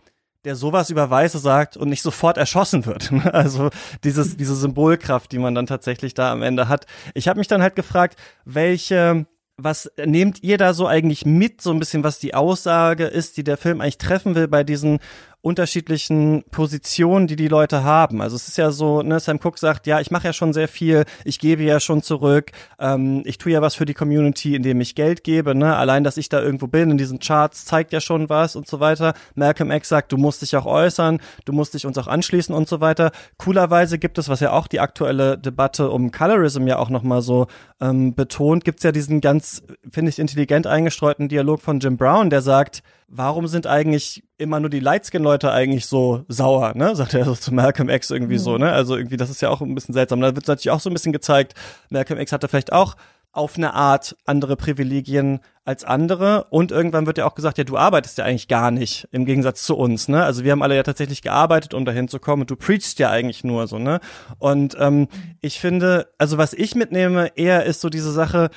der 0.44 0.56
sowas 0.56 0.90
über 0.90 1.08
Weiße 1.08 1.38
sagt 1.38 1.76
und 1.76 1.88
nicht 1.88 2.02
sofort 2.02 2.36
erschossen 2.36 2.86
wird. 2.86 3.10
Also 3.34 3.70
dieses, 4.04 4.36
diese 4.36 4.54
Symbolkraft, 4.54 5.32
die 5.32 5.38
man 5.38 5.54
dann 5.54 5.66
tatsächlich 5.66 6.14
da 6.14 6.30
am 6.30 6.42
Ende 6.42 6.68
hat. 6.68 6.86
Ich 7.14 7.26
habe 7.26 7.38
mich 7.38 7.48
dann 7.48 7.62
halt 7.62 7.74
gefragt, 7.74 8.18
welche 8.44 9.26
was 9.56 9.90
nehmt 10.04 10.42
ihr 10.42 10.58
da 10.58 10.74
so 10.74 10.86
eigentlich 10.86 11.24
mit, 11.24 11.60
so 11.60 11.70
ein 11.70 11.78
bisschen, 11.78 12.02
was 12.02 12.18
die 12.18 12.34
Aussage 12.34 13.04
ist, 13.04 13.36
die 13.36 13.44
der 13.44 13.56
Film 13.56 13.80
eigentlich 13.80 13.98
treffen 13.98 14.34
will 14.34 14.48
bei 14.48 14.64
diesen 14.64 14.98
unterschiedlichen 15.44 16.42
Positionen, 16.50 17.26
die 17.26 17.36
die 17.36 17.48
Leute 17.48 17.84
haben. 17.84 18.22
Also 18.22 18.34
es 18.34 18.48
ist 18.48 18.56
ja 18.56 18.70
so, 18.70 19.02
ne, 19.02 19.20
Sam 19.20 19.38
Cook 19.42 19.58
sagt, 19.58 19.86
ja, 19.86 20.00
ich 20.00 20.10
mache 20.10 20.28
ja 20.28 20.32
schon 20.32 20.54
sehr 20.54 20.68
viel, 20.68 21.04
ich 21.26 21.38
gebe 21.38 21.62
ja 21.62 21.80
schon 21.80 22.02
zurück, 22.02 22.50
ähm, 22.78 23.22
ich 23.26 23.36
tue 23.36 23.52
ja 23.52 23.60
was 23.60 23.74
für 23.74 23.84
die 23.84 23.92
Community, 23.92 24.54
indem 24.54 24.80
ich 24.80 24.94
Geld 24.94 25.22
gebe, 25.22 25.54
ne, 25.54 25.76
allein, 25.76 26.02
dass 26.02 26.16
ich 26.16 26.30
da 26.30 26.40
irgendwo 26.40 26.66
bin 26.66 26.90
in 26.90 26.96
diesen 26.96 27.18
Charts 27.18 27.66
zeigt 27.66 27.92
ja 27.92 28.00
schon 28.00 28.30
was 28.30 28.56
und 28.56 28.66
so 28.66 28.80
weiter. 28.80 29.12
Malcolm 29.34 29.70
X 29.70 29.90
sagt, 29.90 30.12
du 30.12 30.16
musst 30.16 30.40
dich 30.40 30.56
auch 30.56 30.64
äußern, 30.64 31.20
du 31.44 31.52
musst 31.52 31.74
dich 31.74 31.84
uns 31.84 31.98
auch 31.98 32.06
anschließen 32.06 32.54
und 32.54 32.66
so 32.66 32.80
weiter. 32.80 33.12
Coolerweise 33.36 33.98
gibt 33.98 34.16
es, 34.16 34.30
was 34.30 34.40
ja 34.40 34.52
auch 34.52 34.66
die 34.66 34.80
aktuelle 34.80 35.36
Debatte 35.36 35.90
um 35.90 36.10
Colorism 36.10 36.66
ja 36.66 36.78
auch 36.78 36.88
nochmal 36.88 37.20
so 37.20 37.48
ähm, 37.82 38.14
betont, 38.14 38.64
gibt's 38.64 38.82
ja 38.82 38.92
diesen 38.92 39.20
ganz, 39.20 39.62
finde 39.90 40.08
ich, 40.08 40.18
intelligent 40.18 40.66
eingestreuten 40.66 41.28
Dialog 41.28 41.60
von 41.60 41.80
Jim 41.80 41.98
Brown, 41.98 42.30
der 42.30 42.40
sagt, 42.40 42.82
warum 43.08 43.46
sind 43.46 43.66
eigentlich 43.66 44.24
immer 44.36 44.60
nur 44.60 44.70
die 44.70 44.80
Lightskin-Leute 44.80 45.52
eigentlich 45.52 45.86
so 45.86 46.24
sauer, 46.28 46.72
ne? 46.74 46.96
Sagt 46.96 47.14
er 47.14 47.24
so 47.24 47.34
zu 47.34 47.54
Malcolm 47.54 47.88
X 47.88 48.10
irgendwie 48.10 48.34
mhm. 48.34 48.40
so, 48.40 48.58
ne? 48.58 48.72
Also 48.72 48.96
irgendwie, 48.96 49.16
das 49.16 49.30
ist 49.30 49.42
ja 49.42 49.50
auch 49.50 49.60
ein 49.60 49.74
bisschen 49.74 49.92
seltsam. 49.92 50.20
Da 50.20 50.34
wird 50.34 50.48
natürlich 50.48 50.70
auch 50.70 50.80
so 50.80 50.90
ein 50.90 50.94
bisschen 50.94 51.12
gezeigt, 51.12 51.54
Malcolm 51.90 52.18
X 52.18 52.32
hatte 52.32 52.48
vielleicht 52.48 52.72
auch 52.72 52.96
auf 53.34 53.56
eine 53.56 53.74
Art 53.74 54.16
andere 54.26 54.56
Privilegien 54.56 55.40
als 55.64 55.82
andere 55.82 56.44
und 56.50 56.70
irgendwann 56.70 57.06
wird 57.06 57.18
ja 57.18 57.26
auch 57.26 57.34
gesagt, 57.34 57.58
ja, 57.58 57.64
du 57.64 57.76
arbeitest 57.76 58.18
ja 58.18 58.24
eigentlich 58.24 58.46
gar 58.46 58.70
nicht 58.70 59.08
im 59.10 59.24
Gegensatz 59.24 59.64
zu 59.64 59.76
uns, 59.76 60.06
ne? 60.08 60.22
Also 60.22 60.44
wir 60.44 60.52
haben 60.52 60.62
alle 60.62 60.76
ja 60.76 60.84
tatsächlich 60.84 61.20
gearbeitet, 61.20 61.74
um 61.74 61.84
dahin 61.84 62.06
zu 62.06 62.20
kommen 62.20 62.42
und 62.42 62.50
du 62.50 62.56
preachst 62.56 63.00
ja 63.00 63.10
eigentlich 63.10 63.42
nur 63.42 63.66
so, 63.66 63.78
ne? 63.78 63.98
Und 64.38 64.76
ähm, 64.78 65.08
ich 65.40 65.58
finde, 65.58 66.12
also 66.16 66.38
was 66.38 66.52
ich 66.52 66.76
mitnehme, 66.76 67.32
eher 67.36 67.64
ist 67.64 67.80
so 67.80 67.88
diese 67.88 68.12
Sache, 68.12 68.50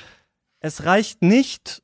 es 0.60 0.84
reicht 0.84 1.22
nicht 1.22 1.82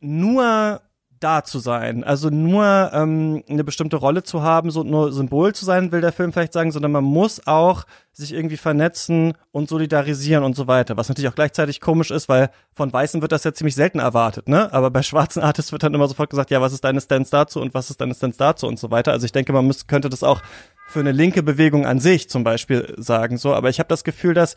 nur 0.00 0.82
da 1.24 1.42
zu 1.42 1.58
sein. 1.58 2.04
Also 2.04 2.28
nur 2.28 2.90
ähm, 2.92 3.42
eine 3.48 3.64
bestimmte 3.64 3.96
Rolle 3.96 4.22
zu 4.22 4.42
haben, 4.42 4.70
so 4.70 4.82
nur 4.82 5.10
Symbol 5.10 5.54
zu 5.54 5.64
sein, 5.64 5.90
will 5.90 6.02
der 6.02 6.12
Film 6.12 6.32
vielleicht 6.32 6.52
sagen, 6.52 6.70
sondern 6.70 6.92
man 6.92 7.04
muss 7.04 7.46
auch 7.46 7.84
sich 8.12 8.34
irgendwie 8.34 8.58
vernetzen 8.58 9.32
und 9.50 9.68
solidarisieren 9.68 10.44
und 10.44 10.54
so 10.54 10.66
weiter. 10.66 10.98
Was 10.98 11.08
natürlich 11.08 11.30
auch 11.30 11.34
gleichzeitig 11.34 11.80
komisch 11.80 12.10
ist, 12.10 12.28
weil 12.28 12.50
von 12.74 12.92
Weißen 12.92 13.22
wird 13.22 13.32
das 13.32 13.42
ja 13.42 13.54
ziemlich 13.54 13.74
selten 13.74 14.00
erwartet, 14.00 14.48
ne? 14.48 14.70
Aber 14.72 14.90
bei 14.90 15.02
schwarzen 15.02 15.42
Artists 15.42 15.72
wird 15.72 15.82
dann 15.82 15.94
immer 15.94 16.08
sofort 16.08 16.28
gesagt, 16.28 16.50
ja, 16.50 16.60
was 16.60 16.74
ist 16.74 16.84
deine 16.84 17.00
Stance 17.00 17.30
dazu 17.30 17.60
und 17.60 17.72
was 17.72 17.88
ist 17.88 18.02
deine 18.02 18.14
Stance 18.14 18.38
dazu 18.38 18.66
und 18.66 18.78
so 18.78 18.90
weiter. 18.90 19.12
Also 19.12 19.24
ich 19.24 19.32
denke, 19.32 19.54
man 19.54 19.66
müsste, 19.66 19.86
könnte 19.86 20.10
das 20.10 20.22
auch 20.22 20.42
für 20.88 21.00
eine 21.00 21.12
linke 21.12 21.42
Bewegung 21.42 21.86
an 21.86 22.00
sich 22.00 22.28
zum 22.28 22.44
Beispiel 22.44 22.94
sagen, 22.98 23.38
so. 23.38 23.54
Aber 23.54 23.70
ich 23.70 23.78
habe 23.78 23.88
das 23.88 24.04
Gefühl, 24.04 24.34
dass 24.34 24.56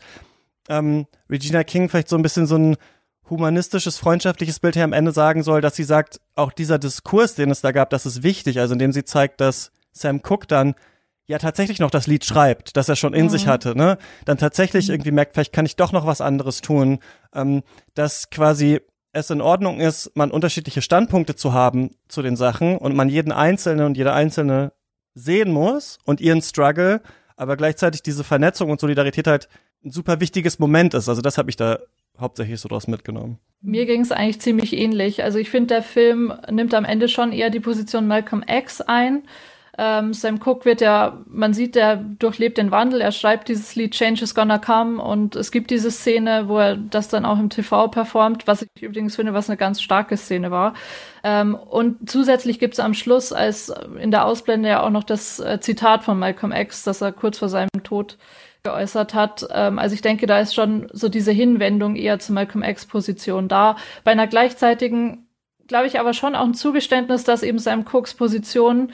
ähm, 0.68 1.06
Regina 1.30 1.64
King 1.64 1.88
vielleicht 1.88 2.10
so 2.10 2.16
ein 2.16 2.22
bisschen 2.22 2.46
so 2.46 2.56
ein 2.56 2.76
humanistisches, 3.30 3.98
freundschaftliches 3.98 4.60
Bild 4.60 4.76
her 4.76 4.84
am 4.84 4.92
Ende 4.92 5.12
sagen 5.12 5.42
soll, 5.42 5.60
dass 5.60 5.76
sie 5.76 5.84
sagt, 5.84 6.20
auch 6.34 6.52
dieser 6.52 6.78
Diskurs, 6.78 7.34
den 7.34 7.50
es 7.50 7.60
da 7.60 7.72
gab, 7.72 7.90
das 7.90 8.06
ist 8.06 8.22
wichtig, 8.22 8.60
also 8.60 8.72
indem 8.72 8.92
sie 8.92 9.04
zeigt, 9.04 9.40
dass 9.40 9.70
Sam 9.92 10.22
Cooke 10.22 10.46
dann 10.46 10.74
ja 11.26 11.38
tatsächlich 11.38 11.78
noch 11.78 11.90
das 11.90 12.06
Lied 12.06 12.24
schreibt, 12.24 12.76
das 12.76 12.88
er 12.88 12.96
schon 12.96 13.14
in 13.14 13.26
mhm. 13.26 13.30
sich 13.30 13.46
hatte, 13.46 13.76
ne? 13.76 13.98
Dann 14.24 14.38
tatsächlich 14.38 14.88
mhm. 14.88 14.94
irgendwie 14.94 15.10
merkt, 15.10 15.34
vielleicht 15.34 15.52
kann 15.52 15.66
ich 15.66 15.76
doch 15.76 15.92
noch 15.92 16.06
was 16.06 16.20
anderes 16.20 16.62
tun, 16.62 17.00
ähm, 17.34 17.62
dass 17.94 18.30
quasi 18.30 18.80
es 19.12 19.30
in 19.30 19.40
Ordnung 19.40 19.80
ist, 19.80 20.10
man 20.14 20.30
unterschiedliche 20.30 20.82
Standpunkte 20.82 21.34
zu 21.34 21.52
haben 21.52 21.90
zu 22.08 22.22
den 22.22 22.36
Sachen 22.36 22.78
und 22.78 22.94
man 22.94 23.08
jeden 23.08 23.32
Einzelnen 23.32 23.86
und 23.86 23.96
jede 23.96 24.12
Einzelne 24.12 24.72
sehen 25.14 25.52
muss 25.52 25.98
und 26.04 26.20
ihren 26.20 26.42
Struggle, 26.42 27.02
aber 27.36 27.56
gleichzeitig 27.56 28.02
diese 28.02 28.24
Vernetzung 28.24 28.70
und 28.70 28.80
Solidarität 28.80 29.26
halt 29.26 29.48
ein 29.84 29.90
super 29.90 30.20
wichtiges 30.20 30.58
Moment 30.58 30.94
ist. 30.94 31.08
Also 31.08 31.22
das 31.22 31.38
habe 31.38 31.50
ich 31.50 31.56
da 31.56 31.78
hauptsächlich 32.18 32.60
so 32.60 32.68
draus 32.68 32.86
mitgenommen. 32.86 33.38
Mir 33.60 33.86
ging 33.86 34.02
es 34.02 34.12
eigentlich 34.12 34.40
ziemlich 34.40 34.72
ähnlich. 34.72 35.24
Also 35.24 35.38
ich 35.38 35.50
finde, 35.50 35.74
der 35.74 35.82
Film 35.82 36.32
nimmt 36.50 36.74
am 36.74 36.84
Ende 36.84 37.08
schon 37.08 37.32
eher 37.32 37.50
die 37.50 37.60
Position 37.60 38.06
Malcolm 38.06 38.44
X 38.46 38.80
ein. 38.80 39.22
Ähm, 39.80 40.12
Sam 40.12 40.40
Cooke 40.40 40.64
wird 40.64 40.80
ja, 40.80 41.24
man 41.26 41.54
sieht, 41.54 41.76
er 41.76 41.96
durchlebt 41.96 42.58
den 42.58 42.72
Wandel. 42.72 43.00
Er 43.00 43.12
schreibt 43.12 43.48
dieses 43.48 43.76
Lied 43.76 43.92
Change 43.92 44.24
is 44.24 44.34
Gonna 44.34 44.58
Come 44.58 45.00
und 45.00 45.36
es 45.36 45.52
gibt 45.52 45.70
diese 45.70 45.92
Szene, 45.92 46.48
wo 46.48 46.58
er 46.58 46.76
das 46.76 47.08
dann 47.08 47.24
auch 47.24 47.38
im 47.38 47.48
TV 47.48 47.86
performt, 47.86 48.48
was 48.48 48.62
ich 48.62 48.82
übrigens 48.82 49.14
finde, 49.14 49.34
was 49.34 49.48
eine 49.48 49.56
ganz 49.56 49.80
starke 49.80 50.16
Szene 50.16 50.50
war. 50.50 50.74
Ähm, 51.22 51.54
und 51.54 52.10
zusätzlich 52.10 52.58
gibt 52.58 52.74
es 52.74 52.80
am 52.80 52.92
Schluss 52.92 53.32
als 53.32 53.72
in 54.00 54.10
der 54.10 54.24
Ausblende 54.24 54.68
ja 54.68 54.82
auch 54.82 54.90
noch 54.90 55.04
das 55.04 55.38
äh, 55.38 55.60
Zitat 55.60 56.02
von 56.02 56.18
Malcolm 56.18 56.50
X, 56.50 56.82
das 56.82 57.00
er 57.00 57.12
kurz 57.12 57.38
vor 57.38 57.48
seinem 57.48 57.84
Tod 57.84 58.18
geäußert 58.62 59.14
hat. 59.14 59.46
Ähm, 59.50 59.78
also 59.78 59.94
ich 59.94 60.02
denke, 60.02 60.26
da 60.26 60.40
ist 60.40 60.54
schon 60.54 60.88
so 60.92 61.08
diese 61.08 61.32
Hinwendung 61.32 61.96
eher 61.96 62.18
zu 62.18 62.32
Malcolm 62.32 62.62
X-Position 62.62 63.48
da. 63.48 63.76
Bei 64.04 64.12
einer 64.12 64.26
gleichzeitigen, 64.26 65.28
glaube 65.66 65.86
ich, 65.86 66.00
aber 66.00 66.14
schon 66.14 66.34
auch 66.34 66.44
ein 66.44 66.54
Zugeständnis, 66.54 67.24
dass 67.24 67.42
eben 67.42 67.58
Sam 67.58 67.84
Cooks 67.90 68.14
Position, 68.14 68.92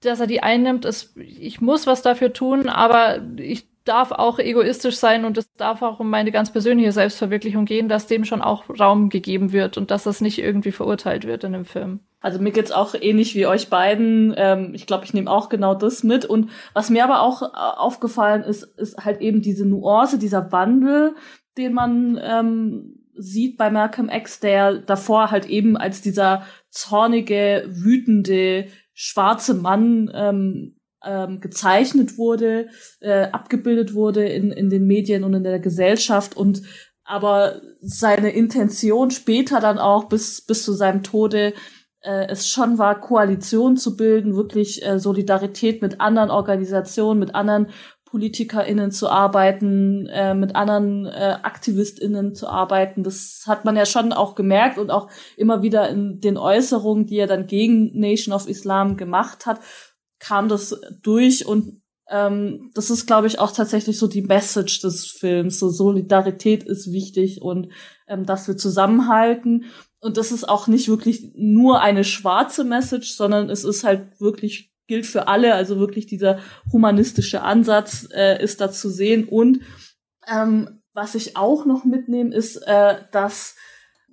dass 0.00 0.20
er 0.20 0.26
die 0.26 0.42
einnimmt, 0.42 0.84
ist, 0.84 1.16
ich 1.16 1.60
muss 1.60 1.86
was 1.86 2.02
dafür 2.02 2.32
tun, 2.32 2.68
aber 2.68 3.20
ich 3.36 3.66
darf 3.86 4.12
auch 4.12 4.38
egoistisch 4.38 4.96
sein 4.96 5.24
und 5.24 5.38
es 5.38 5.52
darf 5.54 5.82
auch 5.82 6.00
um 6.00 6.10
meine 6.10 6.32
ganz 6.32 6.52
persönliche 6.52 6.92
Selbstverwirklichung 6.92 7.64
gehen, 7.64 7.88
dass 7.88 8.06
dem 8.06 8.24
schon 8.24 8.42
auch 8.42 8.64
Raum 8.68 9.08
gegeben 9.08 9.52
wird 9.52 9.78
und 9.78 9.90
dass 9.90 10.04
das 10.04 10.20
nicht 10.20 10.38
irgendwie 10.38 10.72
verurteilt 10.72 11.26
wird 11.26 11.44
in 11.44 11.52
dem 11.52 11.64
Film. 11.64 12.00
Also 12.20 12.40
mir 12.40 12.50
geht's 12.50 12.72
auch 12.72 12.94
ähnlich 12.94 13.34
wie 13.34 13.46
euch 13.46 13.70
beiden. 13.70 14.34
Ähm, 14.36 14.72
ich 14.74 14.86
glaube, 14.86 15.04
ich 15.04 15.14
nehme 15.14 15.30
auch 15.30 15.48
genau 15.48 15.74
das 15.74 16.02
mit. 16.02 16.24
Und 16.24 16.50
was 16.72 16.90
mir 16.90 17.04
aber 17.04 17.20
auch 17.20 17.42
äh, 17.42 17.46
aufgefallen 17.54 18.42
ist, 18.42 18.64
ist 18.64 19.04
halt 19.04 19.20
eben 19.20 19.42
diese 19.42 19.64
Nuance, 19.64 20.18
dieser 20.18 20.50
Wandel, 20.50 21.14
den 21.56 21.72
man 21.72 22.20
ähm, 22.22 22.98
sieht 23.14 23.56
bei 23.56 23.70
Malcolm 23.70 24.08
X, 24.08 24.40
der 24.40 24.74
davor 24.74 25.30
halt 25.30 25.46
eben 25.46 25.76
als 25.76 26.02
dieser 26.02 26.42
zornige, 26.70 27.64
wütende, 27.68 28.66
schwarze 28.92 29.54
Mann 29.54 30.10
ähm, 30.14 30.75
ähm, 31.06 31.40
gezeichnet 31.40 32.18
wurde, 32.18 32.68
äh, 33.00 33.24
abgebildet 33.24 33.94
wurde 33.94 34.26
in, 34.26 34.50
in 34.50 34.70
den 34.70 34.86
Medien 34.86 35.24
und 35.24 35.34
in 35.34 35.44
der 35.44 35.60
Gesellschaft 35.60 36.36
und 36.36 36.62
aber 37.04 37.60
seine 37.80 38.30
Intention 38.30 39.10
später 39.10 39.60
dann 39.60 39.78
auch 39.78 40.08
bis, 40.08 40.44
bis 40.44 40.64
zu 40.64 40.72
seinem 40.72 41.04
Tode 41.04 41.54
äh, 42.00 42.26
es 42.28 42.48
schon 42.48 42.78
war, 42.78 43.00
Koalition 43.00 43.76
zu 43.76 43.96
bilden, 43.96 44.36
wirklich 44.36 44.84
äh, 44.84 44.98
Solidarität 44.98 45.82
mit 45.82 46.00
anderen 46.00 46.30
Organisationen, 46.30 47.20
mit 47.20 47.34
anderen 47.34 47.68
PolitikerInnen 48.06 48.92
zu 48.92 49.08
arbeiten, 49.08 50.06
äh, 50.06 50.34
mit 50.34 50.54
anderen 50.54 51.06
äh, 51.06 51.36
AktivistInnen 51.42 52.34
zu 52.34 52.48
arbeiten. 52.48 53.02
Das 53.02 53.44
hat 53.46 53.64
man 53.64 53.76
ja 53.76 53.84
schon 53.84 54.12
auch 54.12 54.34
gemerkt 54.36 54.78
und 54.78 54.90
auch 54.90 55.10
immer 55.36 55.62
wieder 55.62 55.88
in 55.88 56.20
den 56.20 56.38
Äußerungen, 56.38 57.06
die 57.06 57.18
er 57.18 57.26
dann 57.26 57.46
gegen 57.46 57.98
Nation 57.98 58.34
of 58.34 58.48
Islam 58.48 58.96
gemacht 58.96 59.44
hat, 59.46 59.60
kam 60.18 60.48
das 60.48 60.78
durch 61.02 61.46
und 61.46 61.82
ähm, 62.08 62.70
das 62.74 62.90
ist, 62.90 63.06
glaube 63.06 63.26
ich, 63.26 63.38
auch 63.38 63.52
tatsächlich 63.52 63.98
so 63.98 64.06
die 64.06 64.22
Message 64.22 64.80
des 64.80 65.06
Films. 65.06 65.58
So 65.58 65.70
Solidarität 65.70 66.62
ist 66.62 66.92
wichtig 66.92 67.42
und 67.42 67.72
ähm, 68.06 68.24
dass 68.24 68.46
wir 68.46 68.56
zusammenhalten. 68.56 69.64
Und 69.98 70.16
das 70.16 70.30
ist 70.30 70.48
auch 70.48 70.68
nicht 70.68 70.88
wirklich 70.88 71.32
nur 71.34 71.80
eine 71.80 72.04
schwarze 72.04 72.64
Message, 72.64 73.10
sondern 73.10 73.50
es 73.50 73.64
ist 73.64 73.82
halt 73.82 74.20
wirklich 74.20 74.72
gilt 74.86 75.06
für 75.06 75.26
alle. 75.26 75.54
Also 75.54 75.80
wirklich 75.80 76.06
dieser 76.06 76.38
humanistische 76.70 77.42
Ansatz 77.42 78.08
äh, 78.14 78.42
ist 78.42 78.60
da 78.60 78.70
zu 78.70 78.88
sehen. 78.88 79.24
Und 79.28 79.60
ähm, 80.28 80.82
was 80.92 81.14
ich 81.14 81.36
auch 81.36 81.64
noch 81.66 81.84
mitnehme, 81.84 82.34
ist, 82.34 82.56
äh, 82.56 82.96
dass 83.10 83.56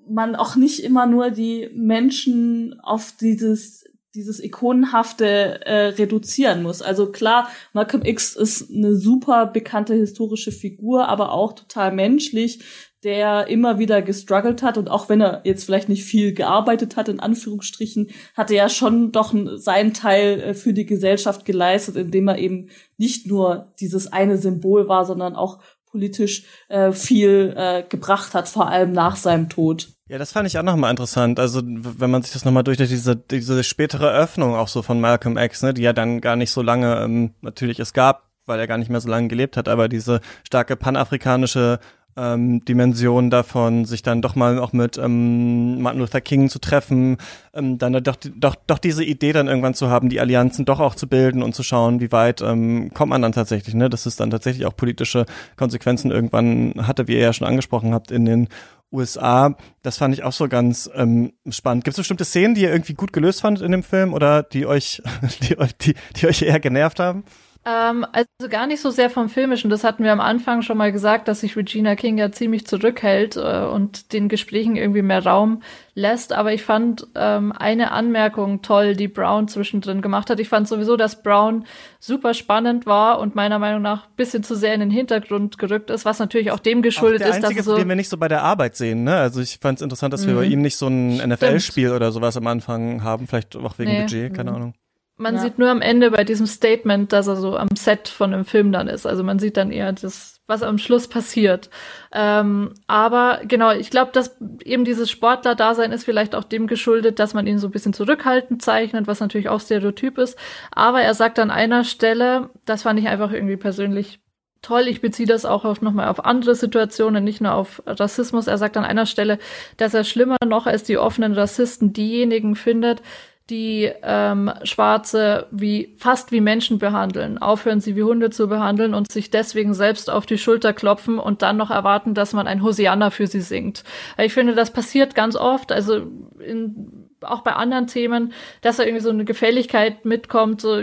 man 0.08 0.36
auch 0.36 0.56
nicht 0.56 0.84
immer 0.84 1.06
nur 1.06 1.30
die 1.30 1.70
Menschen 1.74 2.80
auf 2.82 3.14
dieses 3.20 3.83
dieses 4.16 4.40
ikonenhafte 4.44 5.66
äh, 5.66 5.88
reduzieren 5.88 6.62
muss. 6.62 6.82
Also 6.82 7.12
klar, 7.12 7.50
Malcolm 7.74 8.06
X 8.06 8.36
ist 8.36 8.72
eine 8.72 8.96
super 8.96 9.48
bekannte 9.48 9.96
historische 9.96 10.52
Figur, 10.52 11.08
aber 11.08 11.32
auch 11.32 11.54
total 11.54 11.92
menschlich, 11.92 12.64
der 13.04 13.48
immer 13.48 13.80
wieder 13.80 14.02
gestruggelt 14.02 14.64
hat 14.64 14.78
und 14.78 14.90
auch 14.90 15.10
wenn 15.10 15.20
er 15.20 15.42
jetzt 15.44 15.66
vielleicht 15.66 15.90
nicht 15.90 16.06
viel 16.06 16.34
gearbeitet 16.34 16.96
hat, 16.96 17.10
in 17.10 17.20
Anführungsstrichen, 17.20 18.12
hat 18.36 18.50
er 18.50 18.58
ja 18.58 18.70
schon 18.70 19.12
doch 19.12 19.34
seinen 19.56 19.94
Teil 19.94 20.40
äh, 20.40 20.54
für 20.54 20.74
die 20.74 20.86
Gesellschaft 20.86 21.46
geleistet, 21.46 21.96
indem 21.96 22.28
er 22.28 22.38
eben 22.38 22.70
nicht 22.98 23.28
nur 23.28 23.74
dieses 23.80 24.12
eine 24.14 24.38
Symbol 24.38 24.88
war, 24.88 25.06
sondern 25.06 25.36
auch 25.36 25.60
politisch 25.94 26.44
äh, 26.70 26.92
viel 26.92 27.54
äh, 27.56 27.84
gebracht 27.88 28.34
hat, 28.34 28.50
vor 28.50 28.68
allem 28.68 28.92
nach 28.94 29.16
seinem 29.16 29.48
Tod. 29.48 29.90
Ja, 30.10 30.18
das 30.18 30.32
fand 30.32 30.48
ich 30.48 30.58
auch 30.58 30.64
nochmal 30.64 30.90
interessant. 30.90 31.40
Also, 31.40 31.62
wenn 31.64 32.10
man 32.10 32.24
sich 32.24 32.34
das 32.34 32.46
nochmal 32.46 32.64
durch 32.64 32.78
diese, 32.78 33.16
diese 33.16 33.64
spätere 33.64 34.12
Öffnung 34.12 34.56
auch 34.56 34.68
so 34.68 34.82
von 34.82 35.00
Malcolm 35.00 35.38
X, 35.38 35.62
ne, 35.62 35.72
die 35.72 35.84
ja 35.84 35.94
dann 35.94 36.20
gar 36.20 36.36
nicht 36.36 36.50
so 36.50 36.64
lange 36.64 37.00
ähm, 37.04 37.36
natürlich 37.42 37.80
es 37.80 37.94
gab, 37.94 38.32
weil 38.48 38.60
er 38.60 38.66
gar 38.66 38.80
nicht 38.80 38.90
mehr 38.90 39.02
so 39.02 39.08
lange 39.08 39.28
gelebt 39.28 39.56
hat, 39.56 39.70
aber 39.70 39.88
diese 39.88 40.20
starke 40.44 40.76
panafrikanische 40.76 41.80
ähm, 42.16 42.64
Dimension 42.66 43.30
davon, 43.30 43.86
sich 43.86 44.02
dann 44.02 44.22
doch 44.22 44.36
mal 44.36 44.60
auch 44.60 44.74
mit 44.74 44.98
ähm, 44.98 45.82
Martin 45.82 46.00
Luther 46.00 46.22
King 46.22 46.50
zu 46.50 46.60
treffen, 46.60 47.18
ähm, 47.54 47.78
dann 47.78 47.94
doch, 48.04 48.16
doch, 48.36 48.56
doch 48.68 48.78
diese 48.78 49.04
Idee 49.04 49.34
dann 49.34 49.48
irgendwann 49.48 49.74
zu 49.74 49.90
haben, 49.90 50.10
die 50.10 50.20
Allianzen 50.20 50.66
doch 50.66 50.80
auch 50.80 50.96
zu 50.96 51.08
bilden 51.08 51.44
und 51.44 51.56
zu 51.56 51.64
schauen, 51.64 52.00
wie 52.00 52.12
weit 52.12 52.42
ähm, 52.42 52.92
kommt 52.94 53.10
man 53.10 53.22
dann 53.22 53.32
tatsächlich, 53.32 53.76
ne? 53.76 53.90
Dass 53.90 54.06
es 54.06 54.16
dann 54.16 54.30
tatsächlich 54.30 54.66
auch 54.66 54.76
politische 54.76 55.26
Konsequenzen 55.56 56.12
irgendwann 56.12 56.74
hatte, 56.88 57.08
wie 57.08 57.14
ihr 57.14 57.22
ja 57.22 57.34
schon 57.34 57.48
angesprochen 57.48 57.94
habt, 57.94 58.12
in 58.12 58.26
den 58.26 58.48
USA. 58.92 59.58
Das 59.82 59.98
fand 59.98 60.14
ich 60.14 60.24
auch 60.24 60.32
so 60.32 60.48
ganz 60.48 60.90
ähm, 60.94 61.34
spannend. 61.50 61.84
Gibt 61.84 61.96
es 61.96 62.02
bestimmte 62.02 62.26
Szenen, 62.26 62.56
die 62.56 62.62
ihr 62.62 62.72
irgendwie 62.72 62.94
gut 62.94 63.12
gelöst 63.12 63.42
fandet 63.42 63.64
in 63.64 63.72
dem 63.72 63.84
Film 63.84 64.14
oder 64.14 64.44
die 64.44 64.66
euch, 64.66 65.02
die 65.42 65.58
die, 65.82 65.96
die 66.16 66.28
euch 66.28 66.44
eher 66.44 66.60
genervt 66.60 67.00
haben? 67.00 67.24
Ähm, 67.66 68.06
also 68.12 68.28
gar 68.50 68.68
nicht 68.68 68.82
so 68.82 68.90
sehr 68.90 69.10
vom 69.10 69.30
Filmischen. 69.30 69.70
Das 69.70 69.86
hatten 69.86 70.04
wir 70.04 70.12
am 70.12 70.20
Anfang 70.20 70.64
schon 70.64 70.78
mal 70.78 70.92
gesagt, 70.92 71.30
dass 71.30 71.40
sich 71.40 71.56
Regina 71.56 71.96
King 71.96 72.18
ja 72.18 72.30
ziemlich 72.30 72.68
zurückhält 72.68 73.38
äh, 73.38 73.64
und 73.64 74.12
den 74.12 74.28
Gesprächen 74.28 74.76
irgendwie 74.76 75.02
mehr 75.02 75.26
Raum 75.26 75.62
lässt. 75.96 76.34
Aber 76.34 76.52
ich 76.52 76.64
fand 76.64 77.08
ähm, 77.16 77.54
eine 77.54 77.92
Anmerkung 77.92 78.64
toll, 78.64 78.98
die 78.98 79.08
Brown 79.08 79.48
zwischendrin 79.48 80.02
gemacht 80.02 80.30
hat. 80.30 80.42
Ich 80.42 80.50
fand 80.50 80.68
sowieso, 80.68 80.98
dass 80.98 81.24
Brown 81.24 81.66
super 82.02 82.34
spannend 82.34 82.86
war 82.86 83.20
und 83.20 83.34
meiner 83.34 83.60
Meinung 83.60 83.82
nach 83.82 84.08
bisschen 84.08 84.44
zu 84.44 84.56
sehr 84.56 84.74
in 84.74 84.82
den 84.82 84.92
Hintergrund 84.92 85.58
gerückt 85.58 85.90
ist, 85.90 86.04
was 86.04 86.20
natürlich 86.20 86.52
auch 86.52 86.60
dem 86.60 86.82
geschuldet 86.82 87.22
auch 87.22 87.28
der 87.28 87.38
ist, 87.38 87.44
einzige, 87.46 87.60
dass 87.60 87.66
so 87.66 87.78
den 87.78 87.88
wir 87.88 87.96
nicht 87.96 88.10
so 88.10 88.18
bei 88.18 88.28
der 88.28 88.44
Arbeit 88.44 88.76
sehen. 88.76 89.06
Ne? 89.06 89.16
Also 89.16 89.40
ich 89.40 89.60
fand 89.62 89.80
es 89.80 89.82
interessant, 89.82 90.14
dass 90.14 90.28
wir 90.28 90.36
bei 90.36 90.46
mhm. 90.46 90.52
ihm 90.52 90.62
nicht 90.62 90.76
so 90.76 90.88
ein 90.88 91.30
NFL-Spiel 91.30 91.92
oder 91.92 92.12
sowas 92.12 92.36
am 92.36 92.48
Anfang 92.48 93.04
haben, 93.04 93.26
vielleicht 93.26 93.56
auch 93.56 93.80
wegen 93.80 93.92
nee. 93.92 94.02
Budget, 94.02 94.34
keine 94.34 94.52
mhm. 94.52 94.58
Ahnung. 94.58 94.74
Man 95.16 95.36
ja. 95.36 95.42
sieht 95.42 95.60
nur 95.60 95.70
am 95.70 95.82
Ende 95.82 96.10
bei 96.10 96.24
diesem 96.24 96.48
Statement, 96.48 97.14
dass 97.14 97.28
er 97.28 97.36
so 97.36 97.56
am 97.56 97.70
Set 97.78 98.08
von 98.08 98.34
einem 98.34 98.46
Film 98.46 98.72
dann 98.72 98.88
ist. 98.88 99.06
Also 99.06 99.24
man 99.24 99.38
sieht 99.38 99.58
dann 99.58 99.72
eher 99.72 99.94
das, 99.94 100.42
was 100.48 100.64
am 100.64 100.80
Schluss 100.80 101.08
passiert. 101.08 101.70
Ähm, 102.12 102.74
aber 102.88 103.42
genau, 103.48 103.72
ich 103.72 103.92
glaube, 103.92 104.12
dass 104.12 104.36
eben 104.64 104.86
dieses 104.86 105.12
Sportler-Dasein 105.12 105.92
ist 105.92 106.04
vielleicht 106.04 106.34
auch 106.34 106.44
dem 106.44 106.66
geschuldet, 106.66 107.20
dass 107.20 107.36
man 107.36 107.46
ihn 107.46 107.60
so 107.60 107.68
ein 107.68 107.72
bisschen 107.72 107.94
zurückhaltend 107.94 108.64
zeichnet, 108.64 109.06
was 109.06 109.20
natürlich 109.20 109.50
auch 109.50 109.62
Stereotyp 109.62 110.18
ist. 110.18 110.38
Aber 110.72 111.02
er 111.02 111.14
sagt 111.14 111.38
an 111.38 111.52
einer 111.52 111.84
Stelle, 111.84 112.50
das 112.66 112.82
fand 112.82 113.00
ich 113.00 113.08
einfach 113.08 113.32
irgendwie 113.32 113.58
persönlich 113.58 114.20
toll. 114.64 114.88
Ich 114.88 115.02
beziehe 115.02 115.28
das 115.28 115.46
auch 115.46 115.64
auf, 115.64 115.82
nochmal 115.82 116.08
auf 116.08 116.26
andere 116.26 116.56
Situationen, 116.56 117.24
nicht 117.24 117.40
nur 117.40 117.54
auf 117.54 117.84
Rassismus. 117.86 118.48
Er 118.48 118.58
sagt 118.58 118.78
an 118.78 118.86
einer 118.86 119.06
Stelle, 119.06 119.38
dass 119.78 119.94
er 119.94 120.06
schlimmer 120.06 120.38
noch 120.44 120.66
als 120.66 120.84
die 120.84 120.98
offenen 120.98 121.34
Rassisten 121.34 121.94
diejenigen 121.94 122.56
findet, 122.56 123.04
die 123.50 123.92
ähm, 124.04 124.52
Schwarze 124.64 125.48
wie 125.52 125.94
fast 125.98 126.32
wie 126.32 126.40
Menschen 126.40 126.80
behandeln, 126.80 127.38
aufhören 127.38 127.82
sie 127.82 127.96
wie 127.96 128.04
Hunde 128.04 128.30
zu 128.30 128.48
behandeln 128.48 128.94
und 128.94 129.12
sich 129.12 129.32
deswegen 129.32 129.74
selbst 129.74 130.10
auf 130.10 130.26
die 130.26 130.38
Schulter 130.38 130.72
klopfen 130.72 131.20
und 131.20 131.42
dann 131.42 131.58
noch 131.58 131.70
erwarten, 131.70 132.14
dass 132.14 132.32
man 132.32 132.48
ein 132.48 132.64
Hosianna 132.64 133.10
für 133.10 133.28
sie 133.28 133.42
singt. 133.42 133.84
Ich 134.18 134.34
finde, 134.34 134.56
das 134.56 134.72
passiert 134.72 135.14
ganz 135.14 135.36
oft, 135.36 135.74
also 135.74 136.08
in, 136.40 137.10
auch 137.22 137.42
bei 137.42 137.54
anderen 137.54 137.88
Themen, 137.88 138.32
dass 138.62 138.78
da 138.78 138.84
irgendwie 138.84 139.04
so 139.04 139.10
eine 139.10 139.26
Gefälligkeit 139.26 140.06
mitkommt, 140.06 140.62
so 140.62 140.82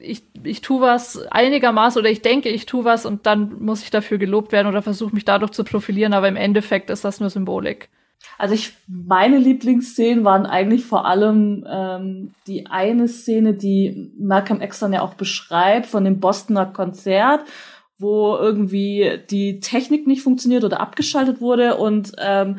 ich, 0.00 0.24
ich 0.42 0.62
tu 0.62 0.80
was 0.80 1.18
einigermaßen 1.30 2.00
oder 2.00 2.10
ich 2.10 2.22
denke, 2.22 2.48
ich 2.48 2.66
tu 2.66 2.84
was 2.84 3.06
und 3.06 3.26
dann 3.26 3.62
muss 3.62 3.82
ich 3.82 3.90
dafür 3.90 4.18
gelobt 4.18 4.50
werden 4.50 4.66
oder 4.66 4.82
versuche 4.82 5.14
mich 5.14 5.24
dadurch 5.24 5.52
zu 5.52 5.62
profilieren, 5.62 6.14
aber 6.14 6.28
im 6.28 6.36
Endeffekt 6.36 6.90
ist 6.90 7.04
das 7.04 7.20
nur 7.20 7.30
Symbolik. 7.30 7.88
Also 8.38 8.54
ich, 8.54 8.72
meine 8.86 9.38
Lieblingsszenen 9.38 10.24
waren 10.24 10.46
eigentlich 10.46 10.84
vor 10.84 11.04
allem 11.06 11.66
ähm, 11.68 12.32
die 12.46 12.66
eine 12.66 13.08
Szene, 13.08 13.54
die 13.54 14.12
Malcolm 14.18 14.60
X 14.62 14.78
dann 14.78 14.92
ja 14.92 15.02
auch 15.02 15.14
beschreibt 15.14 15.86
von 15.86 16.04
dem 16.04 16.20
Bostoner 16.20 16.66
Konzert, 16.66 17.44
wo 17.98 18.36
irgendwie 18.36 19.20
die 19.30 19.60
Technik 19.60 20.06
nicht 20.06 20.22
funktioniert 20.22 20.64
oder 20.64 20.80
abgeschaltet 20.80 21.40
wurde 21.40 21.76
und 21.76 22.12
ähm, 22.18 22.58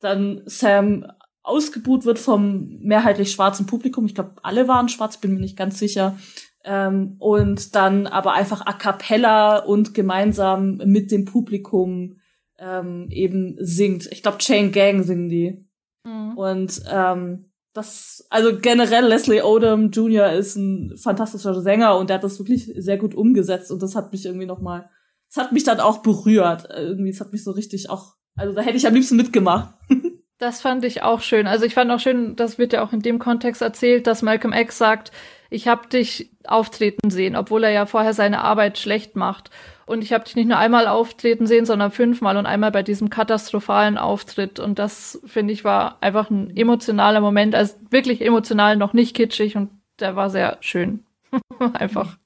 dann 0.00 0.42
Sam 0.46 1.06
ausgebuht 1.42 2.04
wird 2.04 2.18
vom 2.18 2.78
mehrheitlich 2.80 3.32
schwarzen 3.32 3.66
Publikum. 3.66 4.06
Ich 4.06 4.14
glaube, 4.14 4.34
alle 4.42 4.68
waren 4.68 4.88
schwarz, 4.88 5.18
bin 5.18 5.34
mir 5.34 5.40
nicht 5.40 5.56
ganz 5.56 5.78
sicher. 5.78 6.18
Ähm, 6.64 7.16
und 7.18 7.74
dann 7.74 8.06
aber 8.06 8.34
einfach 8.34 8.66
a 8.66 8.72
cappella 8.72 9.58
und 9.58 9.94
gemeinsam 9.94 10.76
mit 10.84 11.10
dem 11.10 11.24
Publikum 11.24 12.19
ähm, 12.60 13.08
eben 13.10 13.56
singt. 13.58 14.06
Ich 14.12 14.22
glaube, 14.22 14.38
Chain 14.38 14.70
Gang 14.70 15.02
singen 15.04 15.28
die. 15.28 15.66
Mhm. 16.04 16.36
Und 16.36 16.82
ähm, 16.90 17.50
das, 17.72 18.26
also 18.30 18.58
generell 18.58 19.06
Leslie 19.06 19.42
Odom 19.42 19.90
Jr. 19.90 20.32
ist 20.32 20.56
ein 20.56 20.96
fantastischer 20.96 21.60
Sänger 21.60 21.96
und 21.96 22.10
der 22.10 22.16
hat 22.16 22.24
das 22.24 22.38
wirklich 22.38 22.70
sehr 22.76 22.98
gut 22.98 23.14
umgesetzt 23.14 23.70
und 23.70 23.82
das 23.82 23.94
hat 23.94 24.12
mich 24.12 24.26
irgendwie 24.26 24.46
noch 24.46 24.60
mal, 24.60 24.90
das 25.32 25.44
hat 25.44 25.52
mich 25.52 25.64
dann 25.64 25.80
auch 25.80 25.98
berührt. 25.98 26.68
Irgendwie, 26.76 27.10
es 27.10 27.20
hat 27.20 27.32
mich 27.32 27.44
so 27.44 27.52
richtig 27.52 27.88
auch, 27.88 28.14
also 28.34 28.54
da 28.54 28.62
hätte 28.62 28.76
ich 28.76 28.86
am 28.86 28.94
liebsten 28.94 29.16
mitgemacht. 29.16 29.74
Das 30.40 30.62
fand 30.62 30.86
ich 30.86 31.02
auch 31.02 31.20
schön. 31.20 31.46
Also 31.46 31.66
ich 31.66 31.74
fand 31.74 31.90
auch 31.90 32.00
schön, 32.00 32.34
das 32.34 32.56
wird 32.56 32.72
ja 32.72 32.82
auch 32.82 32.94
in 32.94 33.02
dem 33.02 33.18
Kontext 33.18 33.60
erzählt, 33.60 34.06
dass 34.06 34.22
Malcolm 34.22 34.54
X 34.54 34.78
sagt, 34.78 35.12
ich 35.50 35.68
habe 35.68 35.86
dich 35.88 36.30
auftreten 36.44 37.10
sehen, 37.10 37.36
obwohl 37.36 37.62
er 37.62 37.72
ja 37.72 37.84
vorher 37.84 38.14
seine 38.14 38.40
Arbeit 38.40 38.78
schlecht 38.78 39.16
macht. 39.16 39.50
Und 39.90 40.02
ich 40.02 40.12
habe 40.12 40.22
dich 40.22 40.36
nicht 40.36 40.46
nur 40.46 40.56
einmal 40.56 40.86
auftreten 40.86 41.48
sehen, 41.48 41.66
sondern 41.66 41.90
fünfmal 41.90 42.36
und 42.36 42.46
einmal 42.46 42.70
bei 42.70 42.84
diesem 42.84 43.10
katastrophalen 43.10 43.98
Auftritt. 43.98 44.60
Und 44.60 44.78
das, 44.78 45.20
finde 45.26 45.52
ich, 45.52 45.64
war 45.64 45.98
einfach 46.00 46.30
ein 46.30 46.56
emotionaler 46.56 47.20
Moment. 47.20 47.56
Also 47.56 47.74
wirklich 47.90 48.24
emotional, 48.24 48.76
noch 48.76 48.92
nicht 48.92 49.16
kitschig 49.16 49.56
und 49.56 49.68
der 49.98 50.14
war 50.14 50.30
sehr 50.30 50.58
schön. 50.60 51.02
einfach. 51.72 52.18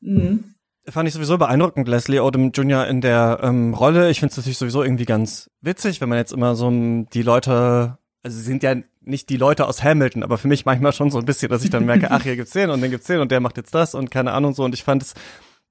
Mhm. 0.00 0.54
Fand 0.88 1.06
ich 1.06 1.12
sowieso 1.12 1.36
beeindruckend, 1.36 1.86
Leslie 1.86 2.20
Odom 2.20 2.52
Jr. 2.52 2.86
in 2.86 3.02
der 3.02 3.40
ähm, 3.42 3.74
Rolle. 3.74 4.08
Ich 4.08 4.20
finde 4.20 4.30
es 4.30 4.38
natürlich 4.38 4.56
sowieso 4.56 4.82
irgendwie 4.82 5.04
ganz 5.04 5.50
witzig, 5.60 6.00
wenn 6.00 6.08
man 6.08 6.16
jetzt 6.16 6.32
immer 6.32 6.54
so 6.54 6.70
die 6.70 7.22
Leute, 7.22 7.98
also 8.22 8.38
sie 8.38 8.44
sind 8.44 8.62
ja 8.62 8.74
nicht 9.02 9.28
die 9.28 9.36
Leute 9.36 9.66
aus 9.66 9.84
Hamilton, 9.84 10.22
aber 10.22 10.38
für 10.38 10.48
mich 10.48 10.64
manchmal 10.64 10.94
schon 10.94 11.10
so 11.10 11.18
ein 11.18 11.26
bisschen, 11.26 11.50
dass 11.50 11.62
ich 11.62 11.70
dann 11.70 11.84
merke, 11.84 12.10
ach, 12.10 12.22
hier 12.22 12.36
gibt's 12.36 12.52
den 12.52 12.70
und 12.70 12.80
den 12.80 12.90
gibt's 12.90 13.06
den 13.06 13.20
und 13.20 13.30
der 13.30 13.40
macht 13.40 13.58
jetzt 13.58 13.74
das 13.74 13.94
und 13.94 14.10
keine 14.10 14.32
Ahnung 14.32 14.54
so. 14.54 14.64
Und 14.64 14.72
ich 14.72 14.82
fand 14.82 15.02
es 15.02 15.14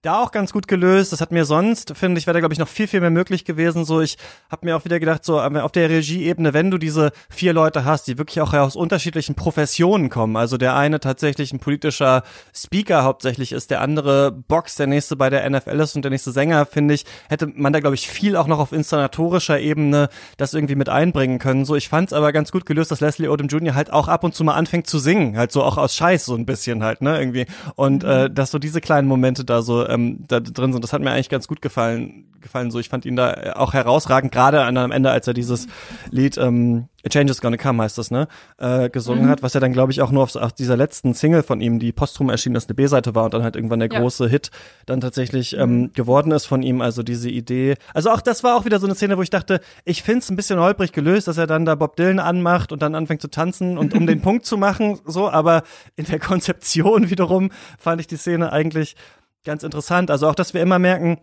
da 0.05 0.21
auch 0.21 0.31
ganz 0.31 0.53
gut 0.53 0.67
gelöst. 0.67 1.11
Das 1.11 1.21
hat 1.21 1.31
mir 1.31 1.45
sonst, 1.45 1.97
finde 1.97 2.19
ich, 2.19 2.27
wäre 2.27 2.35
da, 2.35 2.39
glaube 2.39 2.53
ich, 2.53 2.59
noch 2.59 2.67
viel, 2.67 2.87
viel 2.87 3.01
mehr 3.01 3.09
möglich 3.09 3.43
gewesen. 3.43 3.85
So, 3.85 4.01
ich 4.01 4.17
habe 4.51 4.65
mir 4.65 4.77
auch 4.77 4.85
wieder 4.85 4.99
gedacht, 4.99 5.25
so 5.25 5.39
auf 5.39 5.71
der 5.71 5.89
Regieebene, 5.89 6.53
wenn 6.53 6.69
du 6.69 6.77
diese 6.77 7.11
vier 7.29 7.53
Leute 7.53 7.85
hast, 7.85 8.07
die 8.07 8.17
wirklich 8.17 8.41
auch 8.41 8.53
aus 8.53 8.75
unterschiedlichen 8.75 9.35
Professionen 9.35 10.09
kommen, 10.09 10.35
also 10.35 10.57
der 10.57 10.75
eine 10.75 10.99
tatsächlich 10.99 11.53
ein 11.53 11.59
politischer 11.59 12.23
Speaker 12.53 13.03
hauptsächlich 13.03 13.51
ist, 13.51 13.71
der 13.71 13.81
andere 13.81 14.31
Box, 14.31 14.75
der 14.75 14.87
nächste 14.87 15.15
bei 15.15 15.29
der 15.29 15.49
NFL 15.49 15.79
ist 15.79 15.95
und 15.95 16.03
der 16.03 16.11
nächste 16.11 16.31
Sänger, 16.31 16.65
finde 16.65 16.93
ich, 16.93 17.05
hätte 17.29 17.47
man 17.47 17.73
da, 17.73 17.79
glaube 17.79 17.95
ich, 17.95 18.07
viel 18.07 18.35
auch 18.35 18.47
noch 18.47 18.59
auf 18.59 18.71
inszenatorischer 18.71 19.59
Ebene 19.59 20.09
das 20.37 20.53
irgendwie 20.53 20.75
mit 20.75 20.89
einbringen 20.89 21.39
können. 21.39 21.65
So, 21.65 21.75
ich 21.75 21.89
fand 21.89 22.09
es 22.09 22.13
aber 22.13 22.31
ganz 22.31 22.51
gut 22.51 22.65
gelöst, 22.65 22.91
dass 22.91 23.01
Leslie 23.01 23.29
Odom 23.29 23.47
Jr. 23.47 23.73
halt 23.73 23.91
auch 23.91 24.07
ab 24.07 24.23
und 24.23 24.35
zu 24.35 24.43
mal 24.43 24.53
anfängt 24.53 24.87
zu 24.87 24.99
singen, 24.99 25.37
halt 25.37 25.51
so 25.51 25.63
auch 25.63 25.77
aus 25.77 25.95
Scheiß 25.95 26.25
so 26.25 26.35
ein 26.35 26.45
bisschen 26.45 26.83
halt, 26.83 27.01
ne, 27.01 27.17
irgendwie. 27.17 27.47
Und 27.75 28.03
äh, 28.03 28.29
dass 28.29 28.51
so 28.51 28.59
diese 28.59 28.81
kleinen 28.81 29.07
Momente 29.07 29.45
da 29.45 29.61
so 29.61 29.94
ähm, 29.95 30.25
da 30.27 30.39
drin 30.39 30.73
sind. 30.73 30.83
Das 30.83 30.93
hat 30.93 31.01
mir 31.01 31.11
eigentlich 31.11 31.29
ganz 31.29 31.47
gut 31.47 31.61
gefallen. 31.61 32.25
Gefallen 32.41 32.69
so. 32.69 32.79
Ich 32.79 32.89
fand 32.89 33.05
ihn 33.05 33.15
da 33.15 33.53
auch 33.55 33.73
herausragend, 33.73 34.31
gerade 34.31 34.63
am 34.63 34.91
Ende, 34.91 35.09
als 35.09 35.27
er 35.27 35.33
dieses 35.33 35.67
Lied 36.11 36.37
ähm, 36.37 36.87
A 37.05 37.09
Change 37.09 37.31
is 37.31 37.39
Gonna 37.39 37.57
Come 37.57 37.83
heißt 37.83 37.97
das, 37.97 38.09
ne, 38.09 38.27
äh, 38.57 38.89
gesungen 38.89 39.25
mhm. 39.25 39.29
hat, 39.29 39.43
was 39.43 39.53
ja 39.53 39.59
dann, 39.59 39.73
glaube 39.73 39.91
ich, 39.91 40.01
auch 40.01 40.11
nur 40.11 40.23
auf, 40.23 40.35
auf, 40.35 40.53
dieser 40.53 40.75
letzten 40.75 41.13
Single 41.13 41.43
von 41.43 41.61
ihm, 41.61 41.77
die 41.77 41.91
posthum 41.91 42.29
erschienen 42.29 42.55
ist, 42.55 42.67
eine 42.67 42.75
B-Seite 42.75 43.13
war 43.13 43.25
und 43.25 43.33
dann 43.35 43.43
halt 43.43 43.55
irgendwann 43.55 43.79
der 43.79 43.89
ja. 43.91 43.99
große 43.99 44.27
Hit 44.27 44.49
dann 44.87 45.01
tatsächlich 45.01 45.55
ähm, 45.55 45.81
mhm. 45.81 45.93
geworden 45.93 46.31
ist 46.31 46.47
von 46.47 46.63
ihm. 46.63 46.81
Also 46.81 47.03
diese 47.03 47.29
Idee. 47.29 47.75
Also 47.93 48.09
auch 48.09 48.21
das 48.21 48.43
war 48.43 48.55
auch 48.55 48.65
wieder 48.65 48.79
so 48.79 48.87
eine 48.87 48.95
Szene, 48.95 49.17
wo 49.17 49.21
ich 49.21 49.29
dachte, 49.29 49.59
ich 49.83 50.01
find's 50.01 50.29
ein 50.31 50.35
bisschen 50.35 50.59
holprig 50.59 50.93
gelöst, 50.93 51.27
dass 51.27 51.37
er 51.37 51.45
dann 51.45 51.65
da 51.65 51.75
Bob 51.75 51.95
Dylan 51.95 52.19
anmacht 52.19 52.71
und 52.71 52.81
dann 52.81 52.95
anfängt 52.95 53.21
zu 53.21 53.29
tanzen 53.29 53.77
und 53.77 53.93
um 53.93 54.07
den 54.07 54.21
Punkt 54.21 54.45
zu 54.45 54.57
machen, 54.57 54.99
so, 55.05 55.29
aber 55.29 55.61
in 55.95 56.05
der 56.05 56.19
Konzeption 56.19 57.09
wiederum 57.11 57.51
fand 57.77 58.01
ich 58.01 58.07
die 58.07 58.17
Szene 58.17 58.51
eigentlich 58.51 58.95
ganz 59.45 59.63
interessant. 59.63 60.11
Also 60.11 60.27
auch, 60.27 60.35
dass 60.35 60.53
wir 60.53 60.61
immer 60.61 60.79
merken, 60.79 61.19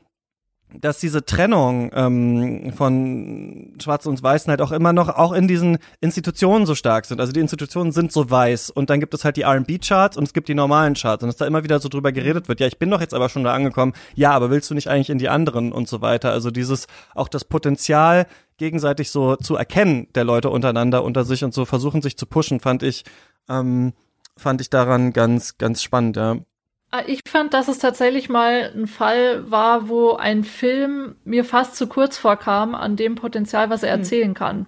dass 0.80 0.98
diese 0.98 1.24
Trennung 1.24 1.90
ähm, 1.94 2.72
von 2.74 3.74
Schwarzen 3.80 4.08
und 4.08 4.22
Weißen 4.22 4.50
halt 4.50 4.60
auch 4.60 4.72
immer 4.72 4.92
noch 4.92 5.08
auch 5.08 5.32
in 5.32 5.48
diesen 5.48 5.78
Institutionen 6.00 6.66
so 6.66 6.74
stark 6.74 7.04
sind. 7.04 7.20
Also 7.20 7.32
die 7.32 7.40
Institutionen 7.40 7.92
sind 7.92 8.12
so 8.12 8.30
weiß 8.30 8.70
und 8.70 8.90
dann 8.90 9.00
gibt 9.00 9.14
es 9.14 9.24
halt 9.24 9.36
die 9.36 9.42
R&B-Charts 9.42 10.16
und 10.16 10.24
es 10.24 10.32
gibt 10.32 10.48
die 10.48 10.54
normalen 10.54 10.94
Charts 10.94 11.22
und 11.22 11.28
dass 11.28 11.36
da 11.36 11.46
immer 11.46 11.64
wieder 11.64 11.80
so 11.80 11.88
drüber 11.88 12.12
geredet 12.12 12.48
wird. 12.48 12.60
Ja, 12.60 12.66
ich 12.66 12.78
bin 12.78 12.90
doch 12.90 13.00
jetzt 13.00 13.14
aber 13.14 13.28
schon 13.28 13.44
da 13.44 13.52
angekommen. 13.52 13.92
Ja, 14.14 14.32
aber 14.32 14.50
willst 14.50 14.70
du 14.70 14.74
nicht 14.74 14.88
eigentlich 14.88 15.10
in 15.10 15.18
die 15.18 15.28
anderen 15.28 15.72
und 15.72 15.88
so 15.88 16.00
weiter? 16.00 16.30
Also 16.30 16.50
dieses 16.50 16.86
auch 17.14 17.28
das 17.28 17.44
Potenzial 17.44 18.26
gegenseitig 18.56 19.10
so 19.10 19.36
zu 19.36 19.56
erkennen 19.56 20.08
der 20.14 20.24
Leute 20.24 20.50
untereinander 20.50 21.04
unter 21.04 21.24
sich 21.24 21.44
und 21.44 21.52
so 21.54 21.64
versuchen 21.64 22.02
sich 22.02 22.16
zu 22.16 22.26
pushen, 22.26 22.60
fand 22.60 22.82
ich 22.82 23.04
ähm, 23.48 23.92
fand 24.36 24.60
ich 24.60 24.70
daran 24.70 25.12
ganz 25.12 25.58
ganz 25.58 25.82
spannend. 25.82 26.16
Ja. 26.16 26.36
Ah, 26.94 27.04
ich 27.06 27.20
fand, 27.26 27.54
dass 27.54 27.68
es 27.68 27.78
tatsächlich 27.78 28.28
mal 28.28 28.70
ein 28.76 28.86
Fall 28.86 29.50
war, 29.50 29.88
wo 29.88 30.12
ein 30.12 30.44
Film 30.44 31.16
mir 31.24 31.42
fast 31.42 31.74
zu 31.74 31.86
kurz 31.86 32.18
vorkam 32.18 32.74
an 32.74 32.96
dem 32.96 33.14
Potenzial, 33.14 33.70
was 33.70 33.82
er 33.82 33.94
hm. 33.94 34.00
erzählen 34.00 34.34
kann. 34.34 34.66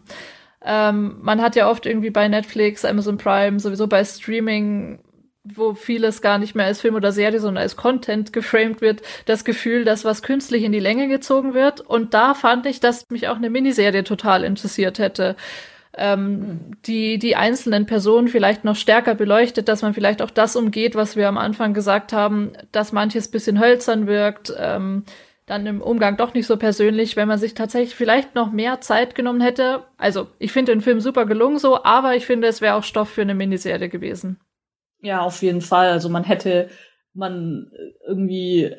Ähm, 0.65 1.19
man 1.21 1.43
hat 1.43 1.55
ja 1.55 1.69
oft 1.71 1.85
irgendwie 1.85 2.09
bei 2.09 2.27
Netflix, 2.29 2.87
Amazon 2.87 3.19
Prime, 3.19 3.61
sowieso 3.61 3.89
bei 3.89 4.03
Streaming, 4.03 5.01
wo 5.45 5.75
vieles 5.75 6.23
gar 6.23 6.39
nicht 6.39 6.55
mehr 6.55 6.65
als 6.65 6.81
Film 6.81 6.95
oder 6.95 7.13
Serie, 7.13 7.41
sondern 7.41 7.63
als 7.63 7.77
Content 7.77 8.33
geframed 8.33 8.81
wird, 8.81 9.03
das 9.27 9.45
Gefühl, 9.45 9.85
dass 9.85 10.07
was 10.07 10.23
künstlich 10.23 10.63
in 10.65 10.73
die 10.73 10.81
Länge 10.81 11.09
gezogen 11.09 11.53
wird. 11.53 11.83
Und 11.83 12.15
da 12.15 12.33
fand 12.33 12.65
ich, 12.65 12.81
dass 12.81 13.11
mich 13.11 13.29
auch 13.29 13.37
eine 13.37 13.51
Miniserie 13.51 14.03
total 14.03 14.45
interessiert 14.45 14.99
hätte 14.99 15.37
ähm, 15.97 16.73
die, 16.87 17.19
die 17.19 17.37
einzelnen 17.37 17.87
Personen 17.87 18.29
vielleicht 18.29 18.65
noch 18.65 18.77
stärker 18.77 19.15
beleuchtet, 19.15 19.69
dass 19.69 19.83
man 19.83 19.95
vielleicht 19.95 20.23
auch 20.23 20.31
das 20.31 20.57
umgeht, 20.57 20.95
was 20.95 21.17
wir 21.17 21.29
am 21.29 21.39
Anfang 21.39 21.75
gesagt 21.75 22.13
haben, 22.13 22.53
dass 22.73 22.93
manches 22.93 23.29
bisschen 23.29 23.61
hölzern 23.61 24.07
wirkt, 24.07 24.53
ähm, 24.59 25.05
dann 25.47 25.67
im 25.67 25.83
Umgang 25.83 26.17
doch 26.17 26.33
nicht 26.33 26.47
so 26.47 26.57
persönlich, 26.57 27.17
wenn 27.17 27.29
man 27.29 27.39
sich 27.39 27.55
tatsächlich 27.55 27.95
vielleicht 27.95 28.35
noch 28.35 28.51
mehr 28.51 28.81
Zeit 28.81 29.15
genommen 29.15 29.43
hätte. 29.43 29.85
Also, 29.99 30.29
ich 30.39 30.53
finde 30.53 30.73
den 30.73 30.81
Film 30.81 31.01
super 31.01 31.27
gelungen 31.27 31.59
so, 31.59 31.85
aber 31.85 32.17
ich 32.17 32.25
finde, 32.25 32.49
es 32.49 32.61
wäre 32.61 32.75
auch 32.77 32.85
Stoff 32.85 33.11
für 33.11 33.23
eine 33.23 33.35
Miniserie 33.35 33.89
gewesen. 33.89 34.41
Ja, 35.05 35.21
auf 35.21 35.43
jeden 35.43 35.61
Fall. 35.61 35.91
Also 35.91 36.09
man 36.09 36.25
hätte 36.25 36.71
man 37.13 37.71
irgendwie 38.07 38.75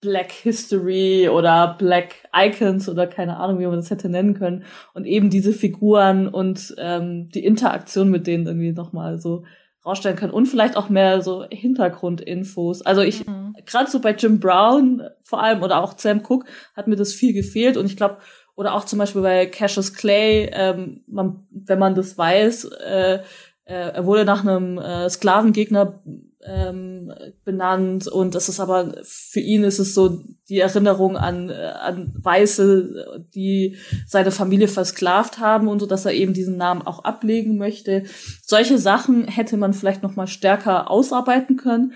Black 0.00 0.32
History 0.32 1.28
oder 1.28 1.76
Black 1.78 2.28
Icons 2.34 2.88
oder 2.88 3.06
keine 3.06 3.36
Ahnung, 3.36 3.58
wie 3.58 3.66
man 3.66 3.76
das 3.76 3.90
hätte 3.90 4.08
nennen 4.08 4.34
können. 4.34 4.64
Und 4.94 5.04
eben 5.04 5.30
diese 5.30 5.52
Figuren 5.52 6.28
und 6.28 6.74
ähm, 6.78 7.28
die 7.28 7.44
Interaktion 7.44 8.10
mit 8.10 8.26
denen 8.26 8.46
irgendwie 8.46 8.72
nochmal 8.72 9.18
so 9.18 9.44
rausstellen 9.84 10.16
können. 10.16 10.32
Und 10.32 10.46
vielleicht 10.46 10.76
auch 10.76 10.88
mehr 10.88 11.20
so 11.22 11.44
Hintergrundinfos. 11.50 12.82
Also 12.82 13.02
ich, 13.02 13.26
mhm. 13.26 13.54
gerade 13.66 13.90
so 13.90 14.00
bei 14.00 14.12
Jim 14.12 14.40
Brown 14.40 15.02
vor 15.22 15.42
allem 15.42 15.62
oder 15.62 15.82
auch 15.82 15.98
Sam 15.98 16.22
Cook 16.26 16.44
hat 16.74 16.86
mir 16.86 16.96
das 16.96 17.12
viel 17.12 17.32
gefehlt. 17.32 17.76
Und 17.76 17.86
ich 17.86 17.96
glaube, 17.96 18.18
oder 18.56 18.74
auch 18.74 18.84
zum 18.84 18.98
Beispiel 18.98 19.22
bei 19.22 19.46
Cassius 19.46 19.94
Clay, 19.94 20.50
ähm, 20.52 21.02
man, 21.06 21.46
wenn 21.50 21.78
man 21.78 21.94
das 21.94 22.16
weiß, 22.16 22.64
äh, 22.86 23.20
äh, 23.64 23.92
er 23.92 24.04
wurde 24.04 24.24
nach 24.24 24.44
einem 24.44 24.78
äh, 24.78 25.08
Sklavengegner 25.08 26.02
ähm, 26.46 27.12
benannt 27.44 28.08
und 28.08 28.34
das 28.34 28.48
ist 28.48 28.60
aber 28.60 28.94
für 29.02 29.40
ihn 29.40 29.62
ist 29.62 29.78
es 29.78 29.94
so 29.94 30.22
die 30.48 30.60
Erinnerung 30.60 31.16
an 31.16 31.50
äh, 31.50 31.72
an 31.80 32.14
Weiße, 32.16 33.24
die 33.34 33.76
seine 34.06 34.30
Familie 34.30 34.68
versklavt 34.68 35.38
haben 35.38 35.68
und 35.68 35.80
so, 35.80 35.86
dass 35.86 36.06
er 36.06 36.12
eben 36.12 36.32
diesen 36.32 36.56
Namen 36.56 36.82
auch 36.82 37.04
ablegen 37.04 37.58
möchte. 37.58 38.04
Solche 38.42 38.78
Sachen 38.78 39.28
hätte 39.28 39.56
man 39.56 39.74
vielleicht 39.74 40.02
noch 40.02 40.16
mal 40.16 40.26
stärker 40.26 40.90
ausarbeiten 40.90 41.56
können. 41.56 41.92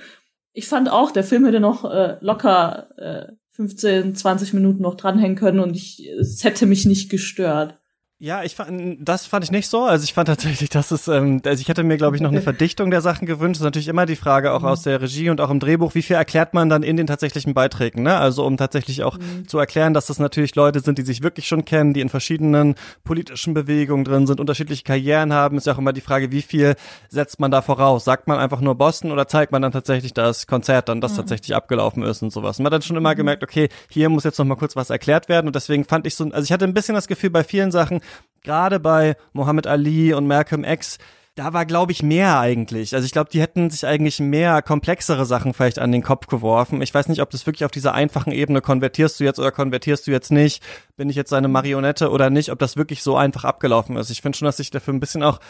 Ich 0.52 0.68
fand 0.68 0.90
auch, 0.90 1.10
der 1.10 1.24
Film 1.24 1.44
hätte 1.46 1.60
noch 1.60 1.84
äh, 1.84 2.18
locker 2.20 2.88
äh, 2.98 3.32
15, 3.52 4.14
20 4.14 4.52
Minuten 4.52 4.82
noch 4.82 4.96
dranhängen 4.96 5.36
können 5.36 5.60
und 5.60 5.76
ich, 5.76 6.08
es 6.18 6.42
hätte 6.44 6.66
mich 6.66 6.86
nicht 6.86 7.08
gestört. 7.08 7.78
Ja, 8.20 8.44
ich 8.44 8.54
fand, 8.54 8.96
das 9.00 9.26
fand 9.26 9.44
ich 9.44 9.50
nicht 9.50 9.68
so. 9.68 9.82
Also 9.82 10.04
ich 10.04 10.14
fand 10.14 10.28
tatsächlich, 10.28 10.70
dass 10.70 10.92
es, 10.92 11.08
ähm, 11.08 11.42
also 11.44 11.60
ich 11.60 11.68
hätte 11.68 11.82
mir, 11.82 11.96
glaube 11.96 12.14
ich, 12.14 12.22
noch 12.22 12.30
eine 12.30 12.42
Verdichtung 12.42 12.92
der 12.92 13.00
Sachen 13.00 13.26
gewünscht. 13.26 13.56
Das 13.56 13.62
ist 13.62 13.64
natürlich 13.64 13.88
immer 13.88 14.06
die 14.06 14.14
Frage 14.14 14.52
auch 14.52 14.60
mhm. 14.60 14.68
aus 14.68 14.82
der 14.82 15.02
Regie 15.02 15.30
und 15.30 15.40
auch 15.40 15.50
im 15.50 15.58
Drehbuch, 15.58 15.96
wie 15.96 16.02
viel 16.02 16.14
erklärt 16.14 16.54
man 16.54 16.68
dann 16.68 16.84
in 16.84 16.96
den 16.96 17.08
tatsächlichen 17.08 17.54
Beiträgen, 17.54 18.04
ne? 18.04 18.16
Also 18.16 18.46
um 18.46 18.56
tatsächlich 18.56 19.02
auch 19.02 19.18
mhm. 19.18 19.48
zu 19.48 19.58
erklären, 19.58 19.94
dass 19.94 20.06
das 20.06 20.20
natürlich 20.20 20.54
Leute 20.54 20.78
sind, 20.78 20.98
die 20.98 21.02
sich 21.02 21.24
wirklich 21.24 21.48
schon 21.48 21.64
kennen, 21.64 21.92
die 21.92 22.00
in 22.00 22.08
verschiedenen 22.08 22.76
politischen 23.02 23.52
Bewegungen 23.52 24.04
drin 24.04 24.28
sind, 24.28 24.38
unterschiedliche 24.38 24.84
Karrieren 24.84 25.32
haben, 25.32 25.56
ist 25.56 25.66
ja 25.66 25.74
auch 25.74 25.78
immer 25.78 25.92
die 25.92 26.00
Frage, 26.00 26.30
wie 26.30 26.42
viel 26.42 26.76
setzt 27.08 27.40
man 27.40 27.50
da 27.50 27.62
voraus? 27.62 28.04
Sagt 28.04 28.28
man 28.28 28.38
einfach 28.38 28.60
nur 28.60 28.76
Boston 28.76 29.10
oder 29.10 29.26
zeigt 29.26 29.50
man 29.50 29.60
dann 29.60 29.72
tatsächlich 29.72 30.14
das 30.14 30.46
Konzert 30.46 30.88
dann, 30.88 31.00
das 31.00 31.12
mhm. 31.12 31.16
tatsächlich 31.16 31.56
abgelaufen 31.56 32.04
ist 32.04 32.22
und 32.22 32.30
sowas? 32.30 32.60
Und 32.60 32.62
man 32.62 32.72
hat 32.72 32.74
dann 32.74 32.82
schon 32.82 32.96
immer 32.96 33.10
mhm. 33.10 33.16
gemerkt, 33.16 33.42
okay, 33.42 33.70
hier 33.90 34.08
muss 34.08 34.22
jetzt 34.22 34.38
noch 34.38 34.46
mal 34.46 34.54
kurz 34.54 34.76
was 34.76 34.90
erklärt 34.90 35.28
werden 35.28 35.48
und 35.48 35.56
deswegen 35.56 35.84
fand 35.84 36.06
ich 36.06 36.14
so, 36.14 36.24
also 36.24 36.44
ich 36.44 36.52
hatte 36.52 36.64
ein 36.64 36.74
bisschen 36.74 36.94
das 36.94 37.08
Gefühl 37.08 37.30
bei 37.30 37.42
vielen 37.42 37.72
Sachen, 37.72 38.00
gerade 38.42 38.80
bei 38.80 39.16
Muhammad 39.32 39.66
Ali 39.66 40.14
und 40.14 40.26
Malcolm 40.26 40.64
X, 40.64 40.98
da 41.36 41.52
war, 41.52 41.66
glaube 41.66 41.90
ich, 41.90 42.02
mehr 42.02 42.38
eigentlich. 42.38 42.94
Also 42.94 43.04
ich 43.04 43.10
glaube, 43.10 43.28
die 43.30 43.40
hätten 43.40 43.68
sich 43.68 43.84
eigentlich 43.84 44.20
mehr 44.20 44.62
komplexere 44.62 45.26
Sachen 45.26 45.52
vielleicht 45.52 45.80
an 45.80 45.90
den 45.90 46.02
Kopf 46.02 46.28
geworfen. 46.28 46.80
Ich 46.80 46.94
weiß 46.94 47.08
nicht, 47.08 47.20
ob 47.20 47.30
das 47.30 47.44
wirklich 47.46 47.64
auf 47.64 47.72
dieser 47.72 47.92
einfachen 47.92 48.32
Ebene 48.32 48.60
konvertierst 48.60 49.18
du 49.18 49.24
jetzt 49.24 49.40
oder 49.40 49.50
konvertierst 49.50 50.06
du 50.06 50.12
jetzt 50.12 50.30
nicht, 50.30 50.62
bin 50.96 51.10
ich 51.10 51.16
jetzt 51.16 51.30
seine 51.30 51.48
Marionette 51.48 52.10
oder 52.10 52.30
nicht, 52.30 52.52
ob 52.52 52.60
das 52.60 52.76
wirklich 52.76 53.02
so 53.02 53.16
einfach 53.16 53.42
abgelaufen 53.44 53.96
ist. 53.96 54.10
Ich 54.10 54.22
finde 54.22 54.38
schon, 54.38 54.46
dass 54.46 54.58
sich 54.58 54.70
dafür 54.70 54.94
ein 54.94 55.00
bisschen 55.00 55.24
auch 55.24 55.40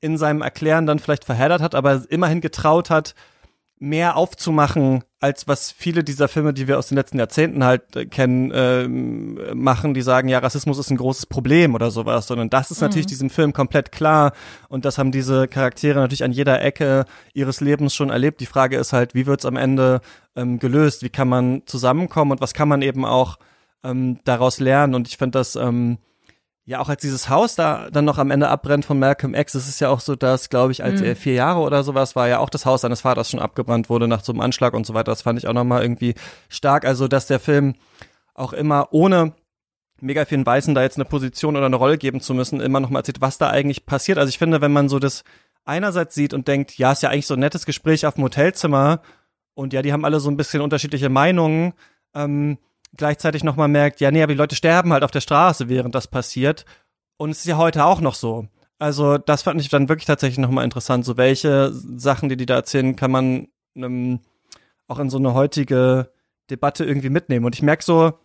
in 0.00 0.16
seinem 0.16 0.40
Erklären 0.40 0.86
dann 0.86 0.98
vielleicht 0.98 1.24
verheddert 1.24 1.60
hat, 1.60 1.74
aber 1.74 2.02
immerhin 2.08 2.40
getraut 2.40 2.88
hat, 2.88 3.14
mehr 3.78 4.16
aufzumachen, 4.16 5.04
als 5.20 5.48
was 5.48 5.72
viele 5.72 6.04
dieser 6.04 6.28
Filme, 6.28 6.54
die 6.54 6.68
wir 6.68 6.78
aus 6.78 6.88
den 6.88 6.96
letzten 6.96 7.18
Jahrzehnten 7.18 7.64
halt 7.64 7.96
äh, 7.96 8.06
kennen, 8.06 8.50
äh, 8.50 8.86
machen, 9.54 9.94
die 9.94 10.02
sagen, 10.02 10.28
ja, 10.28 10.38
Rassismus 10.38 10.78
ist 10.78 10.90
ein 10.90 10.96
großes 10.96 11.26
Problem 11.26 11.74
oder 11.74 11.90
sowas, 11.90 12.26
sondern 12.26 12.50
das 12.50 12.70
ist 12.70 12.80
mhm. 12.80 12.86
natürlich 12.86 13.06
diesem 13.06 13.30
Film 13.30 13.52
komplett 13.52 13.90
klar 13.90 14.32
und 14.68 14.84
das 14.84 14.98
haben 14.98 15.12
diese 15.12 15.48
Charaktere 15.48 15.98
natürlich 15.98 16.24
an 16.24 16.32
jeder 16.32 16.62
Ecke 16.62 17.04
ihres 17.32 17.60
Lebens 17.60 17.94
schon 17.94 18.10
erlebt. 18.10 18.40
Die 18.40 18.46
Frage 18.46 18.76
ist 18.76 18.92
halt, 18.92 19.14
wie 19.14 19.26
wird's 19.26 19.46
am 19.46 19.56
Ende 19.56 20.00
ähm, 20.36 20.58
gelöst? 20.58 21.02
Wie 21.02 21.10
kann 21.10 21.28
man 21.28 21.62
zusammenkommen 21.66 22.32
und 22.32 22.40
was 22.40 22.54
kann 22.54 22.68
man 22.68 22.82
eben 22.82 23.04
auch 23.04 23.38
ähm, 23.82 24.20
daraus 24.24 24.60
lernen? 24.60 24.94
Und 24.94 25.08
ich 25.08 25.16
finde 25.16 25.38
das 25.38 25.56
ähm, 25.56 25.98
ja, 26.66 26.80
auch 26.80 26.88
als 26.88 27.02
dieses 27.02 27.28
Haus 27.28 27.56
da 27.56 27.90
dann 27.90 28.06
noch 28.06 28.18
am 28.18 28.30
Ende 28.30 28.48
abbrennt 28.48 28.86
von 28.86 28.98
Malcolm 28.98 29.34
X, 29.34 29.54
es 29.54 29.68
ist 29.68 29.80
ja 29.80 29.90
auch 29.90 30.00
so, 30.00 30.16
dass, 30.16 30.48
glaube 30.48 30.72
ich, 30.72 30.82
als 30.82 31.00
mhm. 31.00 31.06
er 31.06 31.16
vier 31.16 31.34
Jahre 31.34 31.60
oder 31.60 31.82
sowas 31.82 32.16
war, 32.16 32.26
ja 32.28 32.38
auch 32.38 32.48
das 32.48 32.64
Haus 32.64 32.80
seines 32.80 33.02
Vaters 33.02 33.30
schon 33.30 33.40
abgebrannt 33.40 33.90
wurde 33.90 34.08
nach 34.08 34.24
so 34.24 34.32
einem 34.32 34.40
Anschlag 34.40 34.72
und 34.72 34.86
so 34.86 34.94
weiter. 34.94 35.12
Das 35.12 35.22
fand 35.22 35.38
ich 35.38 35.46
auch 35.46 35.52
nochmal 35.52 35.82
irgendwie 35.82 36.14
stark. 36.48 36.86
Also, 36.86 37.06
dass 37.06 37.26
der 37.26 37.38
Film 37.38 37.74
auch 38.34 38.54
immer 38.54 38.88
ohne 38.92 39.34
mega 40.00 40.24
vielen 40.24 40.44
Weißen 40.44 40.74
da 40.74 40.82
jetzt 40.82 40.96
eine 40.96 41.04
Position 41.04 41.56
oder 41.56 41.66
eine 41.66 41.76
Rolle 41.76 41.98
geben 41.98 42.20
zu 42.20 42.34
müssen, 42.34 42.60
immer 42.60 42.80
nochmal 42.80 43.00
erzählt, 43.00 43.20
was 43.20 43.38
da 43.38 43.50
eigentlich 43.50 43.86
passiert. 43.86 44.18
Also 44.18 44.28
ich 44.28 44.38
finde, 44.38 44.60
wenn 44.60 44.72
man 44.72 44.88
so 44.88 44.98
das 44.98 45.24
einerseits 45.64 46.14
sieht 46.14 46.34
und 46.34 46.48
denkt, 46.48 46.76
ja, 46.76 46.92
ist 46.92 47.02
ja 47.02 47.10
eigentlich 47.10 47.26
so 47.26 47.34
ein 47.34 47.40
nettes 47.40 47.64
Gespräch 47.64 48.06
auf 48.06 48.14
dem 48.14 48.24
Hotelzimmer 48.24 49.00
und 49.54 49.72
ja, 49.72 49.82
die 49.82 49.92
haben 49.92 50.04
alle 50.04 50.20
so 50.20 50.30
ein 50.30 50.36
bisschen 50.36 50.60
unterschiedliche 50.60 51.08
Meinungen, 51.08 51.72
ähm, 52.14 52.58
gleichzeitig 52.96 53.44
nochmal 53.44 53.68
merkt, 53.68 54.00
ja, 54.00 54.10
nee, 54.10 54.22
aber 54.22 54.32
die 54.32 54.38
Leute 54.38 54.56
sterben 54.56 54.92
halt 54.92 55.04
auf 55.04 55.10
der 55.10 55.20
Straße, 55.20 55.68
während 55.68 55.94
das 55.94 56.08
passiert. 56.08 56.64
Und 57.16 57.30
es 57.30 57.38
ist 57.38 57.46
ja 57.46 57.56
heute 57.56 57.84
auch 57.84 58.00
noch 58.00 58.14
so. 58.14 58.48
Also 58.78 59.18
das 59.18 59.42
fand 59.42 59.60
ich 59.60 59.68
dann 59.68 59.88
wirklich 59.88 60.06
tatsächlich 60.06 60.38
nochmal 60.38 60.64
interessant. 60.64 61.04
So 61.04 61.16
welche 61.16 61.72
Sachen, 61.72 62.28
die 62.28 62.36
die 62.36 62.46
da 62.46 62.54
erzählen, 62.54 62.96
kann 62.96 63.10
man 63.10 63.48
ähm, 63.76 64.20
auch 64.88 64.98
in 64.98 65.10
so 65.10 65.18
eine 65.18 65.34
heutige 65.34 66.10
Debatte 66.50 66.84
irgendwie 66.84 67.10
mitnehmen. 67.10 67.46
Und 67.46 67.54
ich 67.54 67.62
merke 67.62 67.84
so, 67.84 68.18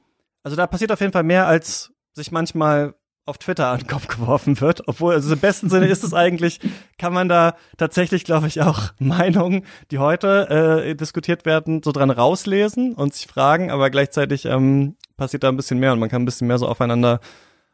also 0.43 0.57
da 0.57 0.67
passiert 0.67 0.91
auf 0.91 1.01
jeden 1.01 1.13
Fall 1.13 1.24
mehr, 1.24 1.47
als 1.47 1.93
sich 2.13 2.32
manchmal 2.32 2.95
auf 3.30 3.38
Twitter 3.38 3.67
an 3.67 3.80
den 3.80 3.88
Kopf 3.88 4.07
geworfen 4.07 4.59
wird. 4.59 4.88
Obwohl, 4.88 5.13
also 5.13 5.32
im 5.34 5.39
besten 5.39 5.69
Sinne 5.69 5.88
ist 5.88 6.03
es 6.03 6.13
eigentlich, 6.13 6.59
kann 6.97 7.13
man 7.13 7.30
da 7.30 7.55
tatsächlich, 7.77 8.23
glaube 8.25 8.47
ich, 8.47 8.61
auch 8.61 8.89
Meinungen, 8.99 9.65
die 9.91 9.99
heute 9.99 10.84
äh, 10.86 10.95
diskutiert 10.95 11.45
werden, 11.45 11.82
so 11.84 11.91
dran 11.91 12.09
rauslesen 12.09 12.93
und 12.93 13.13
sich 13.13 13.27
fragen, 13.27 13.71
aber 13.71 13.89
gleichzeitig 13.89 14.45
ähm, 14.45 14.95
passiert 15.15 15.43
da 15.43 15.49
ein 15.49 15.57
bisschen 15.57 15.80
mehr 15.80 15.93
und 15.93 15.99
man 15.99 16.09
kann 16.09 16.23
ein 16.23 16.25
bisschen 16.25 16.47
mehr 16.47 16.57
so 16.57 16.67
aufeinander, 16.67 17.19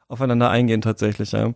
aufeinander 0.08 0.50
eingehen 0.50 0.82
tatsächlich, 0.82 1.32
ja. 1.32 1.54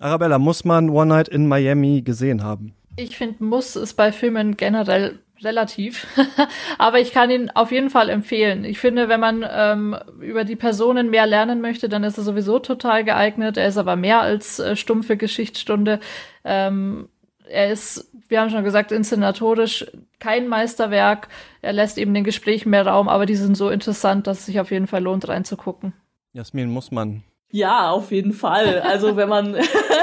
Arabella, 0.00 0.38
muss 0.38 0.64
man 0.64 0.90
One 0.90 1.06
Night 1.06 1.28
in 1.28 1.48
Miami 1.48 2.02
gesehen 2.02 2.42
haben? 2.42 2.74
Ich 2.96 3.16
finde, 3.16 3.44
muss 3.44 3.76
ist 3.76 3.94
bei 3.94 4.12
Filmen 4.12 4.56
generell 4.56 5.20
relativ. 5.42 6.06
Aber 6.78 7.00
ich 7.00 7.12
kann 7.12 7.30
ihn 7.30 7.50
auf 7.50 7.72
jeden 7.72 7.90
Fall 7.90 8.08
empfehlen. 8.08 8.64
Ich 8.64 8.78
finde, 8.78 9.08
wenn 9.08 9.20
man 9.20 9.44
ähm, 9.48 9.96
über 10.20 10.44
die 10.44 10.56
Personen 10.56 11.10
mehr 11.10 11.26
lernen 11.26 11.60
möchte, 11.60 11.88
dann 11.88 12.04
ist 12.04 12.18
er 12.18 12.24
sowieso 12.24 12.58
total 12.58 13.04
geeignet. 13.04 13.56
Er 13.56 13.68
ist 13.68 13.78
aber 13.78 13.96
mehr 13.96 14.20
als 14.20 14.58
äh, 14.58 14.76
stumpfe 14.76 15.16
Geschichtsstunde. 15.16 16.00
Ähm, 16.44 17.08
er 17.48 17.70
ist, 17.70 18.10
wir 18.28 18.40
haben 18.40 18.50
schon 18.50 18.64
gesagt, 18.64 18.92
inszenatorisch 18.92 19.86
kein 20.18 20.48
Meisterwerk. 20.48 21.28
Er 21.62 21.72
lässt 21.72 21.98
eben 21.98 22.14
den 22.14 22.24
Gesprächen 22.24 22.70
mehr 22.70 22.86
Raum, 22.86 23.08
aber 23.08 23.26
die 23.26 23.36
sind 23.36 23.56
so 23.56 23.70
interessant, 23.70 24.26
dass 24.26 24.40
es 24.40 24.46
sich 24.46 24.60
auf 24.60 24.70
jeden 24.70 24.86
Fall 24.86 25.02
lohnt, 25.02 25.28
reinzugucken. 25.28 25.92
Jasmin, 26.32 26.70
muss 26.70 26.90
man. 26.90 27.22
Ja, 27.50 27.90
auf 27.90 28.10
jeden 28.10 28.32
Fall. 28.32 28.80
Also 28.80 29.16
wenn 29.16 29.28
man, 29.28 29.56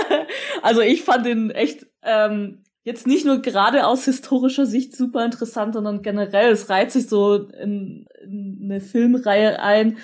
also 0.62 0.82
ich 0.82 1.04
fand 1.04 1.28
ihn 1.28 1.52
echt 1.52 1.86
ähm, 2.02 2.64
jetzt 2.84 3.08
nicht 3.08 3.26
nur 3.26 3.42
gerade 3.42 3.88
aus 3.88 4.06
historischer 4.06 4.66
Sicht 4.66 4.96
super 4.96 5.26
interessant, 5.26 5.74
sondern 5.74 6.02
generell, 6.02 6.52
es 6.52 6.70
reiht 6.70 6.92
sich 6.92 7.08
so 7.08 7.36
in, 7.36 8.06
in 8.22 8.60
eine 8.64 8.82
Filmreihe 8.82 9.60
ein, 9.62 9.98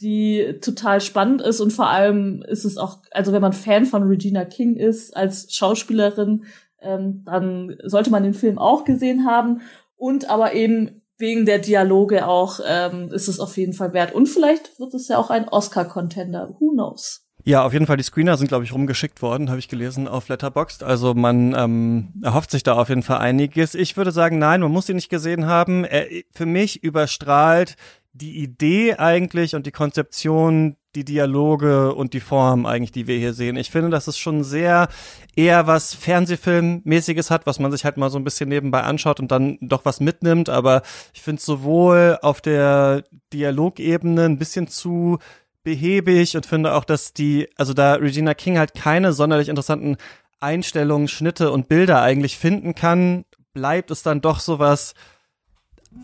die 0.00 0.58
total 0.60 1.00
spannend 1.00 1.40
ist 1.40 1.60
und 1.60 1.72
vor 1.72 1.88
allem 1.88 2.42
ist 2.48 2.64
es 2.64 2.76
auch, 2.76 2.98
also 3.12 3.32
wenn 3.32 3.42
man 3.42 3.52
Fan 3.52 3.86
von 3.86 4.02
Regina 4.02 4.44
King 4.44 4.76
ist 4.76 5.16
als 5.16 5.54
Schauspielerin, 5.54 6.44
ähm, 6.80 7.22
dann 7.24 7.76
sollte 7.84 8.10
man 8.10 8.24
den 8.24 8.34
Film 8.34 8.58
auch 8.58 8.84
gesehen 8.84 9.24
haben 9.24 9.62
und 9.96 10.28
aber 10.28 10.54
eben 10.54 11.02
wegen 11.16 11.46
der 11.46 11.60
Dialoge 11.60 12.26
auch 12.26 12.58
ähm, 12.66 13.12
ist 13.12 13.28
es 13.28 13.38
auf 13.38 13.56
jeden 13.56 13.72
Fall 13.72 13.92
wert 13.92 14.12
und 14.12 14.26
vielleicht 14.26 14.80
wird 14.80 14.94
es 14.94 15.06
ja 15.06 15.18
auch 15.18 15.30
ein 15.30 15.48
Oscar-Contender, 15.48 16.56
who 16.58 16.72
knows. 16.72 17.23
Ja, 17.46 17.62
auf 17.62 17.74
jeden 17.74 17.86
Fall. 17.86 17.98
Die 17.98 18.02
Screener 18.02 18.38
sind, 18.38 18.48
glaube 18.48 18.64
ich, 18.64 18.72
rumgeschickt 18.72 19.20
worden, 19.20 19.50
habe 19.50 19.58
ich 19.58 19.68
gelesen 19.68 20.08
auf 20.08 20.28
Letterboxd. 20.28 20.82
Also 20.82 21.12
man 21.12 21.54
ähm, 21.54 22.08
erhofft 22.22 22.50
sich 22.50 22.62
da 22.62 22.72
auf 22.72 22.88
jeden 22.88 23.02
Fall 23.02 23.18
einiges. 23.18 23.74
Ich 23.74 23.98
würde 23.98 24.12
sagen, 24.12 24.38
nein, 24.38 24.62
man 24.62 24.72
muss 24.72 24.88
ihn 24.88 24.96
nicht 24.96 25.10
gesehen 25.10 25.44
haben. 25.44 25.84
Er, 25.84 26.06
für 26.32 26.46
mich 26.46 26.82
überstrahlt 26.82 27.76
die 28.14 28.42
Idee 28.42 28.94
eigentlich 28.94 29.54
und 29.54 29.66
die 29.66 29.72
Konzeption, 29.72 30.76
die 30.94 31.04
Dialoge 31.04 31.94
und 31.94 32.14
die 32.14 32.20
Form 32.20 32.64
eigentlich, 32.64 32.92
die 32.92 33.08
wir 33.08 33.18
hier 33.18 33.34
sehen. 33.34 33.56
Ich 33.56 33.70
finde, 33.70 33.90
dass 33.90 34.06
es 34.06 34.16
schon 34.16 34.42
sehr 34.42 34.88
eher 35.36 35.66
was 35.66 35.92
Fernsehfilmmäßiges 35.94 37.30
hat, 37.30 37.44
was 37.44 37.58
man 37.58 37.72
sich 37.72 37.84
halt 37.84 37.98
mal 37.98 38.08
so 38.08 38.18
ein 38.18 38.24
bisschen 38.24 38.48
nebenbei 38.48 38.82
anschaut 38.82 39.20
und 39.20 39.30
dann 39.30 39.58
doch 39.60 39.84
was 39.84 40.00
mitnimmt. 40.00 40.48
Aber 40.48 40.80
ich 41.12 41.20
finde 41.20 41.40
es 41.40 41.44
sowohl 41.44 42.18
auf 42.22 42.40
der 42.40 43.04
Dialogebene 43.32 44.24
ein 44.24 44.38
bisschen 44.38 44.68
zu 44.68 45.18
behäbig 45.64 46.36
und 46.36 46.46
finde 46.46 46.74
auch, 46.74 46.84
dass 46.84 47.12
die, 47.12 47.48
also 47.56 47.74
da 47.74 47.94
Regina 47.94 48.34
King 48.34 48.58
halt 48.58 48.74
keine 48.74 49.12
sonderlich 49.12 49.48
interessanten 49.48 49.96
Einstellungen, 50.38 51.08
Schnitte 51.08 51.50
und 51.50 51.68
Bilder 51.68 52.02
eigentlich 52.02 52.38
finden 52.38 52.74
kann, 52.74 53.24
bleibt 53.52 53.90
es 53.90 54.02
dann 54.02 54.20
doch 54.20 54.40
sowas 54.40 54.94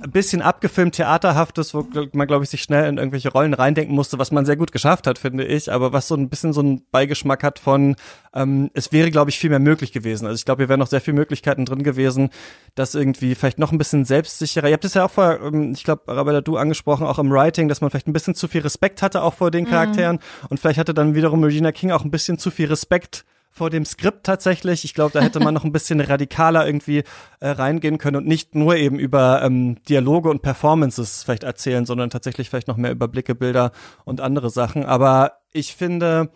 ein 0.03 0.11
bisschen 0.11 0.41
abgefilmt 0.43 0.95
theaterhaftes, 0.95 1.75
wo 1.75 1.87
man 2.13 2.27
glaube 2.27 2.45
ich 2.45 2.51
sich 2.51 2.63
schnell 2.63 2.89
in 2.89 2.99
irgendwelche 2.99 3.31
Rollen 3.31 3.55
reindenken 3.55 3.95
musste, 3.95 4.19
was 4.19 4.31
man 4.31 4.47
sehr 4.47 4.57
gut 4.57 4.73
geschafft 4.73 5.07
hat, 5.07 5.19
finde 5.19 5.45
ich, 5.45 5.71
aber 5.71 5.93
was 5.93 6.09
so 6.09 6.15
ein 6.15 6.29
bisschen 6.29 6.53
so 6.53 6.61
einen 6.61 6.83
Beigeschmack 6.91 7.43
hat 7.43 7.59
von 7.59 7.97
ähm, 8.35 8.71
es 8.75 8.93
wäre 8.93 9.11
glaube 9.11 9.31
ich 9.31 9.39
viel 9.39 9.51
mehr 9.51 9.59
möglich 9.59 9.93
gewesen. 9.93 10.27
Also 10.27 10.37
ich 10.37 10.45
glaube, 10.45 10.63
hier 10.63 10.69
wären 10.69 10.81
noch 10.81 10.87
sehr 10.87 11.01
viele 11.01 11.17
Möglichkeiten 11.17 11.65
drin 11.65 11.83
gewesen, 11.83 12.31
das 12.75 12.95
irgendwie 12.95 13.35
vielleicht 13.35 13.59
noch 13.59 13.73
ein 13.73 13.79
bisschen 13.79 14.05
selbstsicherer. 14.05 14.69
Ihr 14.69 14.75
habt 14.75 14.85
es 14.85 14.95
ja 14.95 15.05
auch 15.05 15.11
vor, 15.11 15.41
ähm, 15.41 15.73
ich 15.73 15.85
glaube, 15.85 16.03
Arabella 16.07 16.41
du 16.41 16.57
angesprochen, 16.57 17.07
auch 17.07 17.19
im 17.19 17.31
Writing, 17.31 17.69
dass 17.69 17.81
man 17.81 17.91
vielleicht 17.91 18.09
ein 18.09 18.13
bisschen 18.13 18.35
zu 18.35 18.49
viel 18.49 18.63
Respekt 18.63 19.03
hatte 19.03 19.23
auch 19.23 19.35
vor 19.35 19.51
den 19.51 19.65
mhm. 19.65 19.71
Charakteren 19.71 20.17
mhm. 20.17 20.47
und 20.49 20.61
vielleicht 20.61 20.79
hatte 20.79 20.95
dann 20.95 21.15
wiederum 21.15 21.45
Regina 21.45 21.73
King 21.73 21.91
auch 21.91 22.05
ein 22.05 22.11
bisschen 22.11 22.39
zu 22.39 22.51
viel 22.51 22.69
Respekt 22.69 23.25
vor 23.51 23.71
dem 23.71 23.85
Skript 23.85 24.25
tatsächlich. 24.25 24.85
Ich 24.85 24.95
glaube, 24.95 25.13
da 25.13 25.21
hätte 25.21 25.41
man 25.41 25.55
noch 25.55 25.65
ein 25.65 25.73
bisschen 25.73 26.01
radikaler 26.01 26.67
irgendwie 26.67 27.05
äh, 27.41 27.49
reingehen 27.49 27.99
können 27.99 28.17
und 28.17 28.27
nicht 28.27 28.55
nur 28.55 28.77
eben 28.77 28.99
über 28.99 29.43
ähm, 29.43 29.83
Dialoge 29.89 30.31
und 30.31 30.43
Performances 30.43 31.25
vielleicht 31.25 31.43
erzählen, 31.43 31.85
sondern 31.85 32.11
tatsächlich 32.11 32.49
vielleicht 32.49 32.69
noch 32.69 32.77
mehr 32.77 32.93
über 32.93 33.09
Blicke, 33.09 33.35
Bilder 33.35 33.73
und 34.05 34.21
andere 34.21 34.51
Sachen. 34.51 34.85
Aber 34.85 35.41
ich 35.53 35.75
finde, 35.75 36.31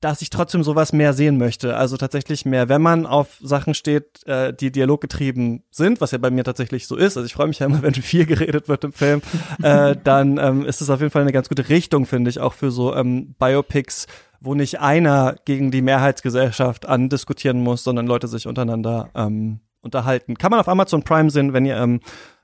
dass 0.00 0.22
ich 0.22 0.30
trotzdem 0.30 0.62
sowas 0.62 0.92
mehr 0.92 1.12
sehen 1.14 1.36
möchte. 1.36 1.76
Also 1.76 1.96
tatsächlich 1.96 2.44
mehr, 2.44 2.68
wenn 2.68 2.82
man 2.82 3.06
auf 3.06 3.38
Sachen 3.42 3.74
steht, 3.74 4.24
äh, 4.26 4.52
die 4.52 4.70
dialoggetrieben 4.70 5.64
sind, 5.70 6.00
was 6.00 6.12
ja 6.12 6.18
bei 6.18 6.30
mir 6.30 6.44
tatsächlich 6.44 6.86
so 6.86 6.94
ist. 6.94 7.16
Also 7.16 7.26
ich 7.26 7.34
freue 7.34 7.48
mich 7.48 7.58
ja 7.58 7.66
immer, 7.66 7.82
wenn 7.82 7.94
viel 7.94 8.26
geredet 8.26 8.68
wird 8.68 8.84
im 8.84 8.92
Film, 8.92 9.22
äh, 9.62 9.96
dann 10.04 10.38
ähm, 10.38 10.64
ist 10.64 10.80
es 10.80 10.90
auf 10.90 11.00
jeden 11.00 11.10
Fall 11.10 11.22
eine 11.22 11.32
ganz 11.32 11.48
gute 11.48 11.68
Richtung, 11.68 12.06
finde 12.06 12.30
ich, 12.30 12.38
auch 12.38 12.52
für 12.52 12.70
so 12.70 12.94
ähm, 12.94 13.34
Biopics, 13.38 14.06
wo 14.40 14.54
nicht 14.54 14.80
einer 14.80 15.36
gegen 15.44 15.70
die 15.70 15.82
Mehrheitsgesellschaft 15.82 16.86
andiskutieren 16.86 17.60
muss, 17.60 17.82
sondern 17.82 18.06
Leute 18.06 18.28
sich 18.28 18.46
untereinander 18.46 19.10
ähm, 19.14 19.60
unterhalten. 19.80 20.36
Kann 20.36 20.50
man 20.50 20.60
auf 20.60 20.68
Amazon 20.68 21.02
Prime 21.02 21.30
sehen, 21.30 21.52
wenn 21.52 21.64
ihr 21.64 21.76
ähm, 21.76 22.00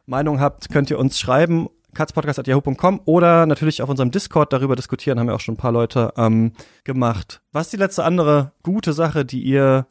Meinung 0.07 0.41
habt, 0.41 0.70
könnt 0.70 0.91
ihr 0.91 0.99
uns 0.99 1.20
schreiben. 1.20 1.68
katzpodcast.yahoo.com 1.95 3.01
oder 3.05 3.47
natürlich 3.47 3.82
auf 3.82 3.88
unserem 3.88 4.11
Discord 4.11 4.53
darüber 4.53 4.76
diskutieren, 4.76 5.18
haben 5.18 5.28
ja 5.28 5.34
auch 5.34 5.41
schon 5.41 5.55
ein 5.55 5.59
paar 5.59 5.72
Leute 5.72 6.12
ähm, 6.16 6.53
gemacht. 6.84 7.41
Was 7.53 7.66
ist 7.66 7.72
die 7.72 7.78
letzte 7.78 8.05
andere 8.05 8.53
gute 8.62 8.93
Sache, 8.93 9.24
die 9.24 9.43
ihr 9.43 9.86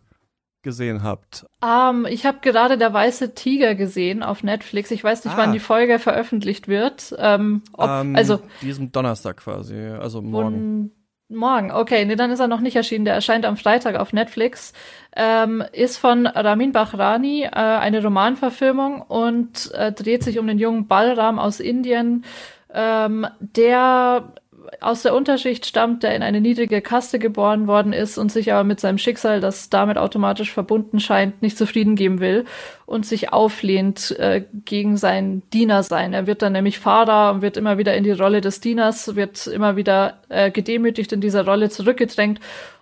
gesehen 0.62 1.04
habt? 1.04 1.45
Um, 1.62 2.06
ich 2.06 2.26
habe 2.26 2.39
gerade 2.41 2.78
der 2.78 2.93
weiße 2.93 3.34
Tiger 3.34 3.76
gesehen 3.76 4.24
auf 4.24 4.43
Netflix. 4.43 4.91
Ich 4.91 5.04
weiß 5.04 5.26
nicht, 5.26 5.34
ah. 5.34 5.38
wann 5.38 5.54
die 5.54 5.60
Folge 5.60 6.00
veröffentlicht 6.00 6.68
wird. 6.68 7.16
Ähm, 7.18 7.64
ob, 7.74 7.89
ähm, 7.89 8.16
also 8.16 8.41
diesem 8.62 8.91
Donnerstag 8.91 9.38
quasi, 9.38 9.76
also 9.76 10.22
morgen. 10.22 10.91
Morgen, 11.32 11.70
okay, 11.72 12.06
nee, 12.06 12.16
dann 12.16 12.32
ist 12.32 12.40
er 12.40 12.48
noch 12.48 12.60
nicht 12.60 12.76
erschienen. 12.76 13.06
Der 13.06 13.14
erscheint 13.14 13.46
am 13.46 13.56
Freitag 13.56 13.96
auf 13.96 14.14
Netflix. 14.14 14.74
Ähm, 15.16 15.64
ist 15.74 15.98
von 15.98 16.26
Ramin 16.26 16.72
Bahrani, 16.72 17.44
äh, 17.44 17.50
eine 17.50 18.02
Romanverfilmung 18.02 19.02
und 19.04 19.72
äh, 19.74 19.92
dreht 19.92 20.24
sich 20.24 20.40
um 20.40 20.48
den 20.48 20.58
jungen 20.58 20.88
Balram 20.88 21.38
aus 21.38 21.60
Indien, 21.60 22.26
ähm, 22.74 23.28
der 23.40 24.34
aus 24.82 25.03
der 25.03 25.15
Unterschicht 25.15 25.65
stammt, 25.65 26.03
der 26.03 26.15
in 26.15 26.24
eine 26.24 26.41
niedrige 26.41 26.82
Kaste 26.82 27.20
geboren 27.20 27.67
worden 27.67 27.93
ist 27.93 28.17
und 28.17 28.32
sich 28.32 28.53
aber 28.53 28.63
mit 28.63 28.80
seinem 28.80 28.97
Schicksal, 28.97 29.39
das 29.39 29.70
damit 29.70 29.97
automatisch 29.97 30.51
verbunden 30.51 30.99
scheint, 30.99 31.41
nicht 31.41 31.57
zufrieden 31.57 31.95
geben 31.95 32.20
will 32.20 32.45
und 32.86 33.05
sich 33.05 33.34
auflehnt 33.34 34.17
äh, 34.20 34.43
gegen 34.65 34.97
sein 34.97 35.43
Dienersein. 35.53 36.13
Er 36.13 36.28
wird 36.28 36.41
dann 36.41 36.53
nämlich 36.53 36.80
Fahrer 36.80 37.34
und 37.34 37.41
wird 37.41 37.57
immer 37.57 37.78
wieder 37.78 37.95
in 37.95 38.03
die 38.03 38.11
Rolle 38.11 38.41
des 38.41 38.61
Dieners, 38.61 39.15
wird 39.15 39.47
immer 39.47 39.76
wieder 39.76 40.22
äh, 40.30 40.51
gedemütigt 40.51 41.11
in 41.11 41.22
dieser 41.22 41.45
Rolle 41.45 41.70
zurückgedrängt 41.70 42.39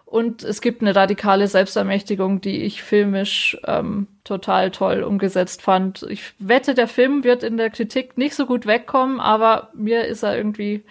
und 0.08 0.42
es 0.42 0.62
gibt 0.62 0.82
eine 0.82 0.96
radikale 0.96 1.50
Selbstermächtigung, 1.50 2.40
die 2.40 2.64
ich 2.64 2.82
filmisch 2.82 3.58
ähm, 3.66 4.08
total 4.24 4.72
toll 4.72 5.04
umgesetzt 5.04 5.62
fand. 5.62 6.06
Ich 6.10 6.34
wette, 6.40 6.74
der 6.76 6.88
Film 6.88 7.26
wird 7.26 7.44
in 7.44 7.58
der 7.58 7.70
Kritik 7.70 8.18
nicht 8.18 8.34
so 8.34 8.46
gut 8.46 8.66
wegkommen, 8.66 9.20
aber 9.20 9.70
mir 9.74 10.06
ist 10.06 10.24
er 10.24 10.38
irgendwie 10.38 10.86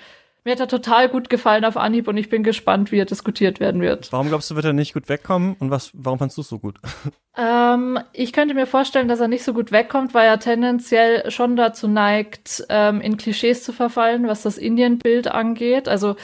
mir 0.46 0.52
hat 0.52 0.60
er 0.60 0.68
total 0.68 1.08
gut 1.08 1.28
gefallen 1.28 1.64
auf 1.64 1.76
Anhieb 1.76 2.06
und 2.06 2.16
ich 2.16 2.30
bin 2.30 2.44
gespannt, 2.44 2.92
wie 2.92 3.00
er 3.00 3.04
diskutiert 3.04 3.58
werden 3.58 3.82
wird. 3.82 4.12
Warum 4.12 4.28
glaubst 4.28 4.48
du, 4.48 4.54
wird 4.54 4.64
er 4.64 4.72
nicht 4.72 4.94
gut 4.94 5.08
wegkommen 5.08 5.56
und 5.58 5.72
was, 5.72 5.90
warum 5.92 6.20
fandst 6.20 6.36
du 6.36 6.40
es 6.40 6.48
so 6.48 6.58
gut? 6.58 6.78
Ähm, 7.38 7.98
ich 8.14 8.32
könnte 8.32 8.54
mir 8.54 8.66
vorstellen, 8.66 9.08
dass 9.08 9.20
er 9.20 9.28
nicht 9.28 9.44
so 9.44 9.52
gut 9.52 9.70
wegkommt, 9.70 10.14
weil 10.14 10.26
er 10.26 10.40
tendenziell 10.40 11.30
schon 11.30 11.54
dazu 11.54 11.86
neigt, 11.86 12.64
ähm, 12.70 13.02
in 13.02 13.18
Klischees 13.18 13.62
zu 13.62 13.74
verfallen, 13.74 14.26
was 14.26 14.40
das 14.40 14.56
Indien-Bild 14.56 15.28
angeht. 15.28 15.86
Also 15.86 16.16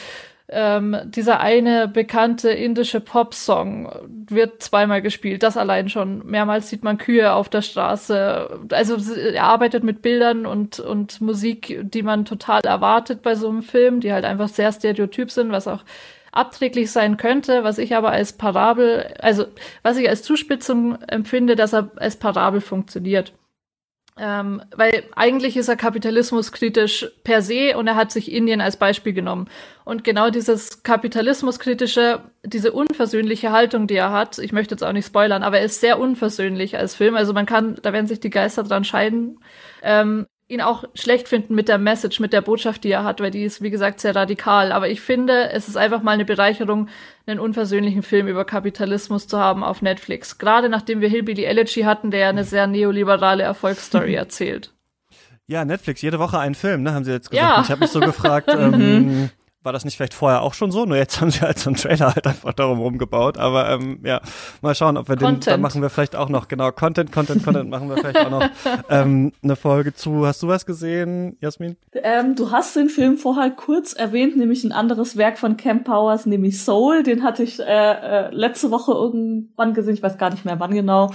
ähm, 0.52 0.96
dieser 1.04 1.40
eine 1.40 1.88
bekannte 1.88 2.50
indische 2.50 3.00
Pop-Song 3.00 3.90
wird 4.28 4.62
zweimal 4.62 5.02
gespielt. 5.02 5.42
Das 5.42 5.56
allein 5.56 5.88
schon. 5.88 6.26
Mehrmals 6.26 6.68
sieht 6.68 6.84
man 6.84 6.98
Kühe 6.98 7.32
auf 7.32 7.48
der 7.48 7.62
Straße. 7.62 8.60
Also 8.70 8.96
er 9.16 9.44
arbeitet 9.44 9.82
mit 9.82 10.02
Bildern 10.02 10.46
und, 10.46 10.78
und 10.78 11.20
Musik, 11.20 11.80
die 11.82 12.02
man 12.02 12.24
total 12.24 12.60
erwartet 12.64 13.22
bei 13.22 13.34
so 13.34 13.48
einem 13.48 13.62
Film, 13.62 14.00
die 14.00 14.12
halt 14.12 14.24
einfach 14.24 14.48
sehr 14.48 14.72
stereotyp 14.72 15.30
sind, 15.30 15.52
was 15.52 15.66
auch 15.66 15.84
abträglich 16.32 16.90
sein 16.90 17.16
könnte, 17.16 17.62
was 17.62 17.78
ich 17.78 17.94
aber 17.94 18.10
als 18.10 18.32
Parabel, 18.32 19.14
also 19.20 19.44
was 19.82 19.98
ich 19.98 20.08
als 20.08 20.22
Zuspitzung 20.22 21.00
empfinde, 21.02 21.56
dass 21.56 21.74
er 21.74 21.90
als 21.96 22.16
Parabel 22.16 22.60
funktioniert. 22.60 23.32
Ähm, 24.18 24.62
weil 24.76 25.04
eigentlich 25.16 25.56
ist 25.56 25.68
er 25.68 25.76
kapitalismuskritisch 25.76 27.10
per 27.24 27.40
se 27.40 27.76
und 27.78 27.86
er 27.86 27.96
hat 27.96 28.12
sich 28.12 28.30
Indien 28.30 28.60
als 28.60 28.76
Beispiel 28.76 29.14
genommen. 29.14 29.48
Und 29.84 30.04
genau 30.04 30.28
dieses 30.28 30.82
kapitalismuskritische, 30.82 32.20
diese 32.44 32.72
unversöhnliche 32.72 33.52
Haltung, 33.52 33.86
die 33.86 33.96
er 33.96 34.12
hat, 34.12 34.38
ich 34.38 34.52
möchte 34.52 34.74
jetzt 34.74 34.84
auch 34.84 34.92
nicht 34.92 35.06
spoilern, 35.06 35.42
aber 35.42 35.60
er 35.60 35.64
ist 35.64 35.80
sehr 35.80 35.98
unversöhnlich 35.98 36.76
als 36.76 36.94
Film. 36.94 37.16
Also 37.16 37.32
man 37.32 37.46
kann, 37.46 37.78
da 37.80 37.94
werden 37.94 38.06
sich 38.06 38.20
die 38.20 38.30
Geister 38.30 38.64
dran 38.64 38.84
scheiden. 38.84 39.38
Ähm, 39.82 40.26
ihn 40.52 40.60
auch 40.60 40.84
schlecht 40.94 41.28
finden 41.28 41.54
mit 41.54 41.68
der 41.68 41.78
Message, 41.78 42.20
mit 42.20 42.32
der 42.32 42.42
Botschaft, 42.42 42.84
die 42.84 42.90
er 42.90 43.04
hat, 43.04 43.20
weil 43.20 43.30
die 43.30 43.42
ist, 43.42 43.62
wie 43.62 43.70
gesagt, 43.70 44.00
sehr 44.00 44.14
radikal. 44.14 44.70
Aber 44.70 44.88
ich 44.88 45.00
finde, 45.00 45.50
es 45.50 45.68
ist 45.68 45.76
einfach 45.76 46.02
mal 46.02 46.12
eine 46.12 46.24
Bereicherung, 46.24 46.88
einen 47.26 47.40
unversöhnlichen 47.40 48.02
Film 48.02 48.28
über 48.28 48.44
Kapitalismus 48.44 49.26
zu 49.26 49.38
haben 49.38 49.64
auf 49.64 49.82
Netflix. 49.82 50.38
Gerade 50.38 50.68
nachdem 50.68 51.00
wir 51.00 51.08
Hillbilly 51.08 51.44
Elegy 51.44 51.82
hatten, 51.82 52.10
der 52.10 52.28
eine 52.28 52.44
sehr 52.44 52.66
neoliberale 52.66 53.42
Erfolgsstory 53.42 54.14
erzählt. 54.14 54.72
Ja, 55.46 55.64
Netflix, 55.64 56.02
jede 56.02 56.18
Woche 56.18 56.38
ein 56.38 56.54
Film, 56.54 56.82
ne, 56.82 56.92
haben 56.94 57.04
sie 57.04 57.12
jetzt 57.12 57.30
gesagt. 57.30 57.48
Ja. 57.48 57.62
Ich 57.62 57.70
habe 57.70 57.80
mich 57.80 57.90
so 57.90 58.00
gefragt, 58.00 58.48
ähm, 58.56 59.30
war 59.62 59.72
das 59.72 59.84
nicht 59.84 59.96
vielleicht 59.96 60.14
vorher 60.14 60.42
auch 60.42 60.54
schon 60.54 60.70
so? 60.70 60.84
Nur 60.84 60.96
jetzt 60.96 61.20
haben 61.20 61.30
sie 61.30 61.40
halt 61.40 61.58
so 61.58 61.70
einen 61.70 61.76
Trailer 61.76 62.14
halt 62.14 62.26
einfach 62.26 62.52
darum 62.52 62.80
rumgebaut. 62.80 63.38
Aber 63.38 63.70
ähm, 63.70 64.00
ja, 64.04 64.20
mal 64.60 64.74
schauen, 64.74 64.96
ob 64.96 65.08
wir 65.08 65.16
Content. 65.16 65.46
den, 65.46 65.50
dann 65.50 65.60
machen 65.60 65.82
wir 65.82 65.90
vielleicht 65.90 66.16
auch 66.16 66.28
noch, 66.28 66.48
genau, 66.48 66.72
Content, 66.72 67.12
Content, 67.12 67.44
Content 67.44 67.70
machen 67.70 67.88
wir 67.88 67.96
vielleicht 67.96 68.18
auch 68.18 68.30
noch 68.30 68.48
ähm, 68.90 69.32
eine 69.42 69.56
Folge 69.56 69.94
zu. 69.94 70.26
Hast 70.26 70.42
du 70.42 70.48
was 70.48 70.66
gesehen, 70.66 71.36
Jasmin? 71.40 71.76
Ähm, 71.94 72.34
du 72.34 72.50
hast 72.50 72.74
den 72.76 72.88
Film 72.88 73.18
vorher 73.18 73.50
kurz 73.50 73.92
erwähnt, 73.92 74.36
nämlich 74.36 74.64
ein 74.64 74.72
anderes 74.72 75.16
Werk 75.16 75.38
von 75.38 75.56
Camp 75.56 75.84
Powers, 75.84 76.26
nämlich 76.26 76.60
Soul. 76.62 77.02
Den 77.02 77.22
hatte 77.22 77.42
ich 77.42 77.60
äh, 77.60 77.64
äh, 77.64 78.34
letzte 78.34 78.70
Woche 78.70 78.92
irgendwann 78.92 79.74
gesehen, 79.74 79.94
ich 79.94 80.02
weiß 80.02 80.18
gar 80.18 80.30
nicht 80.30 80.44
mehr 80.44 80.58
wann 80.58 80.74
genau 80.74 81.10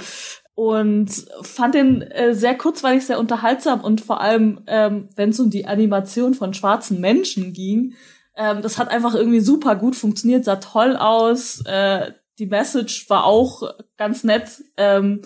und 0.58 1.12
fand 1.44 1.76
den 1.76 2.02
äh, 2.02 2.34
sehr 2.34 2.58
kurzweilig, 2.58 3.06
sehr 3.06 3.20
unterhaltsam 3.20 3.82
und 3.82 4.02
vor 4.02 4.22
allem, 4.22 4.62
ähm, 4.66 5.08
wenn 5.16 5.30
es 5.30 5.40
um 5.40 5.52
die 5.52 5.68
Animation 5.68 6.34
von 6.34 6.56
schwarzen 6.56 7.00
Menschen 7.00 7.54
ging, 7.54 7.94
ähm, 8.38 8.62
das 8.62 8.78
hat 8.78 8.90
einfach 8.90 9.16
irgendwie 9.16 9.40
super 9.40 9.76
gut 9.76 9.96
funktioniert, 9.96 10.46
sah 10.46 10.58
toll 10.58 10.96
aus. 10.96 11.62
Äh, 11.66 12.12
die 12.40 12.46
Message 12.46 13.10
war 13.10 13.26
auch 13.26 13.64
ganz 13.98 14.24
nett. 14.24 14.62
Ähm, 14.78 15.24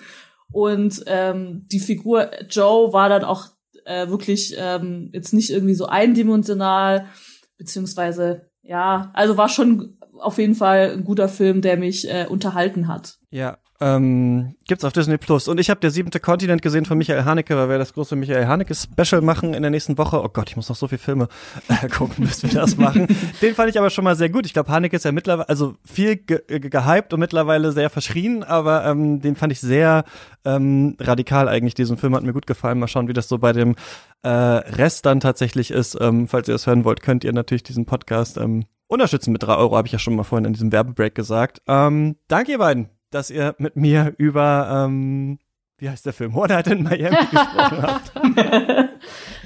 und 0.52 1.04
ähm, 1.08 1.68
die 1.72 1.80
Figur 1.80 2.32
Joe 2.50 2.94
war 2.94 3.10
dann 3.10 3.24
auch 3.24 3.48
äh, 3.86 4.08
wirklich 4.10 4.56
ähm, 4.58 5.10
jetzt 5.14 5.34
nicht 5.34 5.50
irgendwie 5.50 5.76
so 5.76 5.86
eindimensional, 5.86 7.06
beziehungsweise 7.58 8.50
ja, 8.64 9.12
also 9.14 9.38
war 9.38 9.50
schon 9.50 9.98
auf 10.20 10.38
jeden 10.38 10.56
Fall 10.56 10.92
ein 10.92 11.04
guter 11.04 11.28
Film, 11.28 11.62
der 11.62 11.78
mich 11.78 12.10
äh, 12.10 12.28
unterhalten 12.30 12.88
hat. 12.88 13.18
Ja, 13.32 13.58
ähm, 13.82 14.56
gibt's 14.68 14.86
auf 14.86 14.94
Disney 14.94 15.18
Plus. 15.18 15.48
Und 15.48 15.60
ich 15.60 15.72
habe 15.72 15.80
der 15.80 15.90
siebente 15.90 16.20
Kontinent 16.20 16.62
gesehen 16.62 16.86
von 16.86 17.00
Michael 17.00 17.26
Haneke, 17.26 17.58
weil 17.58 17.68
wir 17.68 17.80
das 17.80 17.94
große 17.94 18.16
Michael 18.16 18.46
Haneke 18.46 18.76
Special 18.76 19.22
machen 19.22 19.56
in 19.56 19.64
der 19.64 19.72
nächsten 19.72 19.98
Woche. 19.98 20.24
Oh 20.24 20.30
Gott, 20.30 20.50
ich 20.50 20.56
muss 20.56 20.70
noch 20.70 20.76
so 20.76 20.88
viele 20.88 21.00
Filme 21.00 21.28
äh, 21.68 21.88
gucken, 21.90 22.26
bis 22.26 22.44
wir 22.44 22.52
das 22.52 22.78
machen. 22.78 23.08
Den 23.42 23.56
fand 23.56 23.72
ich 23.72 23.80
aber 23.80 23.90
schon 23.90 24.04
mal 24.04 24.16
sehr 24.16 24.30
gut. 24.30 24.46
Ich 24.46 24.54
glaube, 24.54 24.72
Haneke 24.72 24.96
ist 24.96 25.04
ja 25.04 25.12
mittlerweile, 25.12 25.50
also 25.50 25.74
viel 25.84 26.16
ge 26.16 26.42
ge 26.48 26.60
gehypt 26.60 27.12
und 27.12 27.20
mittlerweile 27.20 27.72
sehr 27.72 27.90
verschrien, 27.90 28.44
aber 28.44 28.86
ähm, 28.86 29.20
den 29.20 29.36
fand 29.36 29.52
ich 29.52 29.60
sehr 29.60 30.04
ähm, 30.46 30.96
radikal 31.00 31.50
eigentlich. 31.50 31.74
Diesen 31.74 31.98
Film 31.98 32.16
hat 32.16 32.24
mir 32.24 32.34
gut 32.34 32.46
gefallen. 32.46 32.78
Mal 32.78 32.88
schauen, 32.88 33.08
wie 33.08 33.14
das 33.14 33.28
so 33.28 33.40
bei 33.40 33.52
dem 33.52 33.76
äh, 34.22 34.30
Rest 34.30 35.08
dann 35.08 35.20
tatsächlich 35.20 35.72
ist. 35.72 35.98
Ähm, 36.00 36.28
falls 36.28 36.48
ihr 36.48 36.54
das 36.54 36.68
hören 36.68 36.86
wollt, 36.86 37.02
könnt 37.02 37.24
ihr 37.24 37.34
natürlich 37.34 37.64
diesen 37.64 37.86
Podcast 37.86 38.38
ähm, 38.38 38.66
unterstützen 38.88 39.32
mit 39.32 39.42
drei 39.42 39.56
Euro, 39.56 39.76
habe 39.76 39.88
ich 39.88 39.94
ja 39.94 40.00
schon 40.00 40.16
mal 40.16 40.24
vorhin 40.24 40.46
in 40.46 40.54
diesem 40.54 40.72
Werbebreak 40.72 41.16
gesagt. 41.16 41.62
Ähm, 41.68 42.18
danke 42.28 42.52
ihr 42.52 42.60
beiden 42.60 42.90
dass 43.12 43.30
ihr 43.30 43.56
mit 43.60 43.76
mir 43.76 44.14
über, 44.18 44.86
ähm, 44.86 45.38
wie 45.78 45.90
heißt 45.90 46.06
der 46.06 46.14
Film, 46.14 46.36
One 46.36 46.54
Night 46.54 46.68
in 46.68 46.84
Miami 46.84 47.16
gesprochen 47.32 47.82
habt. 47.82 48.12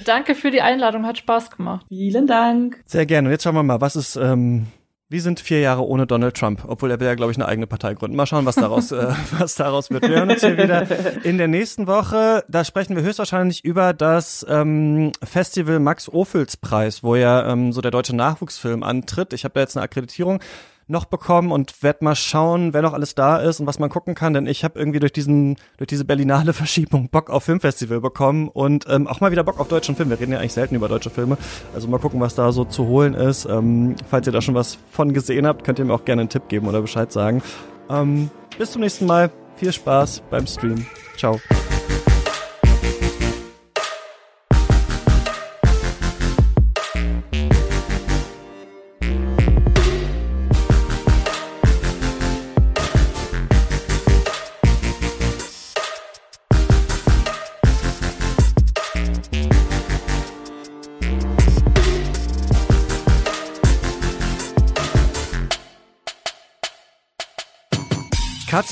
Danke 0.06 0.36
für 0.36 0.52
die 0.52 0.62
Einladung, 0.62 1.06
hat 1.06 1.18
Spaß 1.18 1.52
gemacht. 1.52 1.86
Vielen 1.90 2.28
Dank. 2.28 2.82
Sehr 2.86 3.06
gerne. 3.06 3.28
Und 3.28 3.32
jetzt 3.32 3.44
schauen 3.44 3.56
wir 3.56 3.64
mal, 3.64 3.82
was 3.82 3.96
ist, 3.96 4.16
ähm, 4.16 4.68
wie 5.10 5.20
sind 5.20 5.40
vier 5.40 5.62
Jahre 5.62 5.86
ohne 5.86 6.06
Donald 6.08 6.36
Trump? 6.36 6.64
Obwohl 6.68 6.92
er 6.92 7.00
will 7.00 7.08
ja, 7.08 7.16
glaube 7.16 7.32
ich, 7.32 7.38
eine 7.38 7.48
eigene 7.48 7.68
Partei 7.68 7.94
gründen. 7.94 8.16
Mal 8.18 8.26
schauen, 8.26 8.46
was 8.46 8.56
daraus, 8.56 8.92
äh, 8.92 9.14
was 9.40 9.56
daraus 9.56 9.90
wird. 9.90 10.08
Wir 10.08 10.18
hören 10.18 10.30
uns 10.30 10.42
hier 10.42 10.58
wieder 10.58 10.88
in 11.24 11.38
der 11.38 11.48
nächsten 11.48 11.88
Woche. 11.88 12.44
Da 12.50 12.64
sprechen 12.64 12.96
wir 12.96 13.04
höchstwahrscheinlich 13.04 13.64
über 13.64 13.94
das 13.94 14.46
ähm, 14.50 15.12
Festival 15.24 15.80
Max 15.80 16.10
Ophüls 16.10 16.58
Preis, 16.58 17.04
wo 17.04 17.16
ja 17.16 17.52
ähm, 17.52 17.72
so 17.72 17.82
der 17.82 17.92
deutsche 17.92 18.16
Nachwuchsfilm 18.16 18.84
antritt. 18.84 19.34
Ich 19.34 19.44
habe 19.44 19.54
da 19.54 19.62
jetzt 19.62 19.78
eine 19.78 19.84
Akkreditierung 19.84 20.40
noch 20.88 21.06
bekommen 21.06 21.52
und 21.52 21.82
werde 21.84 22.04
mal 22.04 22.16
schauen, 22.16 22.74
wer 22.74 22.82
noch 22.82 22.94
alles 22.94 23.16
da 23.16 23.38
ist 23.38 23.60
und 23.60 23.68
was 23.68 23.80
man 23.80 23.90
gucken 23.90 24.16
kann, 24.16 24.34
denn 24.34 24.48
ich 24.48 24.64
habe 24.64 24.78
irgendwie 24.78 25.00
durch 25.00 25.14
diesen 25.14 25.56
durch 25.78 25.88
diese 25.88 26.06
Berlinale 26.06 26.54
Verschiebung 26.66 27.10
Bock 27.10 27.30
auf 27.30 27.44
Filmfestival 27.44 28.02
bekommen 28.02 28.50
und 28.50 28.86
ähm, 28.90 29.08
auch 29.08 29.20
mal 29.22 29.32
wieder 29.32 29.44
Bock 29.44 29.60
auf 29.60 29.68
deutschen 29.68 29.96
Film. 29.96 30.10
Wir 30.10 30.20
reden 30.20 30.32
ja 30.32 30.40
eigentlich 30.40 30.54
selten 30.54 30.76
über 30.76 30.88
deutsche 30.88 31.10
Filme, 31.10 31.38
also 31.74 31.88
mal 31.88 32.00
gucken, 32.00 32.20
was 32.20 32.36
da 32.36 32.52
so 32.52 32.66
zu 32.66 32.88
holen 32.88 33.14
ist. 33.14 33.46
Ähm, 33.46 33.96
falls 34.10 34.28
ihr 34.28 34.34
da 34.34 34.42
schon 34.42 34.56
was 34.56 34.78
von 34.92 35.14
gesehen 35.14 35.48
habt, 35.48 35.64
könnt 35.64 35.80
ihr 35.80 35.86
mir 35.86 35.94
auch 35.94 36.06
gerne 36.06 36.22
einen 36.22 36.30
Tipp 36.30 36.48
geben 36.50 36.68
oder 36.68 36.82
Bescheid 36.82 37.12
sagen. 37.12 37.42
Ähm, 37.90 38.30
bis 38.58 38.72
zum 38.72 38.82
nächsten 38.82 39.06
Mal. 39.06 39.32
Viel 39.56 39.72
Spaß 39.72 40.22
beim 40.30 40.48
Stream. 40.48 40.86
Ciao. 41.18 41.40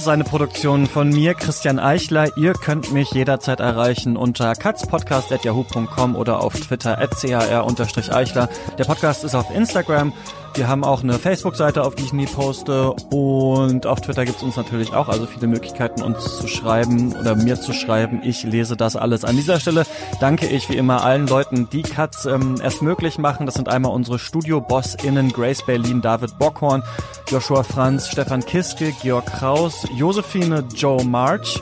Ist 0.04 0.10
eine 0.10 0.26
Produktion 0.26 0.86
von 0.86 1.08
mir, 1.08 1.34
Christian 1.34 1.80
Eichler. 1.80 2.36
Ihr 2.36 2.52
könnt 2.52 2.92
mich 2.92 3.12
jederzeit 3.12 3.62
erreichen 3.62 4.18
unter 4.18 4.54
katzpodcast.yahoo.com 4.54 6.18
oder 6.18 6.42
auf 6.42 6.60
Twitter 6.60 6.98
at 7.00 7.12
car-eichler. 7.12 8.50
Der 8.78 8.84
Podcast 8.84 9.24
ist 9.24 9.34
auf 9.34 9.50
Instagram. 9.50 10.12
Wir 10.56 10.68
haben 10.68 10.84
auch 10.84 11.02
eine 11.02 11.18
Facebook-Seite, 11.18 11.84
auf 11.84 11.96
die 11.96 12.04
ich 12.04 12.14
nie 12.14 12.28
poste. 12.28 12.92
Und 13.10 13.88
auf 13.88 14.02
Twitter 14.02 14.24
gibt's 14.24 14.44
uns 14.44 14.56
natürlich 14.56 14.94
auch, 14.94 15.10
also 15.10 15.26
viele 15.26 15.48
Möglichkeiten, 15.48 16.04
uns 16.04 16.38
zu 16.38 16.48
schreiben 16.48 17.16
oder 17.16 17.36
mir 17.36 17.60
zu 17.60 17.74
schreiben. 17.74 18.22
Ich 18.24 18.44
lese 18.44 18.78
das 18.78 18.96
alles. 18.96 19.26
An 19.26 19.36
dieser 19.36 19.60
Stelle 19.60 19.84
danke 20.20 20.46
ich 20.46 20.70
wie 20.70 20.76
immer 20.76 21.04
allen 21.04 21.26
Leuten, 21.26 21.70
die 21.72 21.82
Cuts 21.82 22.26
ähm, 22.26 22.58
erst 22.62 22.84
möglich 22.84 23.18
machen. 23.18 23.48
Das 23.48 23.56
sind 23.56 23.68
einmal 23.68 23.94
unsere 23.94 24.20
Studio-BossInnen 24.20 25.32
Grace 25.34 25.66
Berlin, 25.66 26.02
David 26.02 26.38
Bockhorn, 26.38 26.84
Joshua 27.30 27.64
Franz, 27.64 28.10
Stefan 28.10 28.46
Kiske, 28.46 28.94
Georg 29.02 29.26
Kraus, 29.26 29.88
Josephine 29.96 30.64
Joe 30.76 31.04
March. 31.04 31.62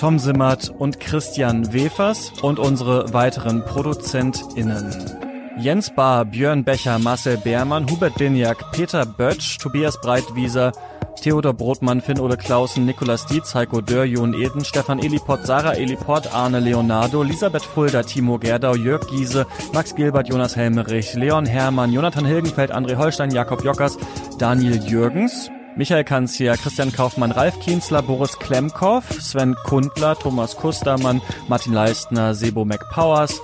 Tom 0.00 0.20
Simmert 0.20 0.70
und 0.78 1.00
Christian 1.00 1.72
Wefers 1.72 2.32
und 2.40 2.60
unsere 2.60 3.12
weiteren 3.12 3.64
ProduzentInnen. 3.64 5.27
Jens 5.60 5.90
Bahr, 5.90 6.24
Björn 6.24 6.64
Becher, 6.64 6.98
Marcel 6.98 7.36
Beermann, 7.36 7.88
Hubert 7.90 8.14
Binjak, 8.14 8.70
Peter 8.70 9.04
Bötsch, 9.04 9.58
Tobias 9.58 10.00
Breitwieser, 10.00 10.72
Theodor 11.20 11.52
Brotmann, 11.52 12.00
Finn-Ole 12.00 12.36
Klausen, 12.36 12.84
Nikolas 12.84 13.26
Dietz, 13.26 13.54
Heiko 13.56 13.80
Dörr, 13.80 14.04
Jon 14.04 14.34
Eden, 14.34 14.64
Stefan 14.64 15.00
Eliport, 15.00 15.46
Sarah 15.46 15.76
Eliport, 15.76 16.32
Arne 16.32 16.60
Leonardo, 16.60 17.22
Elisabeth 17.22 17.64
Fulda, 17.64 18.04
Timo 18.04 18.38
Gerdau, 18.38 18.74
Jörg 18.76 19.08
Giese, 19.10 19.46
Max 19.72 19.96
Gilbert, 19.96 20.28
Jonas 20.28 20.54
Helmerich, 20.56 21.14
Leon 21.14 21.44
Hermann, 21.44 21.92
Jonathan 21.92 22.24
Hilgenfeld, 22.24 22.70
André 22.70 22.96
Holstein, 22.96 23.30
Jakob 23.32 23.64
Jockers, 23.64 23.98
Daniel 24.38 24.78
Jürgens, 24.78 25.50
Michael 25.74 26.04
Kanzia, 26.04 26.56
Christian 26.56 26.92
Kaufmann, 26.92 27.32
Ralf 27.32 27.58
Kienzler, 27.60 28.02
Boris 28.02 28.38
Klemkow, 28.38 29.02
Sven 29.20 29.56
Kundler, 29.64 30.16
Thomas 30.16 30.56
Kustermann, 30.56 31.20
Martin 31.48 31.72
Leistner, 31.72 32.34
Sebo 32.34 32.64
McPowers, 32.64 33.40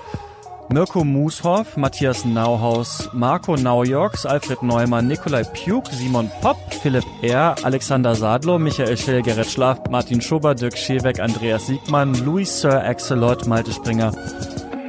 Mirko 0.71 1.05
Mushoff, 1.05 1.77
Matthias 1.77 2.25
Nauhaus, 2.25 3.13
Marco 3.13 3.55
Naujorks, 3.57 4.25
Alfred 4.25 4.63
Neumann, 4.63 5.07
Nikolai 5.07 5.43
Puk, 5.45 5.87
Simon 5.89 6.31
Popp, 6.41 6.57
Philipp 6.75 7.05
R., 7.23 7.55
Alexander 7.63 8.15
Sadlo, 8.15 8.59
Michael 8.59 8.97
Schell, 8.97 9.23
Gerrit 9.23 9.51
Schlaf, 9.51 9.79
Martin 9.91 10.21
Schober, 10.21 10.55
Dirk 10.55 10.77
Scheweck, 10.77 11.21
Andreas 11.21 11.67
Siegmann, 11.67 12.15
Louis 12.25 12.47
Sir 12.47 12.83
Axelot, 12.83 13.47
Malte 13.47 13.73
Springer, 13.73 14.13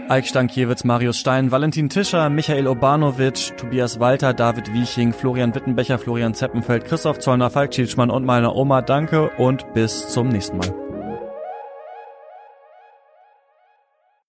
Eik 0.07 0.27
Stankiewicz, 0.27 0.83
Marius 0.83 1.17
Stein, 1.17 1.51
Valentin 1.51 1.89
Tischer, 1.89 2.29
Michael 2.29 2.67
Obanovic, 2.67 3.57
Tobias 3.57 3.99
Walter, 3.99 4.33
David 4.33 4.71
Wieching, 4.71 5.13
Florian 5.13 5.53
Wittenbecher, 5.53 5.97
Florian 5.97 6.33
Zeppenfeld, 6.33 6.85
Christoph 6.85 7.19
Zollner, 7.19 7.49
Falk 7.49 7.73
Schielschmann 7.73 8.11
und 8.11 8.23
meiner 8.23 8.55
Oma. 8.55 8.81
Danke 8.81 9.29
und 9.37 9.73
bis 9.73 10.09
zum 10.09 10.29
nächsten 10.29 10.57
Mal. 10.57 10.84